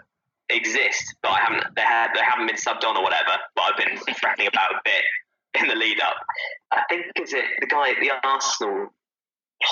exist, 0.50 1.16
but 1.22 1.32
I 1.32 1.40
haven't 1.40 1.76
they, 1.76 1.82
have, 1.82 2.12
they 2.14 2.22
haven't 2.22 2.48
been 2.48 2.56
subbed 2.56 2.88
on 2.88 2.98
or 2.98 3.04
whatever. 3.04 3.32
But 3.56 3.64
I've 3.64 3.78
been 3.78 3.98
frapping 4.16 4.48
about 4.48 4.72
a 4.72 4.82
bit 4.86 5.04
in 5.62 5.68
the 5.68 5.76
lead 5.76 6.00
up. 6.02 6.16
I 6.72 6.82
think 6.90 7.06
is 7.22 7.34
it 7.34 7.46
the 7.60 7.68
guy, 7.68 7.92
at 7.92 7.98
the 8.00 8.12
Arsenal 8.24 8.90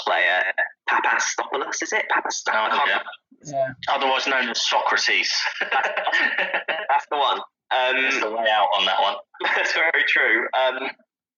player, 0.03 0.43
Papastopoulos, 0.89 1.81
is 1.81 1.93
it? 1.93 2.05
Papastopoulos. 2.11 2.69
Oh, 2.71 2.85
yeah. 2.87 2.99
yeah. 3.45 3.73
Otherwise 3.89 4.27
known 4.27 4.49
as 4.49 4.59
Sokratis. 4.59 5.31
That's 5.61 7.05
the 7.11 7.17
one. 7.17 7.39
Um, 7.71 8.01
That's 8.01 8.19
the 8.21 8.31
way 8.31 8.45
out 8.51 8.67
on 8.77 8.85
that 8.85 9.01
one. 9.01 9.15
That's 9.55 9.73
very 9.73 10.03
true. 10.07 10.47
Um, 10.59 10.89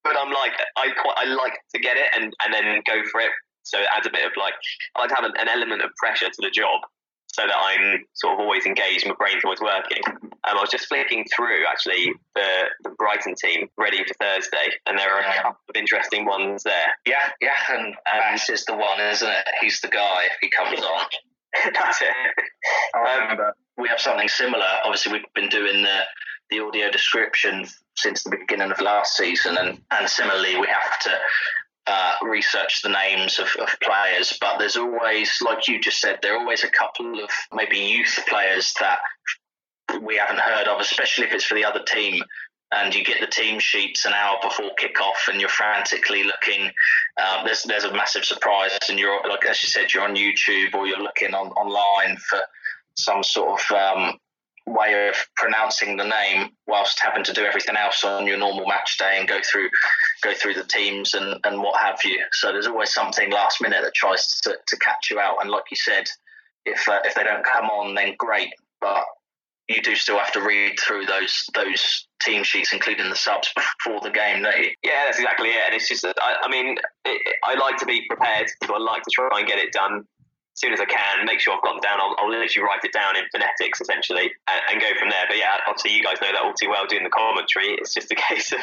but 0.03 0.15
I'm 0.17 0.31
like, 0.31 0.53
I 0.77 0.89
quite, 1.01 1.15
I 1.17 1.25
like 1.25 1.57
to 1.73 1.79
get 1.79 1.97
it 1.97 2.07
and, 2.15 2.33
and 2.43 2.53
then 2.53 2.81
go 2.86 3.01
for 3.12 3.21
it. 3.21 3.31
So 3.63 3.79
it 3.79 3.88
adds 3.95 4.07
a 4.07 4.10
bit 4.10 4.25
of 4.25 4.31
like, 4.39 4.53
I 4.95 5.01
like 5.01 5.10
to 5.10 5.15
have 5.15 5.25
an, 5.25 5.33
an 5.39 5.49
element 5.49 5.81
of 5.81 5.91
pressure 5.97 6.27
to 6.27 6.41
the 6.41 6.49
job 6.49 6.81
so 7.38 7.45
that 7.45 7.56
I'm 7.56 8.04
sort 8.13 8.34
of 8.34 8.39
always 8.39 8.65
engaged, 8.65 9.06
my 9.06 9.13
brain's 9.17 9.43
always 9.45 9.62
working. 9.62 10.02
Um, 10.08 10.32
I 10.43 10.60
was 10.60 10.71
just 10.71 10.88
flicking 10.88 11.26
through 11.36 11.65
actually 11.69 12.12
the, 12.34 12.50
the 12.84 12.89
Brighton 12.97 13.36
team 13.36 13.67
ready 13.78 14.04
for 14.04 14.13
Thursday, 14.15 14.73
and 14.88 14.97
there 14.97 15.13
are 15.13 15.19
a 15.19 15.36
couple 15.36 15.62
of 15.69 15.76
interesting 15.76 16.26
ones 16.26 16.63
there. 16.63 16.88
Yeah, 17.06 17.30
yeah, 17.39 17.58
and 17.69 17.88
um, 17.88 17.93
Bass 18.06 18.50
is 18.50 18.65
the 18.65 18.76
one, 18.76 19.00
isn't 19.00 19.30
it? 19.30 19.45
He's 19.62 19.82
the 19.82 19.88
guy 19.88 20.23
if 20.26 20.38
he 20.41 20.50
comes 20.50 20.82
on. 20.82 21.06
That's 21.73 22.02
it. 22.02 22.08
I 22.95 23.19
remember 23.19 23.54
we 23.78 23.88
have 23.89 24.00
something 24.00 24.28
similar. 24.28 24.65
Obviously, 24.84 25.13
we've 25.13 25.34
been 25.36 25.50
doing 25.50 25.84
the 25.84 26.00
the 26.50 26.62
audio 26.62 26.89
description 26.89 27.65
since 27.97 28.23
the 28.23 28.30
beginning 28.30 28.71
of 28.71 28.82
last 28.82 29.15
season, 29.15 29.58
and 29.58 29.80
and 29.91 30.10
similarly, 30.10 30.58
we 30.60 30.67
have 30.67 31.00
to. 31.02 31.12
Uh, 31.89 32.15
research 32.23 32.82
the 32.82 32.89
names 32.89 33.39
of, 33.39 33.47
of 33.62 33.69
players, 33.82 34.38
but 34.41 34.58
there's 34.58 34.76
always, 34.76 35.39
like 35.41 35.69
you 35.69 35.80
just 35.80 36.02
said, 36.02 36.19
there 36.21 36.36
are 36.36 36.39
always 36.39 36.65
a 36.65 36.69
couple 36.69 37.23
of 37.23 37.30
maybe 37.54 37.78
youth 37.78 38.19
players 38.28 38.73
that 38.82 39.00
we 40.02 40.17
haven't 40.17 40.39
heard 40.39 40.67
of, 40.67 40.82
especially 40.82 41.26
if 41.26 41.34
it's 41.34 41.45
for 41.45 41.56
the 41.56 41.63
other 41.63 41.82
team 41.88 42.21
and 42.73 42.93
you 42.93 43.04
get 43.04 43.21
the 43.21 43.28
team 43.28 43.60
sheets 43.60 44.06
an 44.06 44.13
hour 44.13 44.38
before 44.41 44.71
kickoff, 44.80 45.32
and 45.32 45.39
you're 45.39 45.50
frantically 45.50 46.23
looking. 46.23 46.65
Um, 47.21 47.45
there's 47.45 47.63
there's 47.63 47.86
a 47.86 47.93
massive 47.93 48.26
surprise, 48.26 48.78
and 48.89 49.00
you're 49.00 49.21
like 49.28 49.45
as 49.45 49.62
you 49.63 49.69
said, 49.69 49.93
you're 49.93 50.04
on 50.04 50.15
YouTube 50.15 50.73
or 50.73 50.86
you're 50.86 51.02
looking 51.02 51.34
on 51.34 51.47
online 51.52 52.17
for 52.17 52.39
some 52.95 53.23
sort 53.23 53.62
of 53.62 53.71
um, 53.71 54.17
way 54.67 55.08
of 55.08 55.15
pronouncing 55.36 55.95
the 55.95 56.03
name 56.03 56.49
whilst 56.67 56.99
having 56.99 57.23
to 57.23 57.34
do 57.34 57.45
everything 57.45 57.77
else 57.77 58.03
on 58.03 58.27
your 58.27 58.38
normal 58.38 58.67
match 58.67 58.97
day 58.97 59.15
and 59.17 59.27
go 59.27 59.39
through 59.41 59.69
go 60.21 60.34
through 60.34 60.53
the 60.53 60.65
teams 60.65 61.13
and, 61.13 61.39
and 61.45 61.62
what 61.62 61.80
have 61.80 61.99
you. 62.03 62.21
So 62.34 62.51
there's 62.51 62.67
always 62.67 62.93
something 62.93 63.32
last 63.32 63.62
minute 63.62 63.82
that 63.82 63.93
tries 63.95 64.39
to, 64.41 64.58
to 64.67 64.77
catch 64.77 65.10
you 65.10 65.19
out. 65.19 65.38
And 65.41 65.49
like 65.49 65.63
you 65.71 65.77
said, 65.77 66.06
if 66.65 66.88
uh, 66.89 66.99
if 67.06 67.15
they 67.15 67.23
don't 67.23 67.45
come 67.45 67.65
on, 67.65 67.95
then 67.95 68.15
great. 68.17 68.53
But 68.82 69.06
you 69.69 69.82
do 69.82 69.95
still 69.95 70.17
have 70.17 70.32
to 70.34 70.41
read 70.41 70.80
through 70.80 71.06
those 71.06 71.45
those 71.53 72.08
team 72.21 72.43
sheets, 72.43 72.73
including 72.73 73.10
the 73.10 73.15
subs 73.15 73.49
before 73.56 74.01
the 74.01 74.10
game, 74.10 74.43
don't 74.43 74.58
you? 74.58 74.71
Yeah, 74.84 75.06
that's 75.06 75.19
exactly 75.19 75.49
it. 75.49 75.63
And 75.65 75.75
it's 75.75 75.88
just, 75.88 76.06
I, 76.06 76.36
I 76.41 76.49
mean, 76.49 76.77
it, 77.06 77.36
I 77.43 77.56
like 77.56 77.77
to 77.77 77.86
be 77.86 78.06
prepared. 78.10 78.47
So 78.65 78.75
I 78.75 78.80
like 78.80 79.03
to 79.03 79.10
try 79.13 79.39
and 79.39 79.47
get 79.47 79.60
it 79.60 79.71
done 79.71 80.06
as 80.57 80.61
soon 80.61 80.73
as 80.73 80.81
I 80.81 80.85
can. 80.85 81.25
Make 81.25 81.39
sure 81.39 81.53
I've 81.53 81.61
got 81.61 81.73
them 81.73 81.81
down. 81.81 81.99
I'll, 82.01 82.15
I'll 82.17 82.29
literally 82.29 82.65
write 82.65 82.83
it 82.83 82.91
down 82.91 83.15
in 83.15 83.23
phonetics, 83.31 83.79
essentially, 83.79 84.31
and, 84.47 84.61
and, 84.71 84.81
go 84.81 84.87
from 84.99 85.09
there. 85.09 85.25
But 85.27 85.37
yeah, 85.37 85.57
obviously, 85.67 85.93
you 85.93 86.03
guys 86.03 86.17
know 86.19 86.31
that 86.31 86.41
all 86.41 86.53
too 86.53 86.69
well 86.69 86.87
doing 86.87 87.03
the 87.03 87.11
commentary. 87.11 87.75
It's 87.75 87.93
just 87.93 88.11
a 88.11 88.15
case 88.29 88.51
of, 88.51 88.59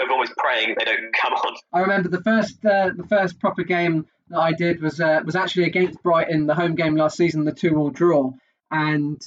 of 0.00 0.10
almost 0.10 0.32
praying 0.36 0.74
they 0.76 0.84
don't 0.84 1.14
come 1.14 1.34
on. 1.34 1.56
I 1.72 1.80
remember 1.80 2.08
the 2.08 2.22
first 2.22 2.64
uh, 2.66 2.90
the 2.96 3.06
first 3.08 3.38
proper 3.38 3.62
game 3.62 4.06
that 4.30 4.40
I 4.40 4.52
did 4.52 4.82
was 4.82 5.00
uh, 5.00 5.20
was 5.24 5.36
actually 5.36 5.64
against 5.64 6.02
Brighton, 6.02 6.46
the 6.46 6.54
home 6.54 6.74
game 6.74 6.96
last 6.96 7.16
season, 7.16 7.44
the 7.44 7.52
two 7.52 7.76
all 7.76 7.90
draw, 7.90 8.32
and 8.72 9.22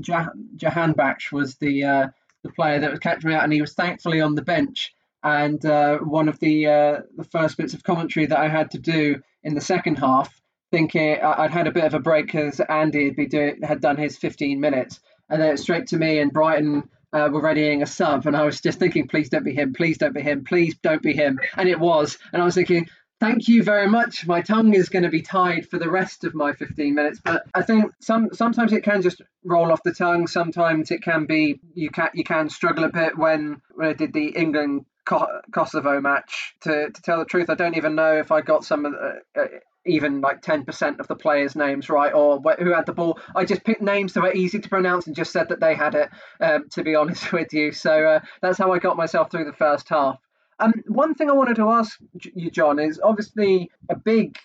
jahan 0.00 0.50
Jahanbakhsh 0.56 1.32
was 1.32 1.56
the 1.56 1.84
uh, 1.84 2.06
the 2.42 2.52
player 2.52 2.80
that 2.80 2.90
was 2.90 3.00
catching 3.00 3.30
me 3.30 3.34
out, 3.34 3.44
and 3.44 3.52
he 3.52 3.62
was 3.62 3.72
thankfully 3.72 4.20
on 4.20 4.34
the 4.34 4.42
bench. 4.42 4.92
And 5.22 5.64
uh, 5.64 5.98
one 5.98 6.28
of 6.28 6.38
the 6.38 6.66
uh, 6.66 7.00
the 7.16 7.24
first 7.24 7.56
bits 7.56 7.72
of 7.72 7.82
commentary 7.82 8.26
that 8.26 8.38
I 8.38 8.48
had 8.48 8.70
to 8.72 8.78
do 8.78 9.22
in 9.42 9.54
the 9.54 9.60
second 9.60 9.96
half, 9.96 10.40
thinking 10.70 11.18
I'd 11.22 11.50
had 11.50 11.66
a 11.66 11.72
bit 11.72 11.84
of 11.84 11.94
a 11.94 12.00
break 12.00 12.26
because 12.26 12.60
Andy 12.60 13.06
had, 13.06 13.16
be 13.16 13.56
had 13.62 13.80
done 13.80 13.96
his 13.96 14.16
15 14.16 14.60
minutes, 14.60 15.00
and 15.28 15.40
then 15.40 15.56
straight 15.56 15.88
to 15.88 15.96
me 15.96 16.18
and 16.18 16.32
Brighton 16.32 16.88
uh, 17.12 17.28
were 17.32 17.40
readying 17.40 17.82
a 17.82 17.86
sub, 17.86 18.26
and 18.26 18.36
I 18.36 18.44
was 18.44 18.60
just 18.60 18.78
thinking, 18.78 19.08
please 19.08 19.28
don't 19.28 19.44
be 19.44 19.54
him, 19.54 19.72
please 19.72 19.98
don't 19.98 20.14
be 20.14 20.22
him, 20.22 20.44
please 20.44 20.76
don't 20.82 21.02
be 21.02 21.12
him, 21.12 21.38
and 21.56 21.68
it 21.68 21.78
was, 21.78 22.18
and 22.32 22.42
I 22.42 22.44
was 22.44 22.54
thinking, 22.54 22.88
thank 23.20 23.48
you 23.48 23.62
very 23.62 23.88
much. 23.88 24.26
My 24.26 24.42
tongue 24.42 24.74
is 24.74 24.88
going 24.88 25.04
to 25.04 25.08
be 25.08 25.22
tied 25.22 25.68
for 25.68 25.78
the 25.78 25.90
rest 25.90 26.24
of 26.24 26.34
my 26.34 26.52
15 26.52 26.94
minutes, 26.94 27.20
but 27.24 27.44
I 27.54 27.62
think 27.62 27.92
some 28.00 28.28
sometimes 28.32 28.72
it 28.72 28.82
can 28.82 29.02
just 29.02 29.22
roll 29.44 29.72
off 29.72 29.82
the 29.82 29.94
tongue. 29.94 30.26
Sometimes 30.26 30.90
it 30.90 31.02
can 31.02 31.26
be 31.26 31.60
you 31.74 31.90
can 31.90 32.10
you 32.14 32.24
can 32.24 32.48
struggle 32.50 32.84
a 32.84 32.90
bit 32.90 33.16
when 33.16 33.62
when 33.74 33.88
I 33.88 33.92
did 33.92 34.12
the 34.12 34.28
England 34.28 34.84
Kosovo 35.04 36.00
match. 36.00 36.54
To 36.62 36.90
to 36.90 37.02
tell 37.02 37.18
the 37.18 37.24
truth, 37.24 37.50
I 37.50 37.54
don't 37.54 37.76
even 37.76 37.94
know 37.94 38.16
if 38.16 38.30
I 38.30 38.40
got 38.40 38.64
some 38.64 38.84
of 38.84 38.92
the, 38.92 39.40
uh, 39.40 39.44
even 39.86 40.20
like 40.20 40.42
10% 40.42 40.98
of 40.98 41.08
the 41.08 41.16
players' 41.16 41.56
names 41.56 41.88
right 41.88 42.12
or 42.12 42.40
who 42.58 42.72
had 42.72 42.86
the 42.86 42.92
ball. 42.92 43.18
I 43.34 43.44
just 43.44 43.64
picked 43.64 43.82
names 43.82 44.12
that 44.12 44.22
were 44.22 44.32
easy 44.32 44.58
to 44.58 44.68
pronounce 44.68 45.06
and 45.06 45.16
just 45.16 45.32
said 45.32 45.48
that 45.48 45.60
they 45.60 45.74
had 45.74 45.94
it, 45.94 46.10
um, 46.40 46.68
to 46.70 46.82
be 46.82 46.94
honest 46.96 47.32
with 47.32 47.52
you. 47.52 47.72
So 47.72 48.06
uh, 48.06 48.20
that's 48.42 48.58
how 48.58 48.72
I 48.72 48.78
got 48.78 48.96
myself 48.96 49.30
through 49.30 49.44
the 49.44 49.52
first 49.52 49.88
half. 49.88 50.18
Um, 50.58 50.72
one 50.86 51.14
thing 51.14 51.28
I 51.28 51.34
wanted 51.34 51.56
to 51.56 51.70
ask 51.70 51.98
you, 52.34 52.50
Jon, 52.50 52.78
is 52.78 53.00
obviously 53.02 53.70
a 53.90 53.96
big, 53.96 54.38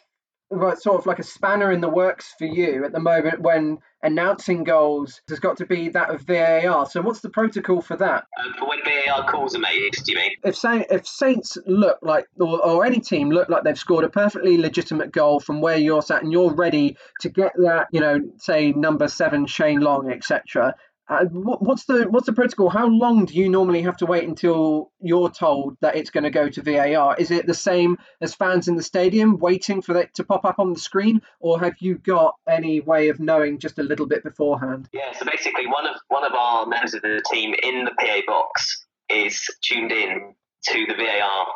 sort 0.52 1.00
of 1.00 1.06
like 1.06 1.20
a 1.20 1.24
spanner 1.24 1.72
in 1.72 1.80
the 1.82 1.90
works 1.90 2.36
for 2.38 2.46
you 2.46 2.84
at 2.84 2.92
the 2.92 3.00
moment 3.00 3.42
when 3.42 3.80
announcing 4.04 4.64
goals 4.64 5.22
has 5.30 5.40
got 5.40 5.58
to 5.58 5.66
be 5.66 5.90
that 5.90 6.10
of 6.10 6.22
VAR. 6.22 6.86
So 6.86 7.02
what's 7.02 7.22
the 7.22 7.30
protocol 7.30 7.82
for 7.82 7.96
that? 7.98 8.26
Um, 8.44 8.54
for 8.58 8.68
when 8.68 8.80
VAR 8.84 9.30
calls 9.30 9.56
are 9.56 9.60
made, 9.60 9.92
do 10.04 10.12
you 10.12 10.18
mean? 10.18 10.32
If 10.44 10.56
say, 10.56 10.86
if 10.90 11.08
Saints 11.08 11.58
look 11.66 12.00
like, 12.02 12.26
or, 12.40 12.64
or 12.66 12.86
any 12.86 13.00
team 13.00 13.30
look 13.30 13.50
like 13.50 13.64
they've 13.64 13.78
scored 13.78 14.04
a 14.04 14.10
perfectly 14.10 14.58
legitimate 14.58 15.12
goal 15.12 15.40
from 15.40 15.62
where 15.62 15.78
you're 15.78 16.02
sat, 16.02 16.24
and 16.24 16.32
you're 16.32 16.54
ready 16.54 16.98
to 17.22 17.30
get 17.30 17.54
that, 17.58 17.88
you 17.92 18.00
know, 18.00 18.20
say 18.38 18.72
number 18.72 19.08
seven 19.08 19.46
Shane 19.46 19.82
Long, 19.82 20.12
etc. 20.12 20.76
Uh, 21.12 21.26
what's 21.26 21.84
the 21.86 22.06
what's 22.10 22.26
the 22.26 22.32
protocol? 22.32 22.69
How 22.69 22.88
long 22.88 23.26
do 23.26 23.34
you 23.34 23.50
normally 23.50 23.82
have 23.82 23.97
to 23.97 24.06
wait 24.06 24.24
until 24.24 24.93
you're 25.02 25.30
told 25.30 25.76
that 25.82 25.97
it's 25.97 26.10
going 26.10 26.24
to 26.24 26.30
go 26.30 26.47
to 26.47 26.62
VAR? 26.62 27.17
Is 27.17 27.32
it 27.32 27.45
the 27.45 27.54
same 27.54 27.97
as 28.21 28.34
fans 28.34 28.69
in 28.69 28.78
the 28.78 28.84
stadium 28.84 29.38
waiting 29.38 29.82
for 29.82 29.97
it 29.97 30.13
to 30.13 30.24
pop 30.24 30.45
up 30.45 30.58
on 30.58 30.71
the 30.71 30.80
screen, 30.80 31.21
or 31.41 31.60
have 31.60 31.74
you 31.80 31.97
got 31.97 32.36
any 32.47 32.80
way 32.80 33.10
of 33.10 33.19
knowing 33.19 33.60
just 33.60 33.78
a 33.78 33.84
little 33.84 34.06
bit 34.06 34.24
beforehand? 34.24 34.88
Yeah, 34.93 35.12
so 35.12 35.26
basically, 35.26 35.67
one 35.67 35.86
of 35.86 35.97
one 36.08 36.24
of 36.24 36.32
our 36.32 36.65
members 36.65 36.93
of 36.93 37.02
the 37.02 37.21
team 37.30 37.56
in 37.62 37.84
the 37.84 37.91
PA 37.91 38.21
box 38.26 38.86
is 39.10 39.45
tuned 39.62 39.91
in 39.91 40.34
to 40.69 40.86
the 40.86 40.93
VAR 40.93 41.47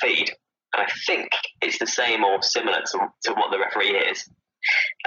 feed, 0.00 0.32
and 0.72 0.84
I 0.84 0.90
think 1.06 1.28
it's 1.62 1.78
the 1.78 1.86
same 1.86 2.24
or 2.24 2.42
similar 2.42 2.80
to, 2.80 2.98
to 3.26 3.32
what 3.34 3.52
the 3.52 3.60
referee 3.60 3.96
is. 3.96 4.28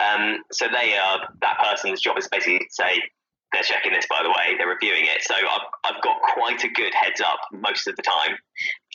Um, 0.02 0.44
so 0.52 0.68
they 0.68 0.96
are 0.98 1.28
that 1.42 1.58
person's 1.62 2.00
job 2.00 2.18
is 2.18 2.30
basically 2.30 2.60
to 2.60 2.66
say 2.70 3.02
they're 3.54 3.64
checking 3.64 3.94
this 3.94 4.06
by 4.10 4.22
the 4.24 4.30
way. 4.30 4.58
They're 4.58 4.68
reviewing 4.68 5.06
it. 5.06 5.24
So 5.24 5.34
I've, 5.36 5.68
I've 5.86 6.02
got 6.02 6.18
quite 6.22 6.64
a 6.64 6.70
good 6.70 6.94
heads 6.94 7.22
up 7.22 7.40
most 7.52 7.88
of 7.88 7.96
the 7.96 8.04
time 8.04 8.38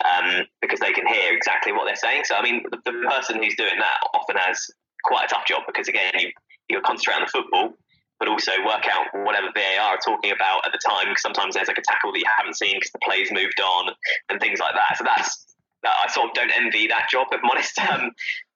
um, 0.04 0.46
because 0.60 0.80
they 0.80 0.92
can 0.92 1.06
hear 1.06 1.32
exactly 1.32 1.72
what 1.72 1.86
they're 1.86 1.96
saying. 1.96 2.22
So 2.24 2.36
i 2.36 2.42
mean 2.42 2.62
the, 2.70 2.78
the, 2.84 2.92
person 3.08 3.42
who's 3.42 3.56
doing 3.56 3.78
that 3.78 3.98
often 4.14 4.36
has 4.36 4.58
quite 5.04 5.24
a 5.24 5.34
tough 5.34 5.46
job 5.46 5.62
because 5.66 5.88
again 5.88 6.12
you 6.18 6.30
you 6.68 6.80
concentrate 6.80 7.16
on 7.16 7.22
the 7.22 7.32
football 7.32 7.74
but 8.22 8.28
also 8.28 8.52
work 8.64 8.86
out 8.86 9.10
whatever 9.26 9.48
VAR 9.52 9.82
are 9.82 9.98
talking 9.98 10.30
about 10.30 10.64
at 10.64 10.70
the 10.70 10.78
time 10.78 11.10
because 11.10 11.22
sometimes 11.22 11.54
there's 11.54 11.66
like 11.66 11.78
a 11.78 11.82
tackle 11.82 12.12
that 12.12 12.20
you 12.20 12.30
haven't 12.38 12.54
seen 12.54 12.76
because 12.78 12.92
the 12.92 13.02
play's 13.02 13.32
moved 13.32 13.60
on 13.60 13.90
and 14.30 14.38
things 14.38 14.60
like 14.60 14.74
that. 14.78 14.96
So 14.96 15.02
that's 15.02 15.56
I 15.82 16.06
sort 16.12 16.30
of 16.30 16.34
don't 16.34 16.52
envy 16.54 16.86
that 16.86 17.10
job 17.10 17.26
if 17.32 17.40
I'm 17.42 17.50
honest. 17.50 17.74
Um, 17.82 18.12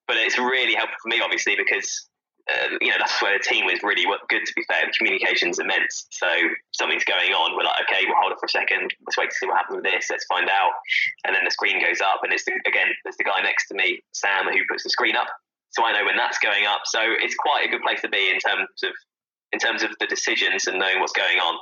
but 0.07 0.17
it's 0.19 0.39
really 0.39 0.75
helpful 0.75 0.95
for 1.03 1.09
me 1.09 1.21
obviously 1.21 1.57
because 1.59 2.07
uh, 2.47 2.79
you 2.81 2.91
know, 2.91 2.97
that's 2.99 3.21
where 3.21 3.37
the 3.37 3.43
team 3.43 3.67
was 3.67 3.83
really 3.83 4.07
good, 4.29 4.45
to 4.47 4.53
be 4.55 4.63
fair. 4.71 4.87
The 4.87 4.95
communication's 4.97 5.59
immense. 5.59 6.07
So 6.11 6.31
something's 6.71 7.05
going 7.05 7.35
on. 7.35 7.57
We're 7.57 7.67
like, 7.67 7.83
okay, 7.91 8.07
we'll 8.07 8.19
hold 8.23 8.33
it 8.33 8.39
for 8.39 8.47
a 8.47 8.55
second. 8.55 8.95
Let's 9.03 9.19
wait 9.19 9.31
to 9.31 9.37
see 9.37 9.47
what 9.47 9.59
happens 9.59 9.83
with 9.83 9.85
this. 9.85 10.07
Let's 10.11 10.27
find 10.31 10.49
out. 10.49 10.71
And 11.27 11.35
then 11.35 11.43
the 11.43 11.51
screen 11.51 11.83
goes 11.83 12.01
up, 12.01 12.23
and 12.23 12.33
it's 12.33 12.45
the, 12.45 12.55
again, 12.67 12.87
there's 13.03 13.19
the 13.19 13.27
guy 13.27 13.43
next 13.43 13.67
to 13.69 13.75
me, 13.75 13.99
Sam, 14.13 14.47
who 14.47 14.63
puts 14.71 14.85
the 14.85 14.91
screen 14.91 15.17
up. 15.17 15.27
So 15.71 15.85
I 15.85 15.93
know 15.93 16.07
when 16.07 16.17
that's 16.17 16.39
going 16.39 16.67
up. 16.67 16.83
So 16.87 17.01
it's 17.03 17.35
quite 17.35 17.67
a 17.67 17.71
good 17.71 17.83
place 17.83 18.01
to 18.03 18.09
be 18.09 18.31
in 18.31 18.39
terms 18.39 18.71
of 18.85 18.95
in 19.53 19.59
terms 19.59 19.83
of 19.83 19.91
the 20.01 20.07
decisions 20.07 20.67
and 20.67 20.79
knowing 20.79 21.01
what's 21.01 21.13
going 21.13 21.39
on. 21.39 21.55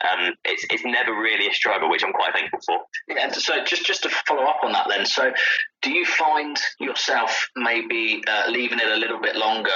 Um, 0.00 0.32
it's, 0.44 0.64
it's 0.70 0.84
never 0.84 1.12
really 1.12 1.48
a 1.48 1.52
struggle, 1.52 1.90
which 1.90 2.02
I'm 2.02 2.12
quite 2.12 2.32
thankful 2.32 2.60
for. 2.64 2.78
Yeah, 3.08 3.30
so 3.32 3.62
just 3.64 3.84
just 3.84 4.02
to 4.04 4.10
follow 4.26 4.44
up 4.44 4.60
on 4.62 4.72
that, 4.72 4.86
then, 4.88 5.04
so 5.04 5.32
do 5.82 5.90
you 5.90 6.06
find 6.06 6.58
yourself 6.78 7.48
maybe 7.56 8.22
uh, 8.26 8.48
leaving 8.48 8.78
it 8.78 8.88
a 8.88 8.96
little 8.96 9.20
bit 9.20 9.36
longer 9.36 9.70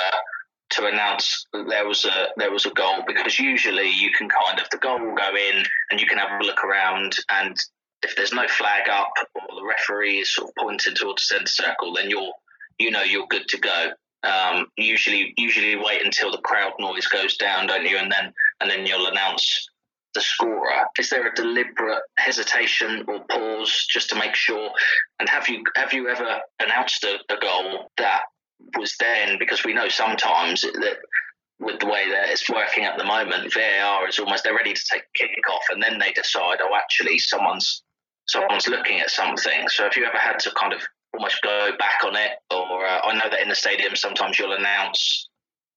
to 0.71 0.87
announce 0.87 1.47
that 1.53 1.69
there 1.69 1.87
was 1.87 2.05
a 2.05 2.29
there 2.37 2.51
was 2.51 2.67
a 2.67 2.71
goal 2.71 3.03
because 3.07 3.39
usually 3.39 3.91
you 3.91 4.11
can 4.13 4.29
kind 4.29 4.59
of 4.59 4.69
the 4.71 4.79
goal 4.79 4.99
will 4.99 5.15
go 5.15 5.31
in 5.35 5.65
and 5.91 6.01
you 6.01 6.07
can 6.07 6.19
have 6.19 6.41
a 6.41 6.45
look 6.45 6.65
around 6.65 7.17
and 7.31 7.57
if 8.03 8.17
there's 8.17 8.33
no 8.33 8.47
flag 8.49 8.89
up 8.89 9.11
or 9.35 9.43
the 9.55 9.67
referee 9.67 10.19
is 10.19 10.35
sort 10.35 10.49
of 10.49 10.55
pointing 10.59 10.95
towards 10.95 11.29
the 11.29 11.35
centre 11.35 11.47
circle 11.47 11.95
then 11.95 12.11
you're 12.11 12.33
you 12.79 12.91
know 12.91 13.03
you're 13.03 13.27
good 13.29 13.49
to 13.49 13.59
go. 13.59 13.91
Um, 14.23 14.69
usually 14.77 15.35
usually 15.37 15.77
wait 15.77 16.05
until 16.05 16.31
the 16.31 16.39
crowd 16.39 16.73
noise 16.79 17.07
goes 17.07 17.37
down, 17.37 17.67
don't 17.67 17.87
you? 17.87 17.99
And 17.99 18.11
then 18.11 18.33
and 18.61 18.71
then 18.71 18.87
you'll 18.87 19.07
announce 19.07 19.69
the 20.15 20.21
scorer. 20.21 20.87
Is 20.99 21.11
there 21.11 21.27
a 21.27 21.35
deliberate 21.35 22.03
hesitation 22.17 23.05
or 23.07 23.25
pause 23.29 23.87
just 23.91 24.11
to 24.11 24.17
make 24.17 24.35
sure? 24.35 24.71
And 25.21 25.29
have 25.29 25.49
you 25.49 25.63
have 25.77 25.93
you 25.93 26.09
ever 26.09 26.41
announced 26.61 27.05
a, 27.05 27.19
a 27.33 27.39
goal 27.39 27.91
that 27.99 28.23
was 28.77 28.95
then 28.99 29.39
because 29.39 29.65
we 29.65 29.73
know 29.73 29.89
sometimes 29.89 30.63
that 30.63 30.97
with 31.61 31.81
the 31.81 31.87
way 31.87 32.09
that 32.11 32.29
it's 32.29 32.51
working 32.51 32.85
at 32.85 32.99
the 32.99 33.05
moment, 33.05 33.53
VAR 33.53 34.09
is 34.09 34.19
almost 34.19 34.45
they're 34.45 34.55
ready 34.55 34.73
to 34.73 34.85
take 34.93 35.05
kick 35.15 35.31
off, 35.51 35.63
and 35.71 35.83
then 35.83 35.99
they 35.99 36.13
decide, 36.13 36.59
oh, 36.63 36.77
actually, 36.77 37.19
someone's 37.19 37.83
someone's 38.27 38.69
looking 38.69 39.01
at 39.01 39.11
something. 39.11 39.69
So, 39.69 39.87
if 39.87 39.97
you 39.97 40.05
ever 40.05 40.19
had 40.19 40.39
to 40.41 40.51
kind 40.59 40.73
of 40.73 40.81
almost 41.15 41.41
go 41.43 41.71
back 41.79 42.05
on 42.05 42.17
it, 42.17 42.33
or 42.51 42.87
uh, 42.87 43.01
I 43.05 43.15
know 43.15 43.31
that 43.31 43.41
in 43.41 43.49
the 43.49 43.55
stadium 43.55 43.95
sometimes 43.95 44.39
you'll 44.39 44.53
announce, 44.53 45.29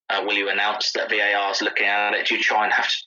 uh, 0.09 0.23
will 0.25 0.33
you 0.33 0.49
announce 0.49 0.91
that 0.93 1.09
VAR 1.09 1.51
is 1.51 1.61
looking 1.61 1.87
at 1.87 2.13
it? 2.13 2.27
Do 2.27 2.35
you 2.35 2.41
try 2.41 2.63
and 2.63 2.73
have 2.73 2.87
to 2.87 2.97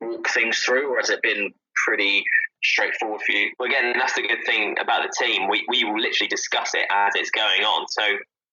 walk 0.00 0.28
things 0.28 0.58
through, 0.58 0.92
or 0.92 0.96
has 0.96 1.10
it 1.10 1.22
been 1.22 1.52
pretty 1.84 2.24
straightforward 2.62 3.20
for 3.20 3.32
you? 3.32 3.50
Well, 3.58 3.68
again, 3.68 3.94
that's 3.98 4.14
the 4.14 4.22
good 4.22 4.44
thing 4.46 4.76
about 4.80 5.02
the 5.02 5.24
team. 5.24 5.48
We 5.48 5.64
we 5.68 5.84
will 5.84 6.00
literally 6.00 6.28
discuss 6.28 6.70
it 6.74 6.86
as 6.90 7.12
it's 7.16 7.30
going 7.30 7.62
on. 7.62 7.86
So 7.90 8.02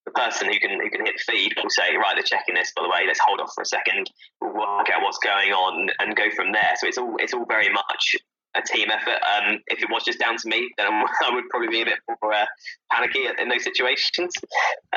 the 0.05 0.11
person 0.11 0.47
who 0.51 0.59
can 0.59 0.79
who 0.79 0.89
can 0.89 1.05
hit 1.05 1.19
feed 1.19 1.53
will 1.55 1.69
say, 1.69 1.95
right, 1.95 2.15
they're 2.15 2.23
checking 2.23 2.55
this. 2.55 2.71
By 2.75 2.83
the 2.83 2.89
way, 2.89 3.05
let's 3.05 3.19
hold 3.23 3.39
off 3.39 3.51
for 3.53 3.61
a 3.61 3.65
second. 3.65 4.09
We'll 4.41 4.53
work 4.53 4.89
out 4.89 5.01
what's 5.01 5.19
going 5.19 5.51
on 5.51 5.89
and 5.99 6.15
go 6.15 6.29
from 6.35 6.51
there. 6.51 6.73
So 6.77 6.87
it's 6.87 6.97
all 6.97 7.15
it's 7.19 7.33
all 7.33 7.45
very 7.45 7.69
much 7.69 8.15
a 8.55 8.61
team 8.61 8.89
effort. 8.91 9.19
Um, 9.23 9.59
if 9.67 9.81
it 9.81 9.89
was 9.89 10.03
just 10.03 10.19
down 10.19 10.37
to 10.37 10.49
me, 10.49 10.69
then 10.77 10.87
I 11.23 11.33
would 11.33 11.45
probably 11.49 11.69
be 11.69 11.81
a 11.81 11.85
bit 11.85 11.99
more 12.21 12.33
uh, 12.33 12.45
panicky 12.91 13.25
in 13.37 13.49
those 13.49 13.63
situations. 13.63 14.33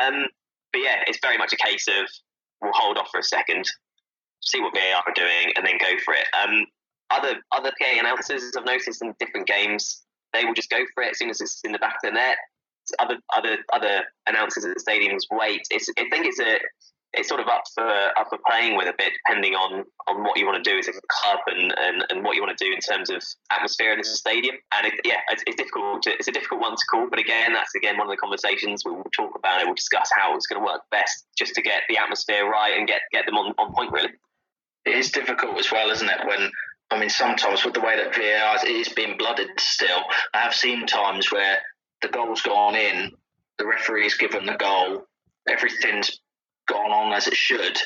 Um, 0.00 0.26
but 0.72 0.82
yeah, 0.82 1.04
it's 1.06 1.18
very 1.22 1.38
much 1.38 1.52
a 1.52 1.56
case 1.56 1.86
of 1.88 2.08
we'll 2.60 2.72
hold 2.74 2.98
off 2.98 3.08
for 3.10 3.20
a 3.20 3.24
second, 3.24 3.64
see 4.40 4.60
what 4.60 4.74
VAR 4.74 5.02
are 5.06 5.14
doing, 5.14 5.52
and 5.56 5.66
then 5.66 5.78
go 5.78 5.98
for 6.04 6.14
it. 6.14 6.26
Um, 6.42 6.66
other 7.10 7.34
other 7.52 7.72
PA 7.78 8.00
announcers 8.00 8.42
I've 8.56 8.64
noticed 8.64 9.02
in 9.02 9.14
different 9.20 9.46
games, 9.46 10.02
they 10.32 10.44
will 10.44 10.54
just 10.54 10.70
go 10.70 10.84
for 10.94 11.02
it 11.02 11.10
as 11.10 11.18
soon 11.18 11.30
as 11.30 11.40
it's 11.40 11.60
in 11.64 11.72
the 11.72 11.78
back 11.78 11.96
of 12.02 12.10
the 12.10 12.12
net. 12.12 12.38
Other 12.98 13.16
other 13.36 13.58
other 13.72 14.04
announcers 14.26 14.64
at 14.64 14.74
the 14.74 14.82
stadiums 14.82 15.22
wait. 15.30 15.62
It's, 15.70 15.88
I 15.98 16.08
think 16.10 16.26
it's 16.26 16.40
a 16.40 16.58
it's 17.16 17.28
sort 17.28 17.40
of 17.40 17.48
up 17.48 17.62
for 17.74 17.86
up 17.86 18.28
for 18.28 18.38
playing 18.46 18.76
with 18.76 18.88
a 18.88 18.94
bit, 18.98 19.12
depending 19.26 19.54
on 19.54 19.84
on 20.08 20.24
what 20.24 20.38
you 20.38 20.46
want 20.46 20.62
to 20.62 20.70
do 20.70 20.78
as 20.78 20.88
a 20.88 20.92
club 20.92 21.38
and, 21.46 21.72
and, 21.78 22.04
and 22.10 22.24
what 22.24 22.36
you 22.36 22.42
want 22.42 22.56
to 22.56 22.64
do 22.64 22.72
in 22.72 22.80
terms 22.80 23.10
of 23.10 23.22
atmosphere 23.50 23.92
in 23.92 23.98
the 23.98 24.04
stadium. 24.04 24.56
And 24.74 24.86
it, 24.86 24.94
yeah, 25.04 25.20
it's, 25.30 25.42
it's 25.46 25.56
difficult. 25.56 26.02
To, 26.02 26.10
it's 26.10 26.28
a 26.28 26.32
difficult 26.32 26.60
one 26.60 26.72
to 26.72 26.82
call, 26.90 27.08
but 27.08 27.18
again, 27.18 27.52
that's 27.52 27.74
again 27.74 27.96
one 27.96 28.06
of 28.06 28.10
the 28.10 28.16
conversations 28.16 28.82
we 28.84 28.92
will 28.92 29.10
talk 29.16 29.32
about. 29.36 29.60
It. 29.60 29.66
We'll 29.66 29.74
discuss 29.74 30.10
how 30.14 30.34
it's 30.36 30.46
going 30.46 30.60
to 30.60 30.66
work 30.66 30.82
best, 30.90 31.26
just 31.38 31.54
to 31.54 31.62
get 31.62 31.82
the 31.88 31.98
atmosphere 31.98 32.48
right 32.48 32.76
and 32.76 32.86
get 32.86 33.02
get 33.12 33.26
them 33.26 33.36
on, 33.36 33.54
on 33.58 33.72
point. 33.72 33.92
Really, 33.92 34.10
it 34.84 34.96
is 34.96 35.10
difficult 35.10 35.58
as 35.58 35.70
well, 35.70 35.90
isn't 35.90 36.08
it? 36.08 36.26
When 36.26 36.50
I 36.90 36.98
mean, 36.98 37.10
sometimes 37.10 37.64
with 37.64 37.74
the 37.74 37.80
way 37.80 37.96
that 37.96 38.14
VAR 38.14 38.66
is 38.66 38.88
being 38.90 39.16
blooded 39.16 39.48
still, 39.58 40.02
I 40.34 40.40
have 40.40 40.54
seen 40.54 40.86
times 40.86 41.32
where 41.32 41.58
the 42.04 42.12
goal's 42.12 42.42
gone 42.42 42.76
in, 42.76 43.12
the 43.58 43.66
referee's 43.66 44.16
given 44.16 44.46
the 44.46 44.56
goal, 44.56 45.06
everything's 45.48 46.20
gone 46.68 46.90
on 46.90 47.12
as 47.12 47.26
it 47.26 47.34
should, 47.34 47.78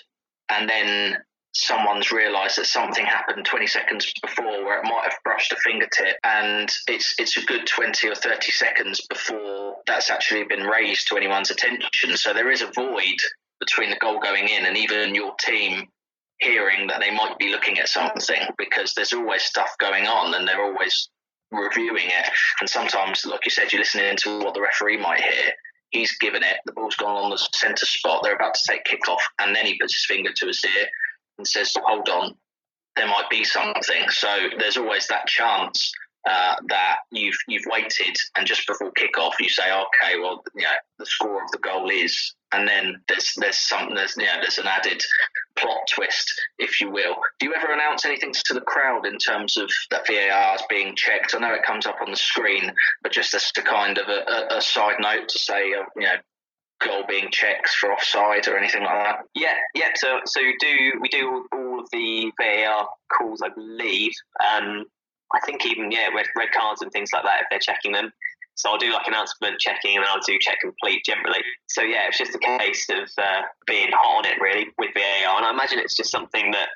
and 0.50 0.68
then 0.68 1.18
someone's 1.54 2.12
realised 2.12 2.58
that 2.58 2.66
something 2.66 3.04
happened 3.04 3.44
20 3.44 3.66
seconds 3.66 4.12
before 4.22 4.64
where 4.64 4.78
it 4.78 4.84
might 4.84 5.04
have 5.04 5.18
brushed 5.24 5.52
a 5.52 5.56
fingertip 5.56 6.16
and 6.22 6.70
it's 6.86 7.14
it's 7.18 7.36
a 7.36 7.44
good 7.46 7.66
20 7.66 8.08
or 8.08 8.14
30 8.14 8.52
seconds 8.52 9.00
before 9.08 9.76
that's 9.86 10.10
actually 10.10 10.44
been 10.44 10.62
raised 10.62 11.08
to 11.08 11.16
anyone's 11.16 11.50
attention. 11.50 12.16
So 12.16 12.32
there 12.32 12.50
is 12.50 12.62
a 12.62 12.70
void 12.74 13.16
between 13.60 13.90
the 13.90 13.96
goal 13.96 14.20
going 14.20 14.46
in 14.46 14.66
and 14.66 14.76
even 14.76 15.14
your 15.14 15.34
team 15.40 15.88
hearing 16.38 16.86
that 16.88 17.00
they 17.00 17.10
might 17.10 17.36
be 17.38 17.50
looking 17.50 17.78
at 17.78 17.88
something 17.88 18.40
because 18.56 18.92
there's 18.94 19.12
always 19.12 19.42
stuff 19.42 19.70
going 19.78 20.06
on 20.06 20.34
and 20.34 20.46
they're 20.46 20.62
always 20.62 21.08
reviewing 21.50 22.06
it 22.06 22.30
and 22.60 22.68
sometimes 22.68 23.24
like 23.24 23.44
you 23.44 23.50
said 23.50 23.72
you're 23.72 23.80
listening 23.80 24.16
to 24.16 24.38
what 24.40 24.54
the 24.54 24.60
referee 24.60 24.98
might 24.98 25.20
hear 25.20 25.52
He's 25.90 26.16
given 26.18 26.42
it. 26.42 26.58
The 26.66 26.72
ball's 26.72 26.96
gone 26.96 27.16
on 27.16 27.30
the 27.30 27.38
centre 27.38 27.86
spot. 27.86 28.22
They're 28.22 28.34
about 28.34 28.54
to 28.54 28.60
take 28.68 28.84
kickoff, 28.84 29.20
and 29.40 29.56
then 29.56 29.64
he 29.64 29.78
puts 29.78 29.94
his 29.94 30.04
finger 30.04 30.30
to 30.34 30.46
his 30.46 30.62
ear 30.64 30.86
and 31.38 31.48
says, 31.48 31.74
"Hold 31.82 32.08
on, 32.08 32.36
there 32.96 33.06
might 33.06 33.30
be 33.30 33.44
something." 33.44 34.10
So 34.10 34.50
there's 34.58 34.76
always 34.76 35.06
that 35.06 35.26
chance 35.26 35.92
uh, 36.28 36.56
that 36.68 36.96
you've 37.10 37.36
you've 37.46 37.64
waited, 37.66 38.16
and 38.36 38.46
just 38.46 38.66
before 38.66 38.92
kickoff, 38.92 39.32
you 39.40 39.48
say, 39.48 39.70
"Okay, 39.70 40.18
well, 40.18 40.42
you 40.54 40.62
know, 40.62 40.70
the 40.98 41.06
score 41.06 41.42
of 41.42 41.50
the 41.50 41.58
goal 41.58 41.90
is," 41.90 42.34
and 42.52 42.66
then 42.66 43.00
there's 43.08 43.32
there's 43.36 43.58
some 43.58 43.94
there's 43.94 44.16
you 44.16 44.24
know, 44.24 44.38
there's 44.40 44.58
an 44.58 44.66
added 44.66 45.02
plot 45.56 45.78
twist, 45.92 46.32
if 46.58 46.80
you 46.80 46.90
will. 46.90 47.16
Do 47.38 47.46
you 47.46 47.54
ever 47.54 47.72
announce 47.72 48.04
anything 48.04 48.32
to 48.32 48.54
the 48.54 48.60
crowd 48.60 49.06
in 49.06 49.18
terms 49.18 49.56
of 49.56 49.70
that 49.90 50.06
VAR 50.06 50.56
is 50.56 50.62
being 50.68 50.94
checked? 50.96 51.34
I 51.34 51.38
know 51.38 51.54
it 51.54 51.62
comes 51.62 51.86
up 51.86 51.98
on 52.00 52.10
the 52.10 52.16
screen, 52.16 52.72
but 53.02 53.12
just 53.12 53.34
as 53.34 53.50
a 53.56 53.62
kind 53.62 53.98
of 53.98 54.08
a, 54.08 54.54
a, 54.54 54.58
a 54.58 54.60
side 54.60 54.96
note 55.00 55.28
to 55.28 55.38
say, 55.38 55.72
uh, 55.74 55.84
you 55.96 56.02
know, 56.02 56.16
goal 56.80 57.04
being 57.08 57.30
checked 57.30 57.70
for 57.70 57.92
offside 57.92 58.46
or 58.48 58.56
anything 58.56 58.84
like 58.84 59.04
that? 59.04 59.18
Yeah, 59.34 59.54
yeah. 59.74 59.90
So, 59.96 60.20
so 60.24 60.40
do 60.60 60.92
we 61.00 61.08
do 61.08 61.46
all 61.52 61.80
of 61.80 61.88
the 61.90 62.32
VAR 62.40 62.88
calls? 63.16 63.42
I 63.42 63.48
believe. 63.48 64.12
Um, 64.44 64.84
I 65.34 65.40
think 65.44 65.66
even 65.66 65.90
yeah, 65.90 66.08
red, 66.08 66.26
red 66.36 66.48
cards 66.56 66.82
and 66.82 66.90
things 66.90 67.10
like 67.12 67.24
that 67.24 67.42
if 67.42 67.46
they're 67.50 67.58
checking 67.58 67.92
them. 67.92 68.12
So 68.58 68.70
I'll 68.70 68.78
do 68.78 68.92
like 68.92 69.06
announcement 69.06 69.60
checking 69.60 69.96
and 69.96 70.04
I'll 70.04 70.20
do 70.26 70.36
check 70.40 70.58
complete 70.60 71.04
generally. 71.04 71.40
So 71.68 71.82
yeah, 71.82 72.08
it's 72.08 72.18
just 72.18 72.34
a 72.34 72.38
case 72.38 72.88
of 72.90 73.08
uh, 73.16 73.42
being 73.66 73.90
hot 73.92 74.18
on 74.18 74.26
it 74.26 74.40
really 74.40 74.66
with 74.76 74.90
VAR. 74.94 75.36
And 75.36 75.46
I 75.46 75.50
imagine 75.50 75.78
it's 75.78 75.94
just 75.94 76.10
something 76.10 76.50
that, 76.50 76.68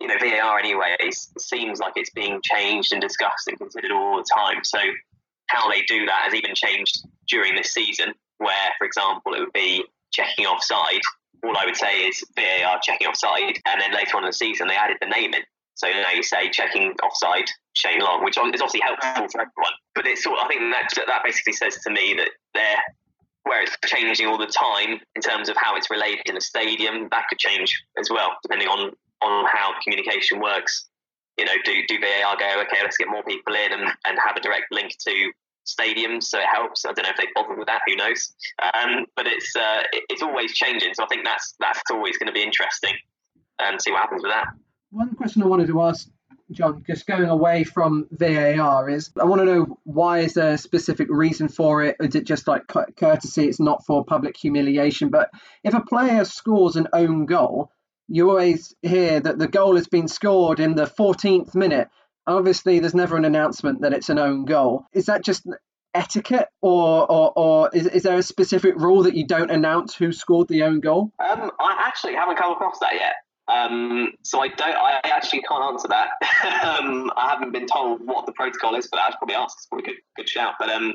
you 0.00 0.06
know, 0.06 0.14
VAR 0.20 0.60
anyway 0.60 0.96
seems 1.36 1.80
like 1.80 1.94
it's 1.96 2.10
being 2.10 2.40
changed 2.44 2.92
and 2.92 3.02
discussed 3.02 3.48
and 3.48 3.58
considered 3.58 3.90
all 3.90 4.16
the 4.16 4.26
time. 4.32 4.62
So 4.62 4.78
how 5.48 5.68
they 5.68 5.82
do 5.82 6.06
that 6.06 6.22
has 6.24 6.34
even 6.34 6.54
changed 6.54 7.04
during 7.26 7.56
this 7.56 7.72
season 7.72 8.14
where, 8.38 8.70
for 8.78 8.86
example, 8.86 9.34
it 9.34 9.40
would 9.40 9.52
be 9.52 9.84
checking 10.12 10.46
offside. 10.46 11.00
All 11.44 11.56
I 11.58 11.64
would 11.66 11.76
say 11.76 12.02
is 12.02 12.22
VAR 12.36 12.78
checking 12.80 13.08
offside. 13.08 13.58
And 13.66 13.80
then 13.80 13.92
later 13.92 14.16
on 14.16 14.22
in 14.22 14.28
the 14.28 14.32
season, 14.32 14.68
they 14.68 14.76
added 14.76 14.98
the 15.00 15.08
name 15.08 15.34
in. 15.34 15.42
So 15.74 15.88
know, 15.88 16.04
you 16.14 16.22
say 16.22 16.50
checking 16.50 16.92
offside 17.02 17.46
Shane 17.74 18.00
Long, 18.00 18.24
which 18.24 18.36
is 18.36 18.42
obviously 18.42 18.80
helpful 18.80 19.28
for 19.28 19.40
everyone. 19.40 19.74
But 19.94 20.06
it's 20.06 20.22
sort. 20.22 20.38
of, 20.38 20.44
I 20.44 20.48
think 20.48 20.60
that 20.72 20.88
that 21.06 21.22
basically 21.24 21.52
says 21.52 21.78
to 21.82 21.90
me 21.90 22.14
that 22.14 22.30
they're 22.54 22.82
where 23.44 23.62
it's 23.62 23.76
changing 23.84 24.26
all 24.26 24.38
the 24.38 24.46
time 24.46 25.00
in 25.14 25.22
terms 25.22 25.48
of 25.48 25.56
how 25.58 25.76
it's 25.76 25.90
relayed 25.90 26.18
in 26.26 26.34
the 26.34 26.40
stadium. 26.40 27.08
That 27.10 27.24
could 27.28 27.38
change 27.38 27.82
as 27.98 28.08
well, 28.10 28.30
depending 28.42 28.68
on 28.68 28.92
on 29.22 29.46
how 29.50 29.72
communication 29.82 30.40
works. 30.40 30.88
You 31.38 31.44
know, 31.44 31.54
do 31.64 31.72
do 31.88 31.98
VAR 32.00 32.36
go? 32.36 32.62
Okay, 32.62 32.82
let's 32.82 32.96
get 32.96 33.08
more 33.08 33.22
people 33.22 33.54
in 33.54 33.72
and, 33.72 33.90
and 34.06 34.18
have 34.24 34.36
a 34.36 34.40
direct 34.40 34.66
link 34.70 34.94
to 35.06 35.32
stadiums, 35.66 36.24
so 36.24 36.38
it 36.38 36.46
helps. 36.52 36.84
I 36.84 36.92
don't 36.92 37.04
know 37.04 37.10
if 37.10 37.16
they 37.16 37.26
bother 37.34 37.56
with 37.56 37.66
that. 37.66 37.80
Who 37.86 37.96
knows? 37.96 38.34
Um, 38.62 39.06
but 39.16 39.26
it's 39.26 39.54
uh, 39.56 39.82
it's 39.92 40.22
always 40.22 40.54
changing. 40.54 40.94
So 40.94 41.04
I 41.04 41.06
think 41.06 41.24
that's 41.24 41.54
that's 41.60 41.82
always 41.90 42.16
going 42.18 42.28
to 42.28 42.32
be 42.32 42.42
interesting 42.42 42.94
and 43.58 43.80
see 43.80 43.90
what 43.90 44.00
happens 44.00 44.22
with 44.22 44.32
that. 44.32 44.46
One 44.94 45.16
question 45.16 45.42
I 45.42 45.46
wanted 45.46 45.66
to 45.66 45.82
ask, 45.82 46.08
Jon, 46.52 46.84
just 46.86 47.04
going 47.04 47.28
away 47.28 47.64
from 47.64 48.06
VAR, 48.12 48.88
is 48.88 49.10
I 49.20 49.24
want 49.24 49.40
to 49.40 49.44
know 49.44 49.78
why 49.82 50.20
is 50.20 50.34
there 50.34 50.52
a 50.52 50.58
specific 50.58 51.08
reason 51.10 51.48
for 51.48 51.82
it? 51.82 51.96
Is 51.98 52.14
it 52.14 52.24
just 52.24 52.46
like 52.46 52.68
courtesy? 52.68 53.48
It's 53.48 53.58
not 53.58 53.84
for 53.84 54.04
public 54.04 54.36
humiliation. 54.36 55.08
But 55.08 55.30
if 55.64 55.74
a 55.74 55.80
player 55.80 56.24
scores 56.24 56.76
an 56.76 56.86
own 56.92 57.26
goal, 57.26 57.72
you 58.06 58.30
always 58.30 58.72
hear 58.82 59.18
that 59.18 59.36
the 59.36 59.48
goal 59.48 59.74
has 59.74 59.88
been 59.88 60.06
scored 60.06 60.60
in 60.60 60.76
the 60.76 60.86
14th 60.86 61.56
minute. 61.56 61.88
Obviously, 62.28 62.78
there's 62.78 62.94
never 62.94 63.16
an 63.16 63.24
announcement 63.24 63.80
that 63.80 63.94
it's 63.94 64.10
an 64.10 64.20
own 64.20 64.44
goal. 64.44 64.86
Is 64.92 65.06
that 65.06 65.24
just 65.24 65.44
etiquette, 65.92 66.50
or 66.60 67.10
or, 67.10 67.32
or 67.34 67.70
is, 67.72 67.88
is 67.88 68.04
there 68.04 68.18
a 68.18 68.22
specific 68.22 68.76
rule 68.76 69.02
that 69.02 69.16
you 69.16 69.26
don't 69.26 69.50
announce 69.50 69.96
who 69.96 70.12
scored 70.12 70.46
the 70.46 70.62
own 70.62 70.78
goal? 70.78 71.10
Um, 71.18 71.50
I 71.58 71.82
actually 71.84 72.14
haven't 72.14 72.36
come 72.36 72.52
across 72.52 72.78
that 72.78 72.94
yet. 72.94 73.14
Um, 73.46 74.12
so 74.22 74.40
I 74.40 74.48
don't. 74.48 74.74
I 74.74 75.00
actually 75.04 75.42
can't 75.42 75.62
answer 75.64 75.88
that. 75.88 76.08
um, 76.64 77.10
I 77.16 77.28
haven't 77.28 77.52
been 77.52 77.66
told 77.66 78.00
what 78.06 78.24
the 78.26 78.32
protocol 78.32 78.74
is 78.74 78.88
that. 78.90 78.98
I 78.98 79.10
should 79.10 79.18
probably 79.18 79.34
ask. 79.34 79.56
It's 79.58 79.66
probably 79.66 79.84
a 79.84 79.94
good, 79.94 80.02
good 80.16 80.28
shout. 80.28 80.54
But 80.58 80.70
um, 80.70 80.94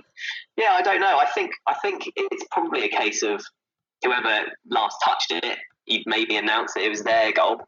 yeah, 0.58 0.72
I 0.72 0.82
don't 0.82 1.00
know. 1.00 1.18
I 1.20 1.28
think 1.28 1.52
I 1.68 1.76
think 1.76 2.12
it's 2.16 2.46
probably 2.52 2.86
a 2.86 2.90
case 2.90 3.22
of 3.22 3.44
whoever 4.04 4.48
last 4.70 4.98
touched 5.04 5.32
it, 5.32 5.58
he 5.86 6.04
maybe 6.08 6.38
announced 6.38 6.76
that 6.76 6.84
it 6.84 6.90
was 6.90 7.04
their 7.04 7.32
goal, 7.32 7.62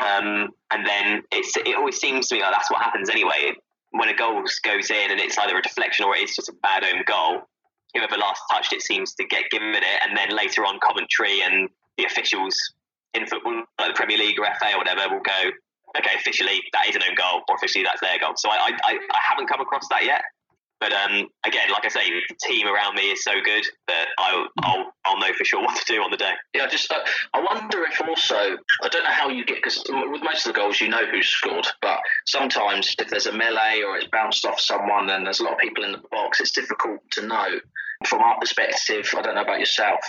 um, 0.00 0.50
and 0.70 0.86
then 0.86 1.22
it's 1.32 1.56
it 1.56 1.76
always 1.76 1.96
seems 1.96 2.28
to 2.28 2.36
me 2.36 2.42
like 2.42 2.52
that's 2.52 2.70
what 2.70 2.82
happens 2.82 3.10
anyway. 3.10 3.52
When 3.92 4.08
a 4.08 4.14
goal 4.14 4.44
goes 4.62 4.90
in 4.90 5.10
and 5.10 5.18
it's 5.18 5.36
either 5.38 5.56
a 5.56 5.62
deflection 5.62 6.04
or 6.04 6.14
it's 6.14 6.36
just 6.36 6.48
a 6.48 6.54
bad 6.62 6.84
own 6.84 7.02
goal, 7.04 7.42
whoever 7.94 8.16
last 8.16 8.40
touched 8.52 8.72
it 8.72 8.82
seems 8.82 9.14
to 9.14 9.24
get 9.24 9.50
given 9.50 9.74
it, 9.74 9.84
and 10.06 10.16
then 10.16 10.36
later 10.36 10.64
on 10.64 10.78
commentary 10.78 11.42
and 11.42 11.68
the 11.98 12.04
officials 12.04 12.54
in 13.14 13.26
football, 13.26 13.64
like 13.78 13.88
the 13.88 13.94
Premier 13.94 14.18
League 14.18 14.38
or 14.38 14.46
FA 14.58 14.74
or 14.74 14.78
whatever, 14.78 15.14
will 15.14 15.22
go, 15.22 15.50
okay, 15.98 16.14
officially 16.16 16.60
that 16.72 16.88
is 16.88 16.96
an 16.96 17.02
own 17.08 17.14
goal, 17.14 17.42
or 17.48 17.56
officially 17.56 17.84
that's 17.84 18.00
their 18.00 18.18
goal. 18.18 18.34
So 18.36 18.50
I, 18.50 18.70
I, 18.84 18.92
I 18.94 19.20
haven't 19.28 19.48
come 19.48 19.60
across 19.60 19.86
that 19.90 20.04
yet. 20.04 20.22
But 20.80 20.94
um, 20.94 21.26
again, 21.44 21.70
like 21.70 21.84
I 21.84 21.88
say, 21.88 22.08
the 22.08 22.34
team 22.42 22.66
around 22.66 22.94
me 22.94 23.10
is 23.10 23.22
so 23.22 23.32
good 23.44 23.64
that 23.86 24.06
I'll, 24.18 24.46
I'll, 24.62 24.92
I'll 25.04 25.18
know 25.18 25.32
for 25.36 25.44
sure 25.44 25.60
what 25.64 25.76
to 25.76 25.84
do 25.92 26.00
on 26.00 26.10
the 26.10 26.16
day. 26.16 26.32
Yeah, 26.54 26.66
just 26.68 26.90
uh, 26.90 26.98
I 27.34 27.40
wonder 27.40 27.84
if 27.84 28.00
also 28.00 28.34
I 28.82 28.88
don't 28.88 29.04
know 29.04 29.12
how 29.12 29.28
you 29.28 29.44
get 29.44 29.56
because 29.56 29.84
with 29.86 30.22
most 30.22 30.46
of 30.46 30.54
the 30.54 30.58
goals 30.58 30.80
you 30.80 30.88
know 30.88 31.06
who's 31.10 31.28
scored, 31.28 31.66
but 31.82 31.98
sometimes 32.26 32.94
if 32.98 33.08
there's 33.08 33.26
a 33.26 33.32
melee 33.32 33.82
or 33.86 33.98
it's 33.98 34.08
bounced 34.10 34.46
off 34.46 34.58
someone 34.58 35.10
and 35.10 35.26
there's 35.26 35.40
a 35.40 35.44
lot 35.44 35.52
of 35.52 35.58
people 35.58 35.84
in 35.84 35.92
the 35.92 36.02
box, 36.10 36.40
it's 36.40 36.50
difficult 36.50 37.00
to 37.12 37.26
know. 37.26 37.60
From 38.06 38.22
our 38.22 38.38
perspective, 38.40 39.12
I 39.14 39.20
don't 39.20 39.34
know 39.34 39.42
about 39.42 39.60
yourself, 39.60 40.00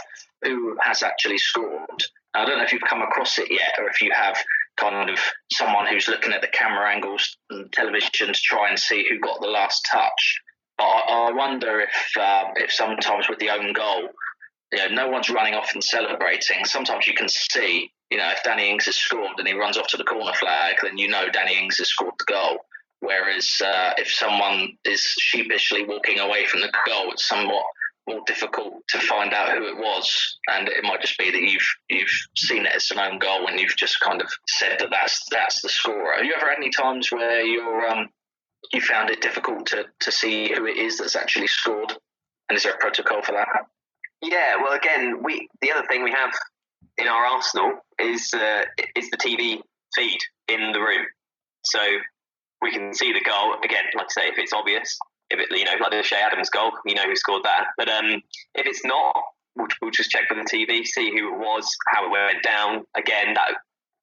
who 0.43 0.77
has 0.81 1.03
actually 1.03 1.37
scored. 1.37 2.03
I 2.33 2.45
don't 2.45 2.57
know 2.57 2.63
if 2.63 2.73
you've 2.73 2.81
come 2.81 3.01
across 3.01 3.37
it 3.37 3.51
yet, 3.51 3.75
or 3.79 3.89
if 3.89 4.01
you 4.01 4.11
have 4.13 4.37
kind 4.77 5.09
of 5.09 5.19
someone 5.51 5.87
who's 5.87 6.07
looking 6.07 6.33
at 6.33 6.41
the 6.41 6.47
camera 6.47 6.89
angles 6.89 7.37
and 7.49 7.71
television 7.71 8.27
to 8.27 8.39
try 8.41 8.69
and 8.69 8.79
see 8.79 9.05
who 9.09 9.19
got 9.19 9.41
the 9.41 9.47
last 9.47 9.87
touch. 9.91 10.41
But 10.77 10.85
I, 10.85 11.27
I 11.27 11.31
wonder 11.31 11.81
if 11.81 12.17
uh, 12.19 12.45
if 12.55 12.71
sometimes 12.71 13.27
with 13.29 13.39
the 13.39 13.49
own 13.49 13.73
goal, 13.73 14.09
you 14.71 14.79
know, 14.79 15.03
no 15.03 15.09
one's 15.09 15.29
running 15.29 15.53
off 15.53 15.73
and 15.73 15.83
celebrating. 15.83 16.65
Sometimes 16.65 17.05
you 17.05 17.13
can 17.13 17.27
see, 17.27 17.91
you 18.09 18.17
know, 18.17 18.29
if 18.31 18.43
Danny 18.43 18.69
Ings 18.69 18.85
has 18.85 18.95
scored 18.95 19.37
and 19.37 19.47
he 19.47 19.53
runs 19.53 19.77
off 19.77 19.87
to 19.87 19.97
the 19.97 20.03
corner 20.03 20.33
flag, 20.33 20.77
then 20.81 20.97
you 20.97 21.09
know 21.09 21.29
Danny 21.29 21.59
Ings 21.59 21.77
has 21.77 21.89
scored 21.89 22.13
the 22.17 22.33
goal. 22.33 22.59
Whereas 23.01 23.61
uh, 23.65 23.93
if 23.97 24.09
someone 24.11 24.77
is 24.85 25.01
sheepishly 25.01 25.83
walking 25.85 26.19
away 26.19 26.45
from 26.45 26.61
the 26.61 26.71
goal, 26.85 27.11
it's 27.11 27.27
somewhat 27.27 27.63
more 28.07 28.21
difficult 28.25 28.73
to 28.89 28.99
find 28.99 29.33
out 29.33 29.55
who 29.55 29.67
it 29.67 29.77
was, 29.77 30.37
and 30.47 30.67
it 30.67 30.83
might 30.83 31.01
just 31.01 31.17
be 31.17 31.31
that 31.31 31.41
you've 31.41 31.75
you've 31.89 32.09
seen 32.35 32.65
it 32.65 32.73
as 32.75 32.91
an 32.91 32.99
own 32.99 33.19
goal 33.19 33.47
and 33.47 33.59
you've 33.59 33.75
just 33.75 33.99
kind 33.99 34.21
of 34.21 34.29
said 34.47 34.79
that 34.79 34.89
that's 34.89 35.23
that's 35.31 35.61
the 35.61 35.69
scorer. 35.69 36.15
Have 36.15 36.25
you 36.25 36.33
ever 36.35 36.49
had 36.49 36.57
any 36.57 36.69
times 36.69 37.11
where 37.11 37.41
you're 37.45 37.87
um, 37.87 38.09
you 38.73 38.81
found 38.81 39.09
it 39.09 39.21
difficult 39.21 39.67
to, 39.67 39.85
to 39.99 40.11
see 40.11 40.53
who 40.53 40.65
it 40.65 40.77
is 40.77 40.97
that's 40.97 41.15
actually 41.15 41.47
scored? 41.47 41.93
And 42.49 42.57
is 42.57 42.63
there 42.63 42.73
a 42.73 42.77
protocol 42.77 43.21
for 43.21 43.33
that? 43.33 43.47
Yeah, 44.21 44.57
well, 44.61 44.73
again, 44.73 45.23
we 45.23 45.47
the 45.61 45.71
other 45.71 45.87
thing 45.87 46.03
we 46.03 46.11
have 46.11 46.31
in 46.97 47.07
our 47.07 47.25
arsenal 47.25 47.73
is 47.99 48.33
uh, 48.33 48.63
is 48.95 49.09
the 49.09 49.17
TV 49.17 49.59
feed 49.95 50.19
in 50.47 50.71
the 50.71 50.79
room, 50.79 51.05
so 51.63 51.79
we 52.61 52.71
can 52.71 52.93
see 52.93 53.13
the 53.13 53.21
goal 53.21 53.55
again. 53.63 53.83
Like 53.95 54.07
I 54.17 54.21
say, 54.21 54.27
if 54.27 54.37
it's 54.37 54.53
obvious, 54.53 54.97
if 55.31 55.39
it 55.39 55.57
you 55.57 55.65
know 55.65 55.71
like 55.81 55.91
the 55.91 56.03
Che 56.03 56.15
Adams 56.15 56.49
goal, 56.49 56.71
you 56.85 56.95
know 56.95 57.03
who 57.03 57.15
scored 57.15 57.43
that. 57.43 57.67
But 57.77 57.89
um, 57.89 58.21
if 58.55 58.65
it's 58.65 58.85
not, 58.85 59.15
we'll, 59.55 59.67
we'll 59.81 59.91
just 59.91 60.09
check 60.09 60.29
with 60.29 60.39
the 60.45 60.49
TV, 60.57 60.85
see 60.85 61.11
who 61.11 61.33
it 61.33 61.39
was, 61.39 61.67
how 61.89 62.05
it 62.05 62.11
went 62.11 62.43
down. 62.43 62.85
Again, 62.95 63.33
that 63.33 63.51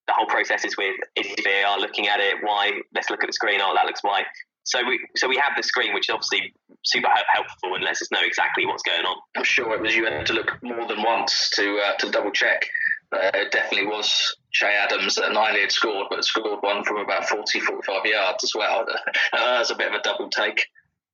the 0.07 0.14
whole 0.14 0.26
process 0.26 0.64
is 0.64 0.76
with 0.76 0.97
is 1.16 1.26
VAR 1.45 1.79
looking 1.79 2.09
at 2.09 2.20
it. 2.20 2.37
Why? 2.43 2.81
Let's 2.95 3.11
look 3.11 3.22
at 3.22 3.29
the 3.29 3.33
screen. 3.33 3.61
Oh, 3.62 3.72
that 3.74 3.87
looks 3.87 4.03
why. 4.03 4.24
So 4.64 4.85
we 4.87 5.01
so 5.16 5.29
we 5.29 5.37
have 5.37 5.53
the 5.57 5.62
screen, 5.62 5.95
which 5.95 6.09
is 6.09 6.14
obviously 6.14 6.53
super 6.85 7.09
helpful 7.33 7.74
and 7.74 7.85
lets 7.85 8.03
us 8.03 8.11
know 8.11 8.20
exactly 8.22 8.66
what's 8.66 8.83
going 8.83 9.05
on. 9.05 9.16
I'm 9.37 9.45
sure 9.45 9.74
it 9.74 9.81
was 9.81 9.95
you 9.95 10.05
had 10.07 10.26
to 10.26 10.35
look 10.35 10.62
more 10.62 10.87
than 10.87 11.03
once 11.03 11.51
to 11.57 11.79
uh, 11.79 11.95
to 11.99 12.11
double 12.11 12.31
check. 12.31 12.66
Uh, 13.11 13.31
it 13.33 13.53
definitely 13.53 13.87
was 13.87 14.37
Che 14.53 14.66
Adams 14.66 15.14
that 15.14 15.33
Nile 15.33 15.59
had 15.59 15.72
scored, 15.72 16.09
but 16.11 16.22
scored 16.22 16.59
one 16.61 16.85
from 16.85 16.99
about 16.99 17.26
40, 17.26 17.61
45 17.61 18.05
yards 18.05 18.45
as 18.45 18.53
well. 18.55 18.85
that 19.33 19.59
was 19.59 19.70
a 19.70 19.74
bit 19.74 19.89
of 19.89 19.95
a 19.95 20.03
double 20.03 20.29
take. 20.29 20.66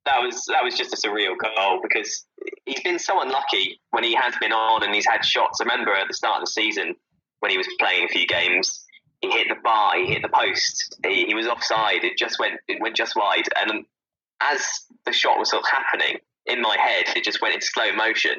That 0.07 0.21
was 0.21 0.45
that 0.49 0.63
was 0.63 0.77
just 0.77 0.93
a 0.93 0.97
surreal 0.97 1.35
goal 1.39 1.81
because 1.83 2.27
he's 2.67 2.83
been 2.83 2.99
so 2.99 3.23
unlucky 3.23 3.81
when 3.91 4.05
he 4.05 4.15
has 4.15 4.35
been 4.41 4.53
on 4.53 4.83
and 4.83 4.95
he's 4.95 5.07
had 5.07 5.25
shots. 5.25 5.61
I 5.61 5.65
remember 5.65 5.95
at 5.95 6.09
the 6.09 6.15
start 6.15 6.43
of 6.43 6.47
the 6.47 6.51
season 6.51 6.95
when 7.41 7.51
he 7.51 7.57
was 7.57 7.67
playing 7.79 8.05
a 8.05 8.09
few 8.09 8.27
games, 8.27 8.85
he 9.23 9.31
hit 9.31 9.49
the 9.49 9.57
bar, 9.63 9.97
he 9.97 10.07
hit 10.07 10.23
the 10.23 10.29
post, 10.29 10.97
he, 11.07 11.25
he 11.27 11.35
was 11.35 11.47
offside. 11.47 12.05
It 12.05 12.19
just 12.19 12.39
went 12.39 12.61
it 12.69 12.81
went 12.81 12.97
just 12.97 13.17
wide, 13.17 13.45
and 13.57 13.87
as 14.43 14.61
the 15.07 15.13
shot 15.13 15.39
was 15.39 15.51
sort 15.51 15.63
of 15.63 15.71
happening 15.71 16.19
in 16.47 16.61
my 16.61 16.77
head, 16.79 17.17
it 17.17 17.25
just 17.25 17.41
went 17.41 17.55
in 17.55 17.61
slow 17.63 17.93
motion, 17.93 18.35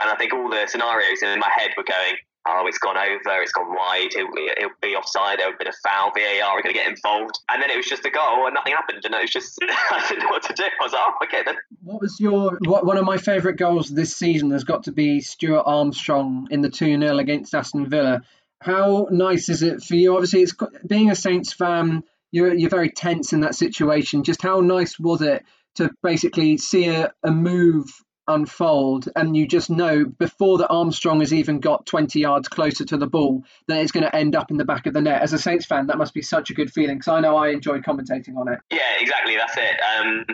and 0.00 0.10
I 0.10 0.16
think 0.16 0.32
all 0.32 0.48
the 0.48 0.66
scenarios 0.66 1.22
in 1.22 1.38
my 1.38 1.50
head 1.54 1.72
were 1.76 1.84
going. 1.84 2.16
Oh, 2.46 2.64
it's 2.66 2.78
gone 2.78 2.96
over, 2.96 3.42
it's 3.42 3.52
gone 3.52 3.72
wide, 3.72 4.10
he'll, 4.14 4.26
he'll 4.58 4.70
be 4.80 4.96
offside, 4.96 5.38
there'll 5.38 5.56
be 5.56 5.66
a 5.66 5.88
foul, 5.88 6.10
VAR 6.10 6.42
are 6.42 6.62
going 6.62 6.74
to 6.74 6.80
get 6.80 6.88
involved. 6.88 7.38
And 7.48 7.62
then 7.62 7.70
it 7.70 7.76
was 7.76 7.86
just 7.86 8.04
a 8.04 8.10
goal 8.10 8.46
and 8.46 8.54
nothing 8.54 8.72
happened. 8.72 9.04
And 9.04 9.14
it 9.14 9.20
was 9.20 9.30
just, 9.30 9.58
I 9.62 10.04
didn't 10.08 10.24
know 10.24 10.30
what 10.30 10.42
to 10.44 10.54
do. 10.54 10.64
I 10.64 10.84
was 10.84 10.92
like, 10.92 11.02
oh, 11.06 11.24
okay 11.24 11.42
then. 11.44 11.56
What 11.82 12.00
was 12.00 12.18
your, 12.18 12.58
what, 12.64 12.84
one 12.84 12.98
of 12.98 13.04
my 13.04 13.18
favourite 13.18 13.56
goals 13.56 13.88
this 13.88 14.16
season 14.16 14.50
has 14.50 14.64
got 14.64 14.84
to 14.84 14.92
be 14.92 15.20
Stuart 15.20 15.62
Armstrong 15.66 16.48
in 16.50 16.62
the 16.62 16.70
2 16.70 16.98
0 16.98 17.18
against 17.18 17.54
Aston 17.54 17.88
Villa 17.88 18.22
how 18.62 19.08
nice 19.10 19.48
is 19.48 19.62
it 19.62 19.82
for 19.82 19.96
you? 19.96 20.14
Obviously, 20.14 20.42
it's 20.42 20.54
being 20.86 21.10
a 21.10 21.16
Saints 21.16 21.52
fan. 21.52 22.04
You're 22.30 22.54
you're 22.54 22.70
very 22.70 22.90
tense 22.90 23.32
in 23.32 23.40
that 23.40 23.54
situation. 23.54 24.22
Just 24.22 24.40
how 24.40 24.60
nice 24.60 24.98
was 24.98 25.20
it 25.20 25.44
to 25.76 25.90
basically 26.02 26.58
see 26.58 26.88
a, 26.88 27.12
a 27.24 27.30
move 27.30 27.86
unfold 28.28 29.08
and 29.16 29.36
you 29.36 29.46
just 29.46 29.70
know 29.70 30.04
before 30.04 30.58
the 30.58 30.68
Armstrong 30.68 31.20
has 31.20 31.32
even 31.32 31.60
got 31.60 31.86
20 31.86 32.20
yards 32.20 32.48
closer 32.48 32.84
to 32.84 32.96
the 32.96 33.06
ball 33.06 33.42
that 33.68 33.78
it's 33.78 33.92
going 33.92 34.04
to 34.04 34.14
end 34.14 34.36
up 34.36 34.50
in 34.50 34.56
the 34.56 34.64
back 34.64 34.86
of 34.86 34.94
the 34.94 35.00
net. 35.00 35.22
As 35.22 35.32
a 35.32 35.38
Saints 35.38 35.66
fan, 35.66 35.88
that 35.88 35.98
must 35.98 36.14
be 36.14 36.22
such 36.22 36.50
a 36.50 36.54
good 36.54 36.72
feeling 36.72 36.98
because 36.98 37.08
I 37.08 37.20
know 37.20 37.36
I 37.36 37.48
enjoyed 37.48 37.84
commentating 37.84 38.36
on 38.36 38.52
it. 38.52 38.60
Yeah, 38.70 38.80
exactly. 39.00 39.36
That's 39.36 39.56
it. 39.56 39.80
Um, 39.98 40.24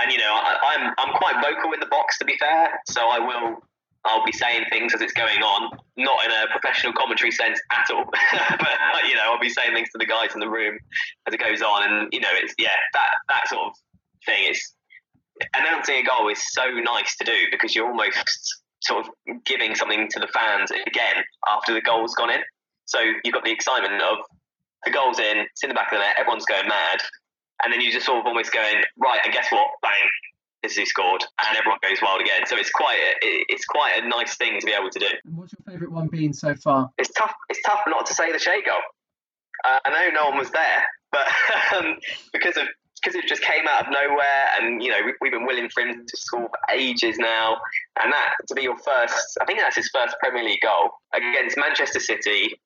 and 0.00 0.12
you 0.12 0.18
know, 0.18 0.32
I, 0.32 0.56
I'm 0.74 0.94
I'm 0.98 1.14
quite 1.14 1.34
vocal 1.42 1.72
in 1.72 1.80
the 1.80 1.86
box 1.86 2.18
to 2.18 2.24
be 2.24 2.36
fair, 2.38 2.80
so 2.86 3.08
I 3.08 3.18
will 3.18 3.56
I'll 4.04 4.24
be 4.24 4.32
saying 4.32 4.64
things 4.70 4.94
as 4.94 5.00
it's 5.00 5.12
going 5.12 5.42
on, 5.42 5.76
not 5.96 6.24
in 6.24 6.30
a 6.30 6.46
professional 6.50 6.92
commentary 6.92 7.32
sense 7.32 7.60
at 7.72 7.90
all. 7.94 8.04
but 8.32 9.08
you 9.08 9.16
know, 9.16 9.22
I'll 9.24 9.40
be 9.40 9.50
saying 9.50 9.74
things 9.74 9.88
to 9.90 9.98
the 9.98 10.06
guys 10.06 10.34
in 10.34 10.40
the 10.40 10.48
room 10.48 10.78
as 11.26 11.34
it 11.34 11.40
goes 11.40 11.62
on, 11.62 11.90
and 11.90 12.08
you 12.12 12.20
know, 12.20 12.30
it's 12.32 12.54
yeah, 12.58 12.76
that 12.92 13.08
that 13.28 13.48
sort 13.48 13.66
of 13.66 13.72
thing 14.24 14.50
is 14.50 14.72
announcing 15.54 15.96
a 15.96 16.02
goal 16.02 16.28
is 16.28 16.42
so 16.52 16.64
nice 16.70 17.16
to 17.16 17.24
do 17.24 17.46
because 17.50 17.74
you're 17.74 17.88
almost 17.88 18.62
sort 18.80 19.06
of 19.06 19.12
giving 19.44 19.74
something 19.74 20.08
to 20.10 20.20
the 20.20 20.28
fans 20.28 20.70
again 20.70 21.24
after 21.48 21.74
the 21.74 21.80
goal's 21.80 22.14
gone 22.14 22.30
in. 22.30 22.40
So 22.86 22.98
you've 23.24 23.34
got 23.34 23.44
the 23.44 23.52
excitement 23.52 24.00
of 24.00 24.18
the 24.84 24.90
goal's 24.90 25.18
in, 25.18 25.38
it's 25.38 25.62
in 25.62 25.68
the 25.68 25.74
back 25.74 25.92
of 25.92 25.98
the 25.98 26.04
net, 26.04 26.16
everyone's 26.18 26.46
going 26.46 26.68
mad, 26.68 27.00
and 27.62 27.72
then 27.72 27.80
you 27.80 27.92
just 27.92 28.06
sort 28.06 28.20
of 28.20 28.26
almost 28.26 28.52
going 28.52 28.82
right, 28.96 29.20
and 29.24 29.32
guess 29.32 29.50
what? 29.50 29.68
Bang, 29.82 30.08
this 30.62 30.78
is 30.78 30.88
scored, 30.88 31.24
and 31.46 31.56
everyone 31.56 31.78
goes 31.82 31.98
wild 32.00 32.20
again. 32.20 32.46
So 32.46 32.56
it's 32.56 32.70
quite 32.70 32.98
a, 32.98 33.14
it's 33.48 33.64
quite 33.64 34.02
a 34.02 34.08
nice 34.08 34.36
thing 34.36 34.60
to 34.60 34.66
be 34.66 34.72
able 34.72 34.90
to 34.90 34.98
do. 34.98 35.08
And 35.24 35.36
what's 35.36 35.52
your 35.52 35.60
favourite 35.66 35.92
one 35.92 36.08
been 36.08 36.32
so 36.32 36.54
far? 36.54 36.90
It's 36.98 37.10
tough. 37.10 37.34
It's 37.48 37.60
tough 37.66 37.80
not 37.86 38.06
to 38.06 38.14
say 38.14 38.32
the 38.32 38.38
Che 38.38 38.62
goal. 38.64 38.80
Uh, 39.64 39.78
I 39.84 39.90
know 39.90 40.20
no 40.20 40.28
one 40.30 40.38
was 40.38 40.50
there, 40.50 40.84
but 41.10 41.26
um, 41.76 41.96
because 42.32 42.56
of 42.56 42.68
because 43.02 43.14
it 43.14 43.26
just 43.26 43.42
came 43.42 43.66
out 43.68 43.86
of 43.86 43.92
nowhere, 43.92 44.44
and 44.58 44.82
you 44.82 44.90
know 44.90 44.98
we, 45.04 45.14
we've 45.20 45.32
been 45.32 45.46
willing 45.46 45.68
for 45.70 45.82
him 45.82 46.04
to 46.06 46.16
score 46.16 46.48
for 46.48 46.74
ages 46.74 47.16
now, 47.18 47.56
and 48.02 48.12
that 48.12 48.34
to 48.48 48.54
be 48.54 48.62
your 48.62 48.78
first, 48.78 49.38
I 49.40 49.44
think 49.44 49.58
that's 49.60 49.76
his 49.76 49.90
first 49.94 50.16
Premier 50.20 50.44
League 50.44 50.60
goal 50.62 50.90
against 51.14 51.56
Manchester 51.56 52.00
City. 52.00 52.60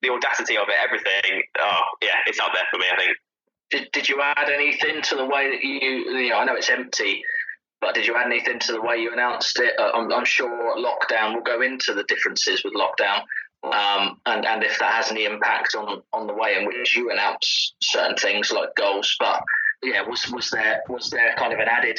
The 0.00 0.08
audacity 0.08 0.56
of 0.56 0.68
it, 0.68 0.76
everything. 0.82 1.42
Oh 1.58 1.80
yeah, 2.02 2.16
it's 2.26 2.40
up 2.40 2.52
there 2.54 2.64
for 2.70 2.78
me. 2.78 2.86
I 2.90 2.96
think. 2.96 3.16
Did, 3.70 3.88
did 3.92 4.08
you 4.08 4.22
add 4.22 4.48
anything 4.48 5.02
to 5.02 5.16
the 5.16 5.24
way 5.24 5.50
that 5.50 5.62
you, 5.62 6.20
you 6.20 6.30
know, 6.30 6.38
I 6.38 6.44
know 6.44 6.54
it's 6.54 6.70
empty, 6.70 7.22
but 7.80 7.94
did 7.94 8.06
you 8.06 8.16
add 8.16 8.26
anything 8.26 8.58
to 8.60 8.72
the 8.72 8.80
way 8.80 8.98
you 8.98 9.12
announced 9.12 9.58
it? 9.58 9.74
Uh, 9.78 9.90
I'm, 9.92 10.12
I'm, 10.12 10.24
sure 10.24 10.76
lockdown 10.76 11.34
will 11.34 11.42
go 11.42 11.60
into 11.62 11.92
the 11.92 12.04
differences 12.04 12.62
with 12.64 12.74
lockdown, 12.74 13.22
um, 13.64 14.20
and 14.24 14.46
and 14.46 14.62
if 14.62 14.78
that 14.78 14.92
has 14.92 15.10
any 15.10 15.24
impact 15.24 15.74
on 15.74 16.02
on 16.12 16.26
the 16.26 16.34
way 16.34 16.56
in 16.58 16.66
which 16.66 16.96
you 16.96 17.10
announce 17.10 17.74
certain 17.82 18.16
things 18.16 18.50
like 18.50 18.70
goals. 18.76 19.14
But 19.18 19.42
yeah, 19.82 20.02
was 20.02 20.30
was 20.30 20.50
there 20.50 20.82
was 20.88 21.10
there 21.10 21.34
kind 21.36 21.52
of 21.52 21.58
an 21.58 21.68
added 21.68 21.98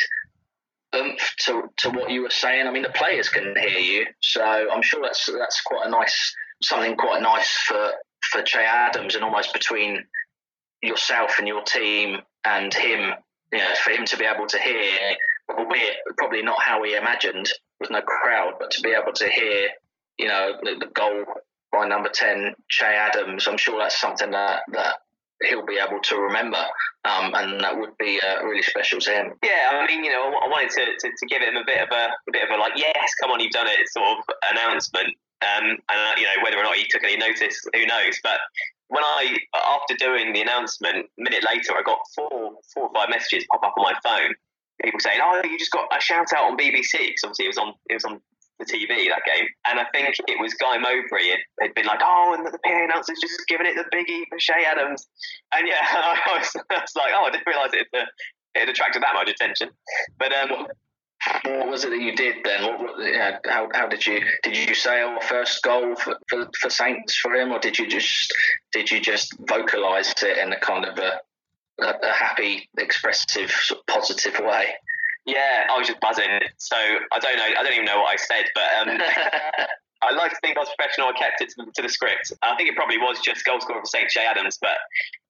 oomph 0.96 1.36
to 1.46 1.64
to 1.78 1.90
what 1.90 2.10
you 2.10 2.22
were 2.24 2.30
saying? 2.30 2.68
I 2.68 2.72
mean, 2.72 2.84
the 2.84 2.90
players 2.90 3.30
can 3.30 3.56
hear 3.56 3.80
you, 3.80 4.06
so 4.22 4.42
I'm 4.44 4.82
sure 4.82 5.02
that's 5.02 5.26
that's 5.26 5.62
quite 5.62 5.88
a 5.88 5.90
nice 5.90 6.36
something 6.62 6.96
quite 6.96 7.22
nice 7.22 7.52
for 7.52 7.92
for 8.22 8.42
Che 8.42 8.60
Adams 8.60 9.16
and 9.16 9.24
almost 9.24 9.54
between 9.54 10.04
yourself 10.82 11.40
and 11.40 11.48
your 11.48 11.64
team 11.64 12.18
and 12.46 12.74
him, 12.74 13.14
you 13.52 13.60
know, 13.60 13.76
for 13.76 13.92
him 13.92 14.06
to 14.06 14.18
be 14.18 14.26
able 14.26 14.48
to 14.48 14.60
hear, 14.60 15.16
albeit 15.50 15.98
probably 16.18 16.42
not 16.42 16.62
how 16.62 16.84
he 16.84 16.96
imagined 16.96 17.50
with 17.80 17.92
no 17.92 18.02
crowd, 18.02 18.54
but 18.60 18.72
to 18.72 18.82
be 18.82 18.90
able 18.90 19.14
to 19.14 19.28
hear, 19.28 19.70
you 20.18 20.28
know, 20.28 20.54
the, 20.62 20.76
the 20.80 20.92
goal 20.94 21.26
by 21.72 21.88
number 21.88 22.10
10, 22.10 22.56
Che 22.70 22.86
Adams, 22.86 23.48
I'm 23.48 23.58
sure 23.58 23.80
that's 23.80 24.00
something 24.00 24.32
that, 24.32 24.62
that 24.72 24.98
he'll 25.44 25.66
be 25.66 25.78
able 25.78 26.00
to 26.02 26.16
remember, 26.18 26.64
um, 27.06 27.34
and 27.36 27.62
that 27.62 27.78
would 27.78 27.98
be 27.98 28.20
uh, 28.20 28.44
really 28.44 28.64
special 28.64 29.00
to 29.00 29.12
him. 29.12 29.34
Yeah, 29.44 29.70
I 29.72 29.88
mean, 29.88 30.04
you 30.04 30.12
know, 30.12 30.34
I 30.44 30.48
wanted 30.48 30.70
to, 30.72 30.86
to, 30.86 31.08
to, 31.16 31.26
give 31.28 31.42
him 31.42 31.56
a 31.56 31.66
bit 31.66 31.82
of 31.82 31.90
a, 31.92 32.10
a 32.10 32.32
bit 32.32 32.44
of 32.44 32.50
a 32.50 32.60
like, 32.60 32.74
yes, 32.76 33.12
come 33.22 33.32
on, 33.32 33.40
you've 33.40 33.52
done 33.52 33.68
it, 33.68 33.88
sort 33.90 34.18
of 34.18 34.24
announcement. 34.52 35.14
Um, 35.46 35.70
and 35.70 35.78
uh, 36.02 36.14
you 36.18 36.24
know 36.24 36.42
whether 36.44 36.58
or 36.58 36.64
not 36.64 36.76
he 36.76 36.88
took 36.90 37.04
any 37.04 37.16
notice, 37.16 37.62
who 37.72 37.86
knows? 37.86 38.18
But 38.24 38.40
when 38.88 39.04
I 39.04 39.38
after 39.54 39.96
doing 39.96 40.34
the 40.34 40.42
announcement, 40.42 41.06
a 41.06 41.22
minute 41.22 41.46
later, 41.46 41.74
I 41.78 41.84
got 41.86 42.00
four 42.16 42.58
four 42.74 42.90
or 42.90 42.94
five 42.94 43.10
messages 43.10 43.46
pop 43.52 43.64
up 43.64 43.74
on 43.78 43.84
my 43.84 43.94
phone. 44.04 44.34
People 44.82 45.00
saying, 45.00 45.20
"Oh, 45.22 45.40
you 45.44 45.60
just 45.60 45.72
got 45.72 45.86
a 45.96 46.02
shout 46.02 46.34
out 46.36 46.50
on 46.50 46.58
BBC," 46.58 46.92
because 46.92 47.22
obviously 47.24 47.46
it 47.46 47.50
was 47.50 47.58
on 47.60 47.74
it 47.88 47.94
was 47.94 48.06
on 48.06 48.20
the 48.60 48.66
TV 48.66 49.10
that 49.10 49.22
game, 49.26 49.48
and 49.68 49.80
I 49.80 49.86
think 49.94 50.16
it 50.28 50.40
was 50.40 50.54
Guy 50.56 50.78
Mowbray 50.78 51.30
had, 51.30 51.40
had 51.62 51.76
been 51.76 51.86
like, 51.86 52.00
"Oh, 52.04 52.34
and 52.34 52.46
the, 52.46 52.58
PA 52.58 52.84
announcer's 52.84 53.20
just 53.22 53.42
giving 53.48 53.68
it 53.68 53.76
the 53.76 53.86
biggie 53.96 54.24
for 54.30 54.38
Che 54.38 54.66
Adams," 54.66 55.08
and 55.54 55.68
yeah, 55.68 55.76
I 55.82 56.38
was, 56.38 56.56
I 56.70 56.82
was 56.82 56.94
like, 56.96 57.14
"Oh, 57.16 57.26
I 57.26 57.32
didn't 57.32 57.48
realise 57.48 57.74
it, 57.74 57.88
it 58.56 58.70
attracted 58.70 59.04
that 59.04 59.14
much 59.14 59.30
attention." 59.30 59.70
But 60.18 60.34
um, 60.34 60.68
what 61.46 61.70
was 61.70 61.84
it 61.84 61.90
that 61.90 62.02
you 62.02 62.16
did 62.16 62.38
then? 62.44 62.64
What, 62.64 62.80
what, 62.80 62.94
yeah, 63.06 63.38
how, 63.46 63.70
how 63.74 63.88
did 63.88 64.06
you 64.06 64.22
did 64.44 64.58
you 64.58 64.74
say 64.76 65.02
our 65.02 65.22
first 65.22 65.62
goal 65.64 65.96
for, 65.96 66.18
for, 66.30 66.50
for 66.60 66.70
Saints 66.70 67.18
for 67.18 67.34
him, 67.34 67.52
or 67.52 67.60
did 67.60 67.78
you 67.78 67.88
just 67.88 68.34
did 68.72 68.92
you 68.92 69.00
just 69.00 69.38
vocalise 69.46 70.24
it 70.24 70.38
in 70.38 70.54
a 70.54 70.60
kind 70.60 70.86
of 70.86 70.98
a, 70.98 71.20
a, 71.82 71.94
a 72.04 72.12
happy, 72.12 72.70
expressive, 72.78 73.52
sort 73.52 73.82
of 73.82 73.86
positive 73.88 74.40
way? 74.40 74.68
Yeah, 75.28 75.68
I 75.70 75.78
was 75.78 75.88
just 75.88 76.00
buzzing. 76.00 76.40
So 76.58 76.76
I 76.76 77.20
don't 77.20 77.38
know. 77.38 77.44
I 77.44 77.62
don't 77.62 77.74
even 77.74 77.86
know 77.86 78.00
what 78.00 78.14
I 78.14 78.16
said, 78.16 78.46
but 78.56 78.64
um, 78.82 78.98
I 80.02 80.14
like 80.14 80.32
to 80.32 80.38
think 80.42 80.58
I 80.58 80.62
was 80.62 80.70
professional. 80.78 81.10
I 81.10 81.14
kept 81.14 81.42
it 81.42 81.50
to 81.50 81.66
the, 81.66 81.72
to 81.76 81.82
the 81.82 81.90
script. 81.90 82.32
I 82.42 82.56
think 82.56 82.70
it 82.70 82.76
probably 82.76 82.98
was 82.98 83.20
just 83.20 83.44
goal 83.46 83.60
scorer 83.60 83.82
for 83.82 83.86
St. 83.86 84.10
Che 84.10 84.22
Adams, 84.22 84.58
but 84.62 84.78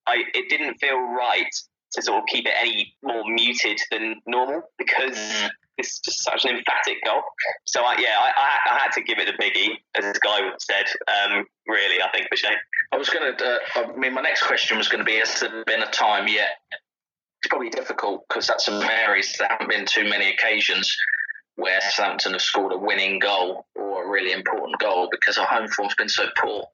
I 0.07 0.23
it 0.33 0.49
didn't 0.49 0.75
feel 0.75 0.99
right 0.99 1.51
to 1.93 2.01
sort 2.01 2.19
of 2.19 2.27
keep 2.27 2.45
it 2.45 2.53
any 2.61 2.93
more 3.01 3.23
muted 3.25 3.79
than 3.91 4.21
normal 4.27 4.61
because 4.77 5.17
mm 5.17 5.49
it's 5.77 5.99
just 5.99 6.23
such 6.23 6.45
an 6.45 6.51
emphatic 6.51 6.97
goal. 7.05 7.21
So 7.65 7.81
I, 7.83 7.97
yeah, 7.99 8.17
I, 8.19 8.31
I, 8.35 8.73
I, 8.73 8.79
had 8.79 8.91
to 8.93 9.01
give 9.01 9.19
it 9.19 9.29
a 9.29 9.33
biggie, 9.33 9.69
as 9.95 10.05
this 10.05 10.19
guy 10.19 10.39
said. 10.59 10.85
Um, 11.07 11.45
really, 11.67 12.01
I 12.01 12.09
think 12.11 12.27
for 12.29 12.35
Shane. 12.35 12.53
I 12.91 12.97
was 12.97 13.09
going 13.09 13.35
to. 13.35 13.45
Uh, 13.45 13.59
I 13.75 13.95
mean, 13.95 14.13
my 14.13 14.21
next 14.21 14.43
question 14.43 14.77
was 14.77 14.87
going 14.87 14.99
to 14.99 15.05
be: 15.05 15.17
Has 15.19 15.39
there 15.39 15.63
been 15.65 15.81
a 15.81 15.91
time 15.91 16.27
yet? 16.27 16.49
It's 17.41 17.49
probably 17.49 17.69
difficult 17.69 18.25
because 18.27 18.47
that's 18.47 18.67
a 18.67 18.71
Mary's. 18.71 19.35
There 19.37 19.47
haven't 19.47 19.69
been 19.69 19.85
too 19.85 20.09
many 20.09 20.29
occasions 20.31 20.95
where 21.55 21.79
Southampton 21.81 22.33
have 22.33 22.41
scored 22.41 22.73
a 22.73 22.77
winning 22.77 23.19
goal 23.19 23.65
or 23.75 24.05
a 24.05 24.09
really 24.09 24.31
important 24.31 24.79
goal 24.79 25.09
because 25.11 25.37
our 25.37 25.45
home 25.45 25.67
form's 25.67 25.95
been 25.95 26.09
so 26.09 26.27
poor. 26.37 26.65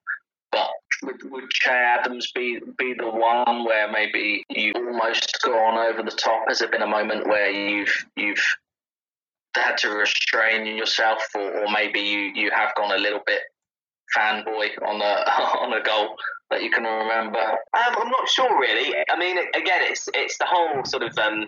But 0.52 0.70
would, 1.04 1.32
would 1.32 1.50
Che 1.50 1.72
Adams 1.72 2.32
be 2.34 2.60
be 2.78 2.94
the 2.94 3.10
one 3.10 3.66
where 3.66 3.92
maybe 3.92 4.44
you've 4.50 4.76
almost 4.76 5.40
gone 5.42 5.78
over 5.78 6.04
the 6.04 6.16
top? 6.16 6.46
Has 6.48 6.60
there 6.60 6.70
been 6.70 6.82
a 6.82 6.88
moment 6.88 7.28
where 7.28 7.50
you've 7.50 8.06
you've 8.16 8.44
had 9.56 9.78
to 9.80 9.90
restrain 9.90 10.66
yourself, 10.78 11.24
or, 11.36 11.64
or 11.64 11.72
maybe 11.72 12.00
you, 12.00 12.32
you 12.36 12.52
have 12.52 12.76
gone 12.76 12.92
a 12.92 13.02
little 13.02 13.22
bit 13.26 13.42
fanboy 14.16 14.70
on 14.86 15.02
a 15.02 15.14
on 15.60 15.74
a 15.74 15.84
goal 15.84 16.16
that 16.54 16.64
you 16.64 16.70
can 16.70 16.84
remember? 16.84 17.40
Um, 17.40 17.96
I'm 17.98 18.10
not 18.10 18.30
sure 18.30 18.60
really. 18.60 18.96
I 19.10 19.18
mean, 19.18 19.38
again, 19.38 19.82
it's 19.82 20.08
it's 20.14 20.38
the 20.38 20.46
whole 20.48 20.86
sort 20.86 21.04
of 21.04 21.18
um, 21.18 21.48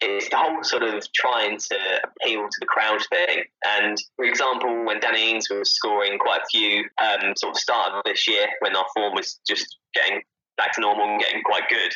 it's 0.00 0.28
the 0.28 0.36
whole 0.36 0.62
sort 0.62 0.82
of 0.82 1.02
trying 1.12 1.58
to 1.58 1.76
appeal 2.04 2.42
to 2.42 2.56
the 2.60 2.66
crowd 2.66 3.00
thing. 3.08 3.44
And 3.66 3.96
for 4.16 4.24
example, 4.24 4.84
when 4.84 5.00
Danny 5.00 5.30
Ings 5.30 5.48
was 5.50 5.70
scoring 5.70 6.18
quite 6.18 6.42
a 6.42 6.46
few 6.50 6.84
um, 7.02 7.34
sort 7.36 7.52
of 7.52 7.58
start 7.58 7.92
of 7.92 8.02
this 8.04 8.28
year, 8.28 8.46
when 8.60 8.76
our 8.76 8.86
form 8.94 9.14
was 9.14 9.40
just 9.46 9.78
getting 9.94 10.22
back 10.56 10.74
to 10.74 10.80
normal 10.80 11.08
and 11.08 11.20
getting 11.20 11.42
quite 11.42 11.68
good, 11.68 11.92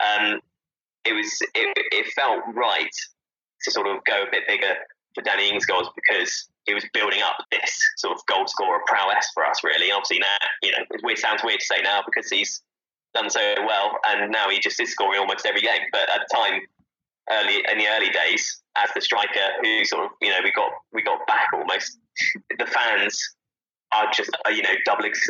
um, 0.00 0.40
it 1.04 1.12
was 1.12 1.38
it, 1.54 1.76
it 1.92 2.12
felt 2.12 2.42
right 2.54 2.94
to 3.62 3.70
sort 3.70 3.86
of 3.86 4.02
go 4.04 4.22
a 4.22 4.30
bit 4.30 4.44
bigger 4.48 4.74
for 5.14 5.22
Danny 5.22 5.50
Ings 5.50 5.66
goals 5.66 5.90
because 5.94 6.48
he 6.70 6.74
was 6.74 6.86
building 6.94 7.20
up 7.22 7.36
this 7.50 7.76
sort 7.96 8.16
of 8.16 8.24
goal 8.26 8.46
scorer 8.46 8.78
prowess 8.86 9.26
for 9.34 9.44
us, 9.44 9.64
really. 9.64 9.90
Obviously 9.90 10.20
now, 10.20 10.46
you 10.62 10.70
know, 10.70 11.10
it 11.10 11.18
sounds 11.18 11.42
weird 11.42 11.58
to 11.58 11.66
say 11.66 11.82
now 11.82 12.00
because 12.06 12.30
he's 12.30 12.62
done 13.12 13.28
so 13.28 13.40
well, 13.66 13.98
and 14.06 14.30
now 14.30 14.48
he 14.48 14.60
just 14.60 14.78
is 14.80 14.92
scoring 14.92 15.18
almost 15.18 15.44
every 15.44 15.60
game. 15.60 15.82
But 15.90 16.08
at 16.14 16.22
the 16.22 16.36
time, 16.36 16.60
early 17.32 17.64
in 17.70 17.78
the 17.78 17.88
early 17.88 18.10
days, 18.10 18.62
as 18.78 18.88
the 18.94 19.00
striker 19.00 19.50
who 19.62 19.84
sort 19.84 20.04
of, 20.04 20.10
you 20.22 20.30
know, 20.30 20.38
we 20.44 20.52
got 20.52 20.70
we 20.92 21.02
got 21.02 21.26
back 21.26 21.46
almost. 21.52 21.98
The 22.56 22.66
fans 22.66 23.18
are 23.92 24.06
just, 24.12 24.30
you 24.54 24.62
know, 24.62 24.74
double 24.84 25.06
ex- 25.06 25.28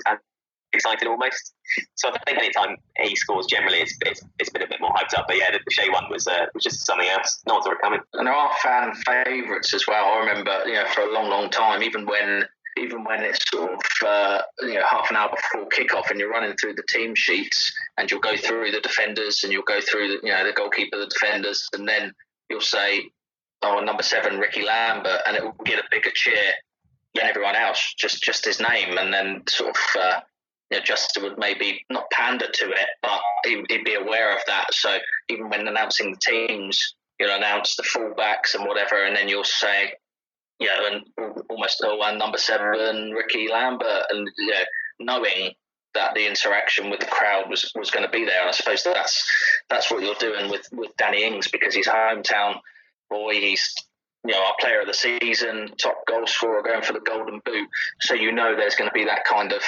excited 0.72 1.08
almost. 1.08 1.54
So 1.94 2.08
I 2.08 2.18
think 2.26 2.38
anytime 2.38 2.76
he 2.98 3.14
scores, 3.16 3.46
generally 3.46 3.78
it's, 3.78 3.96
it's, 4.04 4.22
it's 4.38 4.50
been 4.50 4.62
a 4.62 4.68
bit 4.68 4.80
more 4.80 4.90
hyped 4.92 5.16
up. 5.16 5.26
But 5.28 5.38
yeah, 5.38 5.50
the, 5.52 5.58
the 5.58 5.70
Che 5.70 5.88
one 5.90 6.04
was 6.10 6.26
uh, 6.26 6.46
was 6.54 6.64
just 6.64 6.86
something 6.86 7.08
else. 7.08 7.42
No 7.46 7.54
one 7.54 7.62
saw 7.62 7.72
it 7.72 7.78
coming. 7.82 8.00
And 8.14 8.26
there 8.26 8.34
are 8.34 8.50
fan 8.62 8.92
favourites 9.06 9.72
as 9.74 9.84
well. 9.86 10.04
I 10.04 10.18
remember, 10.18 10.62
you 10.66 10.74
know, 10.74 10.86
for 10.86 11.02
a 11.02 11.12
long, 11.12 11.28
long 11.28 11.50
time, 11.50 11.82
even 11.82 12.06
when 12.06 12.44
even 12.78 13.04
when 13.04 13.22
it's 13.22 13.44
sort 13.50 13.72
of 13.72 13.80
uh, 14.06 14.42
you 14.62 14.74
know 14.74 14.84
half 14.88 15.10
an 15.10 15.16
hour 15.16 15.30
before 15.30 15.68
kickoff 15.68 16.10
and 16.10 16.20
you're 16.20 16.30
running 16.30 16.56
through 16.56 16.74
the 16.74 16.84
team 16.88 17.14
sheets 17.14 17.72
and 17.98 18.10
you'll 18.10 18.20
go 18.20 18.36
through 18.36 18.70
the 18.70 18.80
defenders 18.80 19.42
and 19.42 19.52
you'll 19.52 19.62
go 19.62 19.80
through 19.80 20.08
the, 20.08 20.26
you 20.26 20.32
know 20.32 20.44
the 20.44 20.52
goalkeeper, 20.52 20.98
the 20.98 21.06
defenders, 21.06 21.68
and 21.72 21.88
then 21.88 22.12
you'll 22.48 22.60
say, 22.60 23.10
"Oh, 23.62 23.80
number 23.80 24.02
seven, 24.02 24.38
Ricky 24.38 24.62
Lambert," 24.62 25.20
and 25.26 25.36
it 25.36 25.42
will 25.42 25.54
get 25.64 25.78
a 25.78 25.84
bigger 25.90 26.10
cheer 26.14 26.52
than 27.14 27.26
everyone 27.26 27.56
else, 27.56 27.94
just 27.98 28.22
just 28.22 28.44
his 28.44 28.60
name, 28.60 28.98
and 28.98 29.12
then 29.12 29.42
sort 29.48 29.70
of. 29.70 30.00
Uh, 30.00 30.20
you 30.70 30.78
know, 30.78 30.84
Justin 30.84 31.24
would 31.24 31.38
maybe 31.38 31.84
not 31.90 32.10
pander 32.10 32.46
to 32.46 32.70
it, 32.70 32.88
but 33.02 33.20
he'd, 33.44 33.64
he'd 33.68 33.84
be 33.84 33.94
aware 33.94 34.34
of 34.34 34.42
that. 34.46 34.72
So 34.72 34.98
even 35.28 35.48
when 35.48 35.66
announcing 35.66 36.12
the 36.12 36.18
teams, 36.18 36.94
you'll 37.18 37.34
announce 37.34 37.76
the 37.76 37.82
fullbacks 37.82 38.54
and 38.54 38.66
whatever, 38.66 39.04
and 39.04 39.16
then 39.16 39.28
you'll 39.28 39.44
say, 39.44 39.92
you 40.58 40.68
know, 40.68 40.86
and 40.86 41.42
almost 41.48 41.82
oh, 41.84 42.00
and 42.02 42.18
number 42.18 42.38
seven, 42.38 43.12
Ricky 43.12 43.48
Lambert, 43.50 44.04
and 44.10 44.30
you 44.38 44.46
know, 44.48 44.62
knowing 45.00 45.52
that 45.94 46.14
the 46.14 46.26
interaction 46.26 46.90
with 46.90 47.00
the 47.00 47.06
crowd 47.06 47.50
was, 47.50 47.72
was 47.74 47.90
going 47.90 48.04
to 48.04 48.12
be 48.12 48.24
there. 48.24 48.40
And 48.40 48.48
I 48.48 48.52
suppose 48.52 48.84
that's 48.84 49.28
that's 49.68 49.90
what 49.90 50.02
you're 50.02 50.14
doing 50.14 50.50
with, 50.50 50.68
with 50.72 50.96
Danny 50.96 51.24
Ings 51.24 51.48
because 51.48 51.74
he's 51.74 51.88
hometown 51.88 52.60
boy. 53.08 53.34
He's 53.34 53.74
you 54.24 54.32
know 54.32 54.42
our 54.42 54.54
player 54.60 54.80
of 54.80 54.86
the 54.86 54.94
season, 54.94 55.70
top 55.82 56.06
goal 56.06 56.26
scorer, 56.26 56.62
going 56.62 56.82
for 56.82 56.92
the 56.92 57.00
golden 57.00 57.40
boot. 57.44 57.68
So 58.00 58.14
you 58.14 58.32
know 58.32 58.54
there's 58.56 58.76
going 58.76 58.88
to 58.88 58.94
be 58.94 59.04
that 59.06 59.24
kind 59.24 59.52
of 59.52 59.62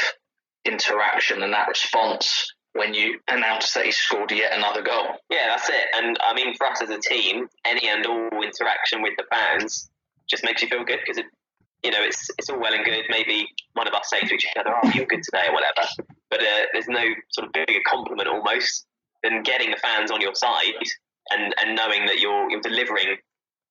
interaction 0.65 1.43
and 1.43 1.53
that 1.53 1.69
response 1.69 2.53
when 2.75 2.95
you 2.95 3.19
announce 3.29 3.75
that 3.75 3.85
he 3.85 3.93
scored 3.93 4.31
yet 4.31 4.57
another 4.57 4.83
goal. 4.83 5.17
Yeah, 5.31 5.49
that's 5.49 5.69
it. 5.69 5.87
And 5.95 6.17
I 6.25 6.35
mean, 6.35 6.55
for 6.57 6.67
us 6.67 6.81
as 6.83 6.91
a 6.91 6.99
team, 6.99 7.49
any 7.67 7.89
and 7.89 8.07
all 8.07 8.43
interaction 8.43 9.03
with 9.03 9.15
the 9.19 9.25
fans 9.31 9.91
just 10.29 10.45
makes 10.45 10.63
you 10.63 10.69
feel 10.69 10.85
good 10.85 11.01
because 11.05 11.19
it, 11.19 11.27
you 11.83 11.91
know, 11.91 12.01
it's 12.01 12.31
it's 12.39 12.49
all 12.49 12.61
well 12.61 12.73
and 12.73 12.85
good. 12.85 13.05
Maybe 13.11 13.47
one 13.75 13.89
of 13.89 13.95
us 13.95 14.09
say 14.09 14.21
to 14.21 14.35
each 14.35 14.47
other, 14.59 14.71
"Oh, 14.83 14.91
you're 14.95 15.07
good 15.07 15.23
today," 15.23 15.49
or 15.49 15.53
whatever. 15.53 15.87
But 16.31 16.41
uh, 16.41 16.67
there's 16.73 16.89
no 16.89 17.05
sort 17.31 17.49
of 17.49 17.53
bigger 17.53 17.81
compliment 17.87 18.29
almost 18.29 18.87
than 19.23 19.43
getting 19.43 19.71
the 19.71 19.77
fans 19.77 20.11
on 20.11 20.21
your 20.21 20.35
side 20.35 20.79
and 21.31 21.55
and 21.61 21.77
knowing 21.77 22.07
that 22.07 22.21
you're 22.21 22.51
you're 22.51 22.61
delivering, 22.61 23.17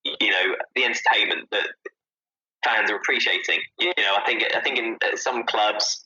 you 0.04 0.30
know, 0.30 0.56
the 0.76 0.84
entertainment 0.84 1.50
that 1.52 1.68
fans 2.64 2.92
are 2.92 2.96
appreciating. 2.96 3.60
You 3.80 3.94
know, 3.98 4.16
I 4.18 4.24
think 4.26 4.44
I 4.56 4.62
think 4.62 4.78
in 4.78 4.98
some 5.16 5.44
clubs 5.46 6.06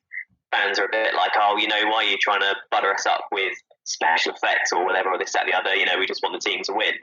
fans 0.56 0.80
are 0.80 0.86
a 0.86 0.92
bit 0.92 1.14
like, 1.16 1.32
oh, 1.38 1.58
you 1.58 1.68
know, 1.68 1.90
why 1.92 2.06
are 2.06 2.10
you 2.10 2.18
trying 2.20 2.42
to 2.42 2.56
butter 2.72 2.94
us 2.94 3.06
up 3.06 3.26
with 3.32 3.54
special 3.84 4.34
effects 4.34 4.72
or 4.72 4.86
whatever, 4.86 5.12
or 5.12 5.18
this, 5.18 5.34
that, 5.34 5.46
the 5.46 5.54
other? 5.54 5.76
You 5.76 5.86
know, 5.86 5.98
we 6.00 6.06
just 6.06 6.24
want 6.24 6.42
the 6.42 6.50
team 6.50 6.62
to 6.64 6.74
win. 6.74 6.94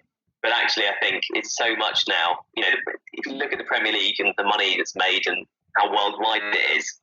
But 0.43 0.53
actually, 0.53 0.87
I 0.87 0.95
think 1.01 1.23
it's 1.35 1.57
so 1.57 1.77
much 1.77 2.05
now. 2.09 2.39
You 2.57 2.63
know, 2.65 2.71
if 3.13 3.27
you 3.27 3.33
look 3.35 3.53
at 3.53 3.59
the 3.59 3.65
Premier 3.65 3.93
League 3.93 4.17
and 4.19 4.35
the 4.37 4.45
money 4.45 4.77
that's 4.77 4.97
made 4.97 5.27
and 5.27 5.47
how 5.77 5.91
worldwide 5.91 6.43
it 6.43 6.77
is, 6.77 6.99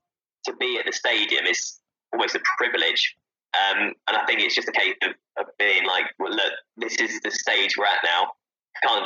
to 0.45 0.53
be 0.59 0.77
at 0.79 0.85
the 0.85 0.91
stadium 0.91 1.45
is 1.45 1.79
almost 2.13 2.35
a 2.35 2.41
privilege. 2.57 3.15
Um, 3.53 3.93
and 4.07 4.17
I 4.17 4.25
think 4.25 4.41
it's 4.41 4.55
just 4.55 4.69
a 4.69 4.71
case 4.71 4.95
of, 5.03 5.11
of 5.37 5.45
being 5.57 5.85
like, 5.85 6.05
well, 6.19 6.31
look, 6.31 6.53
this 6.77 6.95
is 6.97 7.19
the 7.21 7.31
stage 7.31 7.77
we're 7.77 7.85
at 7.85 8.03
now 8.03 8.31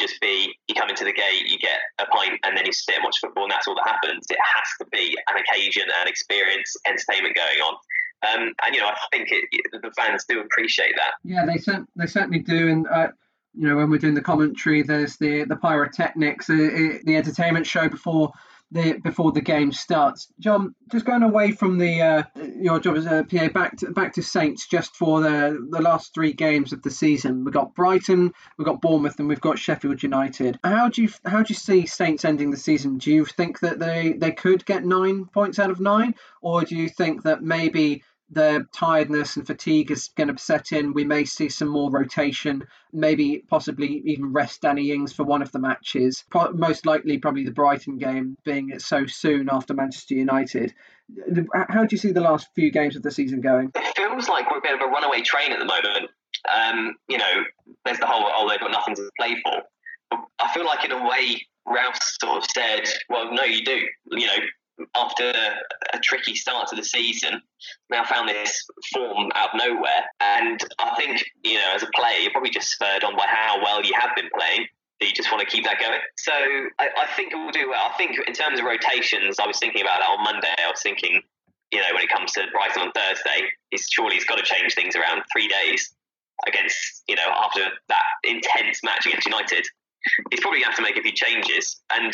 just 0.04 0.20
be 0.22 0.54
you 0.68 0.76
come 0.76 0.90
into 0.90 1.04
the 1.04 1.14
gate, 1.14 1.48
you 1.48 1.58
get 1.60 1.80
a 2.00 2.06
pint, 2.06 2.40
and 2.44 2.58
then 2.58 2.66
you 2.66 2.74
sit 2.74 2.96
and 2.96 3.04
watch 3.04 3.18
football, 3.20 3.44
and 3.44 3.52
that's 3.52 3.68
all 3.68 3.76
that 3.76 3.88
happens. 3.88 4.26
It 4.30 4.38
has 4.38 4.68
to 4.82 4.86
be 4.92 5.18
an 5.30 5.42
occasion, 5.42 5.84
an 6.02 6.08
experience, 6.08 6.76
entertainment 6.88 7.36
going 7.36 7.60
on. 7.60 7.74
Um, 8.28 8.54
and 8.66 8.76
you 8.76 8.82
know, 8.82 8.88
I 8.88 8.96
think 9.12 9.30
it, 9.32 9.46
the 9.72 9.92
fans 9.98 10.26
do 10.28 10.42
appreciate 10.42 10.94
that. 10.96 11.14
Yeah, 11.24 11.46
they 11.46 11.58
they 11.96 12.08
certainly 12.08 12.40
do, 12.40 12.70
and. 12.70 12.88
Uh, 12.88 13.08
you 13.56 13.70
know, 13.70 13.76
when 13.76 13.92
we're 13.92 14.00
doing 14.00 14.16
the 14.16 14.22
commentary, 14.22 14.82
there's 14.82 15.16
the 15.18 15.44
the 15.44 15.56
pyrotechnics, 15.56 16.48
the, 16.48 17.00
the 17.06 17.16
entertainment 17.16 17.68
show 17.68 17.88
before 17.88 18.32
the 18.74 18.94
before 18.94 19.32
the 19.32 19.42
game 19.42 19.72
starts. 19.72 20.28
Jon, 20.40 20.76
just 20.92 21.06
going 21.06 21.24
away 21.24 21.52
from 21.52 21.78
the 21.78 22.02
uh, 22.02 22.24
your 22.60 22.80
job 22.80 22.98
as 22.98 23.06
a 23.06 23.24
PA 23.24 23.48
back 23.50 23.78
to 23.78 23.92
back 23.92 24.14
to 24.14 24.24
Saints 24.24 24.68
just 24.68 24.96
for 24.96 25.22
the 25.22 25.66
the 25.70 25.82
last 25.82 26.14
three 26.14 26.34
games 26.34 26.74
of 26.74 26.82
the 26.82 26.92
season. 26.92 27.46
We've 27.46 27.54
got 27.54 27.76
Brighton, 27.76 28.34
we've 28.58 28.66
got 28.66 28.82
Bournemouth, 28.82 29.20
and 29.20 29.30
we've 29.30 29.40
got 29.42 29.60
Sheffield 29.60 30.04
United. 30.04 30.60
How 30.64 30.90
do 30.90 31.04
you 31.04 31.10
how 31.26 31.44
do 31.44 31.54
you 31.54 31.56
see 31.56 31.86
Saints 31.86 32.26
ending 32.26 32.52
the 32.52 32.58
season? 32.58 32.98
Do 32.98 33.12
you 33.12 33.26
think 33.26 33.60
that 33.62 33.80
they 33.80 34.14
they 34.14 34.32
could 34.32 34.66
get 34.66 34.84
nine 34.84 35.26
points 35.26 35.60
out 35.60 35.72
of 35.72 35.80
nine, 35.80 36.16
or 36.42 36.64
do 36.64 36.76
you 36.76 36.90
think 36.90 37.24
that 37.24 37.44
maybe 37.44 38.04
the 38.34 38.66
tiredness 38.74 39.38
and 39.38 39.46
fatigue 39.46 39.92
is 39.92 40.10
going 40.16 40.34
to 40.34 40.42
set 40.42 40.72
in. 40.72 40.94
We 40.94 41.06
may 41.06 41.26
see 41.26 41.50
some 41.50 41.68
more 41.68 41.92
rotation, 41.92 42.64
maybe 42.92 43.44
possibly 43.50 44.02
even 44.06 44.34
rest 44.34 44.62
Danny 44.62 44.92
Ings 44.92 45.14
for 45.14 45.24
one 45.24 45.42
of 45.42 45.52
the 45.52 45.60
matches. 45.60 46.24
Most 46.54 46.86
likely, 46.86 47.18
probably 47.18 47.44
the 47.44 47.52
Brighton 47.52 47.98
game, 47.98 48.38
being 48.44 48.70
it 48.70 48.82
so 48.82 49.06
soon 49.06 49.50
after 49.52 49.74
Manchester 49.74 50.16
United. 50.16 50.74
How 51.70 51.86
do 51.86 51.96
you 51.96 51.98
see 51.98 52.12
the 52.12 52.22
last 52.22 52.48
few 52.56 52.72
games 52.72 52.96
of 52.96 53.04
the 53.04 53.12
season 53.12 53.42
going? 53.42 53.72
It 53.76 53.96
feels 53.96 54.28
like 54.28 54.50
we're 54.50 54.58
a 54.58 54.62
bit 54.62 54.74
of 54.74 54.82
a 54.82 54.92
runaway 54.92 55.22
train 55.22 55.52
at 55.52 55.60
the 55.60 55.66
moment. 55.66 56.10
Um, 56.54 56.96
you 57.08 57.18
know, 57.18 57.44
there's 57.86 58.00
the 58.00 58.06
whole, 58.06 58.24
oh, 58.26 58.50
they've 58.50 58.60
got 58.60 58.72
nothing 58.72 58.96
to 58.96 59.10
play 59.20 59.36
for. 59.44 59.62
I 60.40 60.54
feel 60.54 60.66
like 60.66 60.84
in 60.86 60.92
a 60.92 61.08
way, 61.08 61.42
Ralph 61.66 61.98
sort 62.22 62.44
of 62.44 62.50
said, 62.54 62.84
well, 63.10 63.32
no, 63.34 63.44
you 63.44 63.64
do. 63.64 63.80
You 64.12 64.28
know, 64.28 64.36
after 64.96 65.32
a 65.94 66.00
tricky 66.04 66.36
start 66.36 66.68
to 66.70 66.76
the 66.76 66.84
season, 66.84 67.42
now 67.90 68.04
found 68.04 68.30
this 68.30 68.66
form 68.94 69.32
out 69.36 69.54
of 69.54 69.60
nowhere. 69.60 70.04
And 70.20 70.60
I 70.80 70.96
think, 70.96 71.24
you 71.44 71.56
know, 71.56 71.72
as 71.76 71.84
a 71.84 71.90
player, 71.96 72.20
you're 72.20 72.32
probably 72.32 72.50
just 72.50 72.72
spurred 72.72 73.04
on 73.04 73.16
by 73.16 73.26
how 73.28 73.62
well 73.62 73.84
you 73.84 73.94
have 74.00 74.12
been 74.16 74.30
playing. 74.38 74.68
That 75.00 75.08
you 75.08 75.14
just 75.14 75.32
want 75.32 75.42
to 75.42 75.50
keep 75.50 75.66
that 75.66 75.80
going. 75.80 76.00
So 76.18 76.32
I, 76.80 76.88
I 77.02 77.08
think 77.18 77.34
we'll 77.34 77.52
do 77.52 77.70
well. 77.70 77.82
I 77.92 77.98
think 77.98 78.16
in 78.28 78.34
terms 78.34 78.60
of 78.60 78.66
rotations, 78.66 79.40
I 79.40 79.48
was 79.48 79.58
thinking 79.58 79.82
about 79.82 80.00
that 80.00 80.10
on 80.10 80.24
Monday. 80.24 80.54
I 80.64 80.70
was 80.70 80.82
thinking, 80.82 81.22
you 81.72 81.80
know, 81.80 81.88
when 81.94 82.04
it 82.04 82.10
comes 82.10 82.32
to 82.34 82.46
Brighton 82.54 82.84
on 82.84 82.92
Thursday, 82.92 83.50
he's 83.72 83.88
surely 83.92 84.16
he's 84.16 84.26
got 84.26 84.38
to 84.38 84.44
change 84.44 84.76
things 84.76 84.96
around 84.96 85.24
three 85.34 85.48
days 85.48 85.94
against, 86.48 87.04
you 87.08 87.16
know, 87.16 87.26
after 87.44 87.62
that 87.90 88.06
intense 88.24 88.82
match 88.84 89.06
against 89.08 89.26
United 89.26 89.66
he's 90.32 90.40
probably 90.40 90.60
going 90.60 90.72
to 90.74 90.76
have 90.76 90.78
to 90.78 90.84
make 90.84 90.98
a 90.98 91.02
few 91.02 91.14
changes. 91.14 91.82
And 91.92 92.14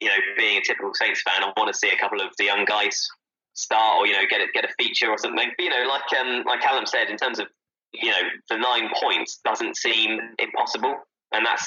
you 0.00 0.08
know, 0.08 0.16
being 0.36 0.58
a 0.58 0.62
typical 0.62 0.92
Saints 0.94 1.22
fan, 1.22 1.42
I 1.42 1.52
want 1.56 1.72
to 1.72 1.78
see 1.78 1.90
a 1.90 1.96
couple 1.96 2.20
of 2.20 2.28
the 2.38 2.44
young 2.44 2.64
guys 2.64 3.06
start, 3.54 3.98
or 3.98 4.06
you 4.06 4.12
know, 4.14 4.24
get 4.28 4.40
a, 4.40 4.46
get 4.52 4.64
a 4.64 4.72
feature 4.78 5.10
or 5.10 5.18
something. 5.18 5.50
But, 5.56 5.62
you 5.62 5.70
know, 5.70 5.88
like 5.88 6.02
um, 6.20 6.44
like 6.46 6.60
Callum 6.60 6.86
said, 6.86 7.08
in 7.08 7.16
terms 7.16 7.38
of 7.38 7.46
you 7.92 8.10
know, 8.10 8.22
the 8.48 8.56
nine 8.56 8.90
points 9.00 9.40
doesn't 9.44 9.76
seem 9.76 10.18
impossible. 10.38 10.94
And 11.34 11.46
that 11.46 11.60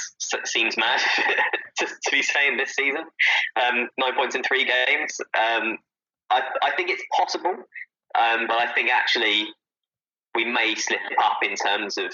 seems 0.45 0.77
mad 0.77 1.01
to, 1.79 1.85
to, 1.87 2.11
be 2.11 2.21
saying 2.21 2.57
this 2.57 2.75
season. 2.75 3.01
Um, 3.55 3.89
nine 3.97 4.13
points 4.15 4.35
in 4.35 4.43
three 4.43 4.63
games. 4.63 5.17
Um, 5.35 5.79
I, 6.29 6.41
I 6.63 6.71
think 6.75 6.91
it's 6.91 7.03
possible, 7.15 7.49
um, 7.49 8.47
but 8.47 8.59
I 8.61 8.71
think 8.75 8.91
actually 8.91 9.47
we 10.35 10.45
may 10.45 10.75
slip 10.75 10.99
up 11.23 11.39
in 11.41 11.55
terms 11.55 11.97
of 11.97 12.13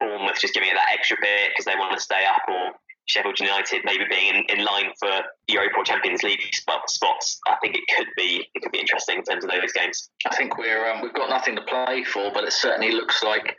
Bournemouth 0.00 0.40
just 0.40 0.54
giving 0.54 0.68
it 0.68 0.74
that 0.74 0.92
extra 0.92 1.16
bit 1.20 1.50
because 1.50 1.64
they 1.64 1.76
want 1.78 1.92
to 1.96 2.00
stay 2.00 2.24
up, 2.26 2.42
or 2.48 2.72
Sheffield 3.06 3.38
United 3.38 3.82
maybe 3.84 4.04
being 4.10 4.34
in, 4.34 4.58
in 4.58 4.64
line 4.64 4.90
for 4.98 5.10
Europa 5.48 5.78
or 5.78 5.84
Champions 5.84 6.22
League 6.22 6.40
spots, 6.52 7.38
I 7.46 7.56
think 7.62 7.76
it 7.76 7.84
could 7.96 8.08
be 8.16 8.48
it 8.54 8.62
could 8.62 8.72
be 8.72 8.80
interesting 8.80 9.18
in 9.18 9.24
terms 9.24 9.44
of 9.44 9.50
those 9.50 9.72
games. 9.72 10.10
I 10.26 10.34
think 10.34 10.58
we're 10.58 10.90
um, 10.90 11.02
we've 11.02 11.14
got 11.14 11.30
nothing 11.30 11.56
to 11.56 11.62
play 11.62 12.04
for, 12.04 12.30
but 12.32 12.44
it 12.44 12.52
certainly 12.52 12.92
looks 12.92 13.22
like 13.22 13.56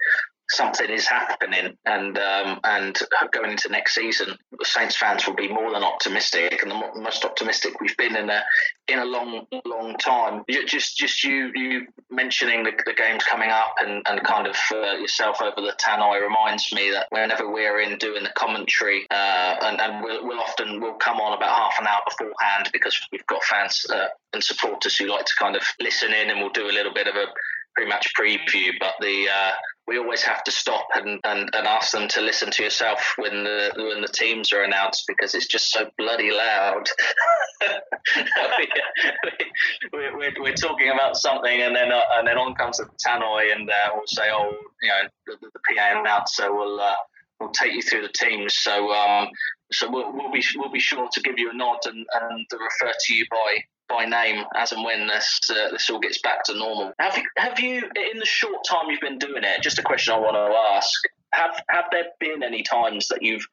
something 0.49 0.89
is 0.89 1.07
happening, 1.07 1.77
and 1.85 2.17
um, 2.17 2.59
and 2.63 2.97
going 3.31 3.51
into 3.51 3.69
next 3.69 3.95
season, 3.95 4.37
the 4.51 4.65
Saints 4.65 4.95
fans 4.95 5.27
will 5.27 5.35
be 5.35 5.47
more 5.47 5.71
than 5.71 5.83
optimistic, 5.83 6.61
and 6.61 6.71
the 6.71 7.01
most 7.01 7.25
optimistic 7.25 7.79
we've 7.81 7.97
been 7.97 8.15
in 8.15 8.29
a 8.29 8.43
in 8.87 8.99
a 8.99 9.05
long 9.05 9.45
long 9.65 9.95
time. 9.97 10.43
Just 10.65 10.97
just 10.97 11.23
you 11.23 11.51
you 11.55 11.87
mentioning 12.09 12.63
the, 12.63 12.71
the 12.85 12.93
games 12.93 13.23
coming 13.23 13.49
up 13.49 13.75
and, 13.79 14.01
and 14.07 14.23
kind 14.23 14.47
of 14.47 14.55
uh, 14.71 14.93
yourself 14.97 15.41
over 15.41 15.55
the 15.55 15.75
tannoy 15.79 16.21
reminds 16.21 16.71
me 16.73 16.91
that 16.91 17.07
whenever 17.09 17.51
we're 17.51 17.81
in 17.81 17.97
doing 17.97 18.23
the 18.23 18.31
commentary, 18.31 19.05
uh, 19.11 19.55
and, 19.61 19.81
and 19.81 20.03
we'll, 20.03 20.25
we'll 20.25 20.39
often 20.39 20.79
we'll 20.79 20.93
come 20.93 21.17
on 21.17 21.37
about 21.37 21.49
half 21.49 21.79
an 21.79 21.87
hour 21.87 22.01
beforehand 22.09 22.69
because 22.71 22.97
we've 23.11 23.25
got 23.27 23.43
fans 23.43 23.85
uh, 23.93 24.07
and 24.33 24.43
supporters 24.43 24.97
who 24.97 25.07
like 25.07 25.25
to 25.25 25.33
kind 25.37 25.55
of 25.55 25.63
listen 25.79 26.13
in, 26.13 26.29
and 26.29 26.39
we'll 26.39 26.49
do 26.49 26.69
a 26.69 26.71
little 26.71 26.93
bit 26.93 27.07
of 27.07 27.15
a 27.15 27.25
pre-match 27.75 28.11
preview, 28.19 28.71
but 28.79 28.95
the 28.99 29.27
uh, 29.31 29.51
we 29.87 29.97
always 29.97 30.21
have 30.23 30.43
to 30.43 30.51
stop 30.51 30.87
and, 30.95 31.19
and, 31.23 31.49
and 31.53 31.67
ask 31.67 31.91
them 31.91 32.09
to 32.09 32.21
listen 32.21 32.51
to 32.51 32.63
yourself 32.63 33.13
when 33.17 33.45
the 33.45 33.71
when 33.77 34.01
the 34.01 34.09
teams 34.09 34.51
are 34.51 34.63
announced 34.63 35.05
because 35.07 35.33
it's 35.33 35.47
just 35.47 35.71
so 35.71 35.89
bloody 35.97 36.29
loud. 36.31 36.89
we, 39.93 40.05
are 40.05 40.17
we're, 40.17 40.33
we're 40.39 40.53
talking 40.53 40.89
about 40.89 41.15
something 41.15 41.61
and 41.61 41.73
then 41.73 41.91
uh, 41.91 42.01
and 42.15 42.27
then 42.27 42.37
on 42.37 42.53
comes 42.55 42.77
the 42.77 42.89
tannoy 43.05 43.55
and 43.55 43.69
uh, 43.69 43.89
we'll 43.95 44.03
say, 44.07 44.29
oh, 44.29 44.51
you 44.81 44.89
know, 44.89 45.03
the, 45.25 45.37
the 45.41 45.59
PA 45.73 45.99
announcer 46.01 46.53
will 46.53 46.79
uh, 46.81 46.95
will 47.39 47.49
take 47.51 47.73
you 47.73 47.81
through 47.81 48.01
the 48.01 48.13
teams. 48.13 48.55
So 48.55 48.91
um, 48.91 49.29
so 49.71 49.89
we'll, 49.89 50.11
we'll 50.11 50.31
be 50.31 50.43
we'll 50.57 50.71
be 50.71 50.79
sure 50.79 51.07
to 51.11 51.21
give 51.21 51.39
you 51.39 51.49
a 51.51 51.53
nod 51.53 51.79
and, 51.85 52.05
and 52.21 52.45
refer 52.51 52.93
to 52.99 53.13
you 53.13 53.25
by 53.31 53.57
by 53.89 54.05
name 54.05 54.43
as 54.55 54.71
and 54.71 54.83
when 54.83 55.07
this 55.07 55.39
uh, 55.49 55.69
this 55.71 55.89
all 55.89 55.99
gets 55.99 56.21
back 56.21 56.43
to 56.45 56.57
normal. 56.57 56.91
Have 56.99 57.17
you 57.17 57.23
have 57.37 57.59
you 57.59 57.83
in 58.11 58.19
the 58.19 58.25
short 58.25 58.65
time 58.69 58.89
you've 58.89 59.01
been 59.01 59.19
doing 59.19 59.43
it? 59.43 59.61
Just 59.61 59.79
a 59.79 59.83
question 59.83 60.13
I 60.13 60.19
want 60.19 60.35
to 60.35 60.57
ask: 60.75 60.99
Have 61.33 61.61
have 61.69 61.85
there 61.91 62.05
been 62.19 62.43
any 62.43 62.63
times 62.63 63.07
that 63.09 63.21
you've 63.21 63.45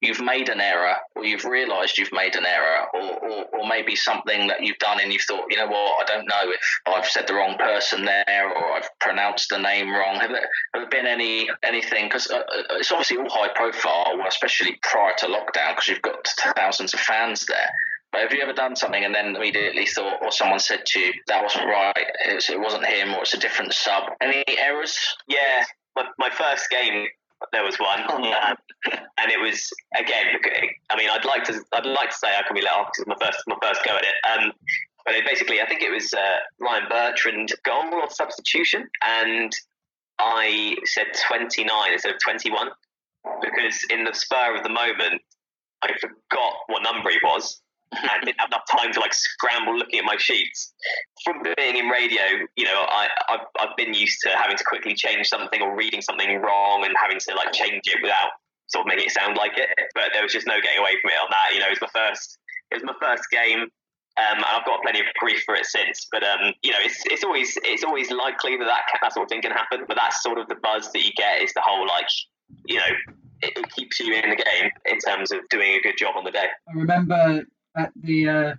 you've 0.00 0.20
made 0.20 0.48
an 0.48 0.60
error 0.60 0.96
or 1.14 1.24
you've 1.24 1.44
realized 1.44 1.98
you've 1.98 2.12
made 2.12 2.34
an 2.34 2.46
error 2.46 2.86
or, 2.94 3.18
or, 3.18 3.44
or, 3.52 3.68
maybe 3.68 3.94
something 3.94 4.46
that 4.46 4.62
you've 4.62 4.78
done 4.78 4.98
and 5.00 5.12
you've 5.12 5.22
thought 5.22 5.44
you 5.50 5.56
know 5.56 5.66
what 5.66 6.02
i 6.02 6.12
don't 6.12 6.26
know 6.26 6.50
if 6.50 6.60
i've 6.86 7.06
said 7.06 7.26
the 7.26 7.34
wrong 7.34 7.56
person 7.56 8.04
there 8.04 8.48
or 8.48 8.72
i've 8.72 8.88
pronounced 8.98 9.50
the 9.50 9.58
name 9.58 9.90
wrong 9.90 10.16
have 10.16 10.30
there, 10.30 10.48
have 10.74 10.82
there 10.82 10.88
been 10.88 11.06
any 11.06 11.48
anything 11.62 12.06
because 12.06 12.30
uh, 12.30 12.38
uh, 12.38 12.76
it's 12.78 12.90
obviously 12.90 13.18
all 13.18 13.28
high 13.28 13.52
profile 13.54 14.18
especially 14.26 14.78
prior 14.82 15.12
to 15.16 15.26
lockdown 15.26 15.74
because 15.74 15.88
you've 15.88 16.02
got 16.02 16.26
thousands 16.56 16.94
of 16.94 17.00
fans 17.00 17.46
there 17.46 17.70
but 18.12 18.22
have 18.22 18.32
you 18.32 18.42
ever 18.42 18.52
done 18.52 18.74
something 18.74 19.04
and 19.04 19.14
then 19.14 19.36
immediately 19.36 19.86
thought, 19.86 20.22
or 20.22 20.32
someone 20.32 20.58
said 20.58 20.84
to 20.84 20.98
you, 20.98 21.12
that 21.28 21.42
wasn't 21.42 21.66
right, 21.66 21.94
it, 22.26 22.60
wasn't 22.60 22.84
him, 22.84 23.14
or 23.14 23.22
it's 23.22 23.34
a 23.34 23.38
different 23.38 23.72
sub? 23.72 24.04
Any 24.20 24.42
errors? 24.58 24.98
Yeah, 25.28 25.64
my, 25.94 26.06
my 26.18 26.30
first 26.30 26.68
game, 26.70 27.06
there 27.52 27.64
was 27.64 27.76
one, 27.76 28.00
oh, 28.08 28.16
um, 28.16 28.56
and 29.18 29.30
it 29.30 29.40
was 29.40 29.70
again. 29.96 30.26
I 30.90 30.96
mean, 30.96 31.08
I'd 31.08 31.24
like 31.24 31.44
to, 31.44 31.62
I'd 31.72 31.86
like 31.86 32.10
to 32.10 32.16
say 32.16 32.28
I 32.28 32.42
can 32.46 32.54
be 32.54 32.62
let 32.62 32.72
off 32.72 32.90
because 32.92 33.06
my 33.06 33.26
first, 33.26 33.38
my 33.46 33.56
first 33.62 33.84
go 33.84 33.96
at 33.96 34.02
it. 34.02 34.14
Um, 34.28 34.52
but 35.06 35.14
it 35.14 35.24
basically, 35.24 35.60
I 35.60 35.66
think 35.66 35.82
it 35.82 35.90
was 35.90 36.12
uh, 36.12 36.36
Ryan 36.58 36.84
Bertrand 36.88 37.52
goal 37.64 37.94
or 37.94 38.10
substitution, 38.10 38.88
and 39.04 39.52
I 40.18 40.76
said 40.84 41.06
29 41.28 41.92
instead 41.92 42.12
of 42.12 42.20
21 42.20 42.68
because 43.40 43.84
in 43.90 44.04
the 44.04 44.12
spur 44.12 44.56
of 44.56 44.62
the 44.62 44.68
moment, 44.68 45.22
I 45.82 45.92
forgot 45.98 46.54
what 46.66 46.82
number 46.82 47.10
he 47.10 47.18
was 47.22 47.60
I 47.92 48.18
didn't 48.24 48.38
have 48.38 48.50
enough 48.50 48.66
time 48.70 48.92
to 48.92 49.00
like 49.00 49.12
scramble 49.12 49.76
looking 49.76 49.98
at 49.98 50.04
my 50.04 50.16
sheets. 50.16 50.72
From 51.24 51.42
being 51.42 51.76
in 51.76 51.86
radio, 51.86 52.22
you 52.56 52.64
know, 52.64 52.86
I, 52.88 53.08
I've, 53.28 53.46
I've 53.58 53.76
been 53.76 53.94
used 53.94 54.20
to 54.22 54.30
having 54.30 54.56
to 54.56 54.64
quickly 54.64 54.94
change 54.94 55.26
something 55.26 55.60
or 55.60 55.76
reading 55.76 56.00
something 56.00 56.40
wrong 56.40 56.84
and 56.84 56.94
having 57.00 57.18
to 57.18 57.34
like 57.34 57.52
change 57.52 57.82
it 57.86 57.98
without 58.02 58.30
sort 58.68 58.86
of 58.86 58.88
making 58.88 59.06
it 59.06 59.12
sound 59.12 59.36
like 59.36 59.58
it. 59.58 59.68
But 59.94 60.10
there 60.12 60.22
was 60.22 60.32
just 60.32 60.46
no 60.46 60.60
getting 60.60 60.78
away 60.78 60.96
from 61.02 61.10
it 61.10 61.18
on 61.18 61.28
that. 61.30 61.54
You 61.54 61.60
know, 61.60 61.66
it 61.66 61.80
was 61.80 61.82
my 61.82 61.90
first, 61.94 62.38
it 62.70 62.74
was 62.76 62.84
my 62.84 62.94
first 63.00 63.24
game. 63.30 63.66
Um, 64.18 64.36
and 64.36 64.44
I've 64.44 64.66
got 64.66 64.82
plenty 64.82 65.00
of 65.00 65.06
grief 65.18 65.42
for 65.44 65.54
it 65.54 65.66
since. 65.66 66.06
But 66.12 66.22
um, 66.22 66.52
you 66.62 66.70
know, 66.72 66.78
it's 66.80 67.02
it's 67.06 67.24
always 67.24 67.56
it's 67.64 67.84
always 67.84 68.10
likely 68.10 68.56
that 68.56 68.66
that, 68.66 68.82
that 69.02 69.12
sort 69.12 69.24
of 69.24 69.30
thing 69.30 69.42
can 69.42 69.52
happen. 69.52 69.84
But 69.86 69.96
that's 69.96 70.22
sort 70.22 70.38
of 70.38 70.48
the 70.48 70.56
buzz 70.56 70.92
that 70.92 71.04
you 71.04 71.12
get 71.16 71.42
is 71.42 71.52
the 71.54 71.62
whole 71.64 71.86
like, 71.86 72.08
you 72.66 72.76
know, 72.76 72.92
it, 73.42 73.56
it 73.56 73.70
keeps 73.70 73.98
you 74.00 74.14
in 74.14 74.30
the 74.30 74.36
game 74.36 74.70
in 74.90 74.98
terms 74.98 75.32
of 75.32 75.40
doing 75.48 75.74
a 75.74 75.80
good 75.80 75.94
job 75.96 76.16
on 76.16 76.24
the 76.24 76.30
day. 76.30 76.46
I 76.68 76.72
remember 76.72 77.44
at 77.76 77.92
the 77.96 78.28
uh, 78.28 78.54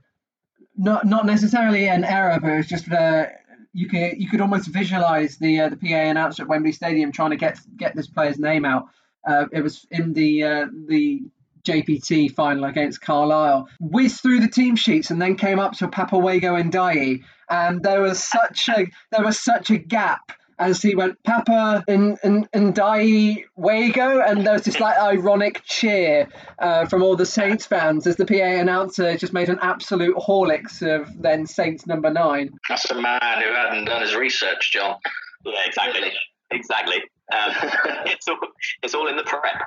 not 0.78 1.06
not 1.06 1.26
necessarily 1.26 1.88
an 1.88 2.04
error, 2.04 2.40
but 2.42 2.52
it's 2.52 2.70
just 2.70 2.92
uh, 2.92 3.28
you 3.74 3.88
could 3.88 4.14
you 4.18 4.30
could 4.30 4.42
almost 4.42 4.68
visualize 4.68 5.38
the 5.38 5.62
uh, 5.62 5.70
the 5.70 5.78
PA 5.78 5.96
announcer 5.96 6.44
at 6.44 6.50
Wembley 6.50 6.72
Stadium 6.72 7.12
trying 7.12 7.32
to 7.32 7.38
get 7.38 7.60
get 7.78 7.96
this 7.96 8.08
player's 8.08 8.40
name 8.40 8.66
out. 8.66 8.88
Uh, 9.28 9.46
it 9.52 9.62
was 9.62 9.86
in 9.92 10.14
the 10.14 10.44
uh, 10.44 10.66
the 10.88 11.22
JPT 11.64 12.34
final 12.34 12.66
against 12.66 13.02
Carlisle. 13.02 13.70
Whizzed 13.80 14.22
through 14.22 14.40
the 14.40 14.48
team 14.48 14.76
sheets 14.76 15.12
and 15.12 15.22
then 15.22 15.36
came 15.36 15.60
up 15.60 15.74
to 15.74 15.88
Papa 15.88 16.16
Waigo 16.16 16.62
Ndiaye, 16.62 17.22
and 17.50 17.84
there 17.84 18.02
was 18.02 18.24
such 18.24 18.70
a 18.70 18.88
there 19.12 19.24
was 19.24 19.40
such 19.40 19.70
a 19.70 19.78
gap 19.78 20.32
as 20.62 20.82
he 20.82 20.96
went 20.96 21.22
Papa 21.24 21.84
and 21.88 22.18
and 22.24 22.48
and 22.54 22.74
Die 22.76 23.44
Wago, 23.56 24.22
and 24.22 24.46
there 24.46 24.54
was 24.54 24.64
this 24.64 24.80
like 24.80 24.98
ironic 24.98 25.64
cheer 25.66 26.30
uh, 26.60 26.86
from 26.86 27.02
all 27.02 27.16
the 27.16 27.26
Saints 27.26 27.66
fans 27.66 28.06
as 28.06 28.16
the 28.16 28.26
PA 28.26 28.36
announcer 28.36 29.18
just 29.18 29.34
made 29.34 29.50
an 29.50 29.58
absolute 29.62 30.16
horlicks 30.16 30.82
of 30.82 31.22
then 31.22 31.48
Saints 31.48 31.88
number 31.88 32.12
nine. 32.12 32.52
That's 32.70 32.90
a 32.92 32.96
man 32.96 33.42
who 33.42 33.54
hadn't 33.54 33.86
done 33.86 34.02
his 34.02 34.16
research, 34.16 34.72
John. 34.72 34.98
Yeah, 35.44 35.54
exactly, 35.66 36.12
exactly. 36.52 36.98
Um, 37.34 37.52
it's 38.06 38.28
all 38.28 38.38
it's 38.84 38.94
all 38.94 39.08
in 39.08 39.18
the 39.18 39.24
prep. 39.24 39.64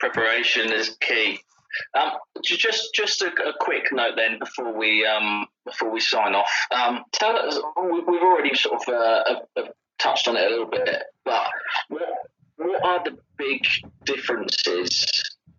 Preparation 0.00 0.72
is 0.72 0.96
key. 1.00 1.38
Um, 1.98 2.12
just 2.42 2.94
just 2.94 3.22
a, 3.22 3.26
a, 3.26 3.52
quick 3.58 3.86
note 3.92 4.14
then 4.16 4.38
before 4.38 4.76
we 4.76 5.04
um, 5.04 5.46
before 5.64 5.90
we 5.90 6.00
sign 6.00 6.34
off. 6.34 6.50
Um, 6.70 7.04
tell 7.12 7.36
us, 7.36 7.58
we've 7.76 8.22
already 8.22 8.54
sort 8.54 8.80
of 8.80 8.94
uh, 8.94 9.62
touched 9.98 10.28
on 10.28 10.36
it 10.36 10.46
a 10.46 10.50
little 10.50 10.70
bit, 10.70 11.02
but 11.24 11.48
what, 11.88 12.02
what 12.56 12.84
are 12.84 13.04
the 13.04 13.16
big 13.36 13.62
differences 14.04 15.06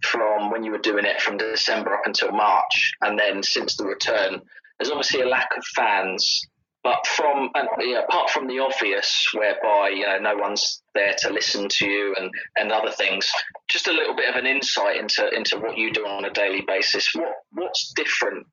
from 0.04 0.52
when 0.52 0.64
you 0.64 0.72
were 0.72 0.78
doing 0.78 1.06
it 1.06 1.22
from 1.22 1.38
December 1.38 1.94
up 1.94 2.06
until 2.06 2.32
March, 2.32 2.94
and 3.02 3.18
then 3.18 3.44
since 3.44 3.76
the 3.76 3.86
return? 3.86 4.42
There's 4.80 4.92
obviously 4.92 5.22
a 5.22 5.28
lack 5.28 5.50
of 5.58 5.64
fans, 5.76 6.42
but 6.84 7.08
from 7.08 7.50
and, 7.56 7.68
yeah, 7.80 8.04
apart 8.04 8.30
from 8.30 8.48
the 8.48 8.60
obvious, 8.60 9.28
whereby 9.34 9.90
you 9.90 10.06
know 10.06 10.20
no 10.20 10.36
one's 10.36 10.82
there 10.94 11.16
to 11.20 11.32
listen 11.32 11.68
to 11.68 11.88
you 11.88 12.16
and, 12.20 12.30
and 12.58 12.72
other 12.72 12.92
things, 12.92 13.32
just 13.68 13.88
a 13.88 13.94
little 13.94 14.16
bit 14.16 14.30
of 14.30 14.36
an 14.36 14.46
insight 14.46 14.98
into 14.98 15.28
into 15.36 15.58
what 15.58 15.78
you 15.78 15.92
do 15.92 16.06
on 16.06 16.26
a 16.26 16.30
daily 16.30 16.62
basis. 16.68 17.14
What 17.16 17.34
what's 17.52 17.92
different 17.94 18.46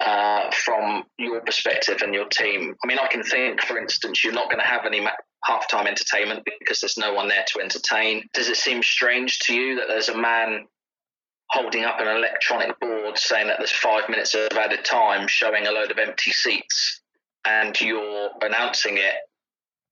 uh, 0.00 0.50
from 0.52 1.04
your 1.18 1.40
perspective 1.40 2.00
and 2.02 2.14
your 2.14 2.26
team? 2.28 2.74
I 2.82 2.86
mean, 2.86 2.98
I 2.98 3.08
can 3.08 3.22
think, 3.22 3.62
for 3.62 3.78
instance, 3.78 4.24
you're 4.24 4.32
not 4.32 4.50
going 4.50 4.60
to 4.60 4.66
have 4.66 4.86
any 4.86 5.00
ma- 5.00 5.10
halftime 5.48 5.86
entertainment 5.86 6.46
because 6.58 6.80
there's 6.80 6.98
no 6.98 7.12
one 7.12 7.28
there 7.28 7.44
to 7.54 7.60
entertain. 7.60 8.22
Does 8.34 8.48
it 8.48 8.56
seem 8.56 8.82
strange 8.82 9.38
to 9.40 9.54
you 9.54 9.76
that 9.76 9.88
there's 9.88 10.08
a 10.08 10.16
man 10.16 10.66
holding 11.50 11.84
up 11.84 12.00
an 12.00 12.08
electronic 12.08 12.78
board 12.80 13.18
saying 13.18 13.48
that 13.48 13.58
there's 13.58 13.72
five 13.72 14.08
minutes 14.08 14.34
of 14.34 14.48
added 14.56 14.84
time 14.84 15.26
showing 15.26 15.66
a 15.66 15.72
load 15.72 15.90
of 15.90 15.98
empty 15.98 16.30
seats 16.30 17.00
and 17.44 17.78
you're 17.80 18.30
announcing 18.42 18.98
it 18.98 19.14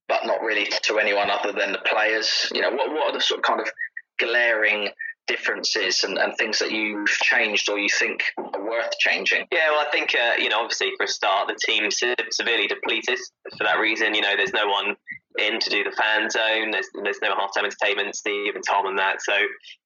but 0.09 0.25
not 0.25 0.41
really 0.41 0.67
to 0.83 0.97
anyone 0.97 1.29
other 1.29 1.53
than 1.53 1.71
the 1.71 1.79
players? 1.85 2.51
You 2.53 2.61
know, 2.61 2.71
what, 2.71 2.91
what 2.91 3.09
are 3.09 3.13
the 3.13 3.21
sort 3.21 3.39
of 3.39 3.43
kind 3.43 3.61
of 3.61 3.71
glaring 4.17 4.89
differences 5.29 6.03
and, 6.03 6.17
and 6.17 6.35
things 6.35 6.57
that 6.59 6.71
you've 6.71 7.07
changed 7.07 7.69
or 7.69 7.77
you 7.77 7.87
think 7.87 8.23
are 8.37 8.65
worth 8.65 8.97
changing? 8.99 9.45
Yeah, 9.51 9.69
well, 9.69 9.85
I 9.87 9.89
think, 9.91 10.15
uh, 10.15 10.41
you 10.41 10.49
know, 10.49 10.59
obviously 10.59 10.91
for 10.97 11.03
a 11.03 11.07
start, 11.07 11.47
the 11.47 11.57
team 11.63 11.89
severely 12.31 12.67
depleted 12.67 13.19
for 13.57 13.63
that 13.63 13.79
reason. 13.79 14.15
You 14.15 14.21
know, 14.21 14.35
there's 14.35 14.53
no 14.53 14.67
one 14.67 14.95
in 15.37 15.59
to 15.59 15.69
do 15.69 15.83
the 15.83 15.91
fan 15.91 16.29
zone. 16.29 16.71
There's, 16.71 16.87
there's 17.03 17.21
no 17.21 17.35
halftime 17.35 17.65
entertainment, 17.65 18.15
Steve 18.15 18.55
and 18.55 18.63
Tom 18.67 18.87
and 18.87 18.97
that. 18.97 19.21
So 19.21 19.33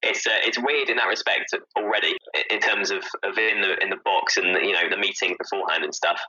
it's 0.01 0.25
uh, 0.25 0.39
it's 0.43 0.57
weird 0.57 0.89
in 0.89 0.97
that 0.97 1.07
respect 1.07 1.53
already 1.77 2.15
in 2.49 2.59
terms 2.59 2.89
of, 2.89 3.03
of 3.23 3.37
in 3.37 3.61
the 3.61 3.77
in 3.83 3.89
the 3.89 3.99
box 4.05 4.37
and 4.37 4.47
you 4.65 4.71
know 4.71 4.89
the 4.89 4.97
meeting 4.97 5.35
beforehand 5.37 5.83
and 5.83 5.93
stuff. 5.93 6.21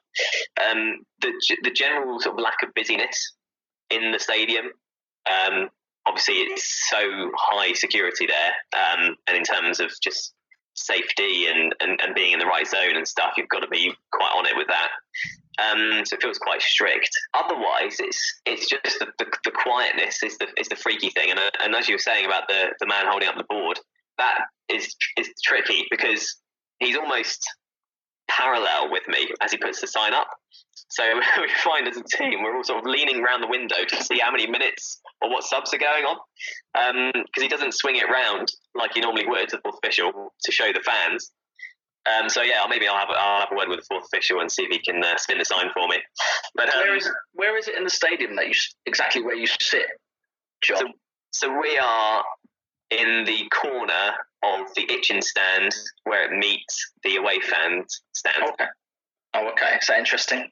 Um, 0.60 1.04
the 1.20 1.32
the 1.62 1.70
general 1.70 2.20
sort 2.20 2.36
of 2.36 2.42
lack 2.42 2.62
of 2.62 2.74
busyness 2.74 3.34
in 3.90 4.10
the 4.10 4.18
stadium. 4.18 4.66
Um, 5.26 5.70
obviously, 6.06 6.34
it's 6.34 6.88
so 6.88 7.30
high 7.36 7.72
security 7.72 8.26
there, 8.26 8.52
um, 8.80 9.16
and 9.26 9.36
in 9.36 9.44
terms 9.44 9.80
of 9.80 9.90
just 10.02 10.34
safety 10.74 11.46
and, 11.46 11.74
and, 11.80 12.00
and 12.02 12.14
being 12.14 12.32
in 12.32 12.38
the 12.38 12.46
right 12.46 12.66
zone 12.66 12.96
and 12.96 13.06
stuff, 13.06 13.34
you've 13.36 13.48
got 13.48 13.60
to 13.60 13.68
be 13.68 13.92
quite 14.12 14.32
on 14.36 14.46
it 14.46 14.56
with 14.56 14.66
that. 14.68 14.88
Um, 15.62 16.04
so 16.04 16.14
it 16.14 16.22
feels 16.22 16.38
quite 16.38 16.62
strict. 16.62 17.10
Otherwise, 17.34 17.96
it's 18.00 18.40
it's 18.44 18.68
just 18.68 18.98
the, 18.98 19.06
the, 19.18 19.26
the, 19.44 19.52
quietness 19.52 20.22
is 20.24 20.36
the 20.38 20.48
is 20.58 20.68
the 20.68 20.74
freaky 20.74 21.10
thing. 21.10 21.30
And 21.30 21.38
uh, 21.38 21.50
and 21.62 21.76
as 21.76 21.88
you 21.88 21.94
were 21.94 22.00
saying 22.00 22.26
about 22.26 22.48
the 22.48 22.74
the 22.80 22.86
man 22.86 23.06
holding 23.06 23.28
up 23.28 23.36
the 23.36 23.44
board, 23.48 23.78
that 24.18 24.38
is 24.68 24.96
is 25.16 25.30
tricky 25.44 25.86
because 25.90 26.36
he's 26.80 26.96
almost 26.96 27.48
parallel 28.28 28.90
with 28.90 29.02
me 29.08 29.28
as 29.42 29.52
he 29.52 29.58
puts 29.58 29.80
the 29.80 29.86
sign 29.86 30.14
up. 30.14 30.28
So 30.88 31.02
we 31.40 31.48
find 31.62 31.88
as 31.88 31.96
a 31.96 32.02
team, 32.16 32.42
we're 32.42 32.56
all 32.56 32.64
sort 32.64 32.80
of 32.80 32.86
leaning 32.86 33.22
around 33.22 33.40
the 33.40 33.48
window 33.48 33.76
to 33.86 34.02
see 34.02 34.18
how 34.18 34.30
many 34.30 34.46
minutes 34.46 35.00
or 35.22 35.30
what 35.30 35.44
subs 35.44 35.72
are 35.74 35.78
going 35.78 36.04
on, 36.04 36.16
because 36.72 37.24
um, 37.24 37.42
he 37.42 37.48
doesn't 37.48 37.74
swing 37.74 37.96
it 37.96 38.08
round 38.08 38.52
like 38.74 38.94
he 38.94 39.00
normally 39.00 39.26
would 39.26 39.48
to 39.48 39.56
the 39.56 39.62
fourth 39.62 39.78
official 39.82 40.32
to 40.44 40.52
show 40.52 40.72
the 40.72 40.80
fans. 40.80 41.30
Um, 42.06 42.28
so 42.28 42.42
yeah, 42.42 42.62
maybe 42.68 42.86
I'll 42.86 42.98
have, 42.98 43.08
I'll 43.10 43.40
have 43.40 43.48
a 43.50 43.56
word 43.56 43.68
with 43.68 43.80
the 43.80 43.86
fourth 43.88 44.04
official 44.12 44.40
and 44.40 44.52
see 44.52 44.62
if 44.62 44.70
he 44.70 44.78
can 44.78 45.02
uh, 45.02 45.16
spin 45.16 45.38
the 45.38 45.44
sign 45.44 45.66
for 45.72 45.88
me. 45.88 45.96
But 46.54 46.72
um, 46.74 46.80
where 46.80 46.96
is 46.96 47.10
where 47.32 47.56
is 47.56 47.66
it 47.66 47.76
in 47.76 47.84
the 47.84 47.90
stadium 47.90 48.36
that 48.36 48.46
you 48.46 48.54
exactly 48.84 49.22
where 49.22 49.36
you 49.36 49.46
sit, 49.46 49.86
Jon? 50.62 50.78
So, 51.32 51.48
so 51.48 51.60
we 51.60 51.78
are 51.78 52.22
in 52.94 53.24
the 53.24 53.48
corner 53.50 54.14
of 54.42 54.66
the 54.74 54.86
Itchen 54.86 55.22
stand 55.22 55.74
where 56.04 56.24
it 56.24 56.38
meets 56.38 56.92
the 57.02 57.16
away 57.16 57.40
fans 57.40 58.02
stand. 58.12 58.50
Okay. 58.50 58.66
Oh, 59.34 59.48
okay. 59.50 59.78
Is 59.80 59.86
that 59.88 59.98
interesting? 59.98 60.48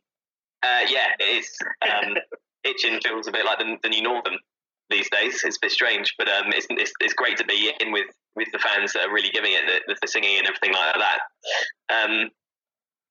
Uh, 0.62 0.80
yeah, 0.88 1.08
it 1.18 1.44
is. 1.44 1.48
Um, 1.82 2.16
Itchen 2.66 3.02
feels 3.02 3.26
a 3.26 3.32
bit 3.32 3.44
like 3.44 3.58
the, 3.58 3.76
the, 3.82 3.88
new 3.88 4.02
Northam 4.02 4.34
these 4.90 5.08
days. 5.10 5.42
It's 5.44 5.56
a 5.56 5.60
bit 5.60 5.72
strange, 5.72 6.14
but 6.18 6.28
um, 6.28 6.52
it's, 6.52 6.66
it's, 6.70 6.92
it's 7.00 7.14
great 7.14 7.36
to 7.38 7.44
be 7.44 7.72
in 7.80 7.92
with, 7.92 8.06
with 8.36 8.48
the 8.52 8.58
fans 8.58 8.92
that 8.92 9.08
are 9.08 9.12
really 9.12 9.30
giving 9.30 9.52
it 9.52 9.82
the, 9.86 9.96
the 10.00 10.08
singing 10.08 10.38
and 10.38 10.46
everything 10.46 10.72
like 10.72 10.94
that. 10.98 11.18
Um, 11.92 12.30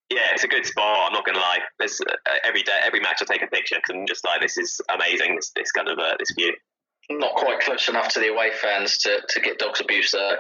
yeah, 0.10 0.28
it's 0.34 0.44
a 0.44 0.48
good 0.48 0.66
spot. 0.66 1.08
I'm 1.08 1.14
not 1.14 1.26
going 1.26 1.36
to 1.36 1.42
lie. 1.42 1.60
There's 1.80 2.00
uh, 2.02 2.14
every 2.44 2.64
day, 2.64 2.78
every 2.84 3.00
match 3.00 3.22
I 3.22 3.26
take 3.26 3.44
a 3.44 3.48
picture 3.48 3.76
because 3.76 3.96
I'm 3.96 4.08
just 4.08 4.26
like, 4.26 4.42
this 4.42 4.58
is 4.58 4.80
amazing. 4.94 5.36
This, 5.36 5.52
this 5.56 5.72
kind 5.72 5.88
of 5.88 5.98
uh, 5.98 6.16
this 6.20 6.32
view. 6.38 6.54
Not 7.20 7.36
quite 7.36 7.60
close 7.62 7.90
enough 7.90 8.10
to 8.10 8.20
the 8.20 8.30
away 8.30 8.52
fans 8.62 8.98
to, 9.00 9.22
to 9.28 9.40
get 9.40 9.60
dogs 9.60 9.82
abuse 9.82 10.12
there. 10.12 10.40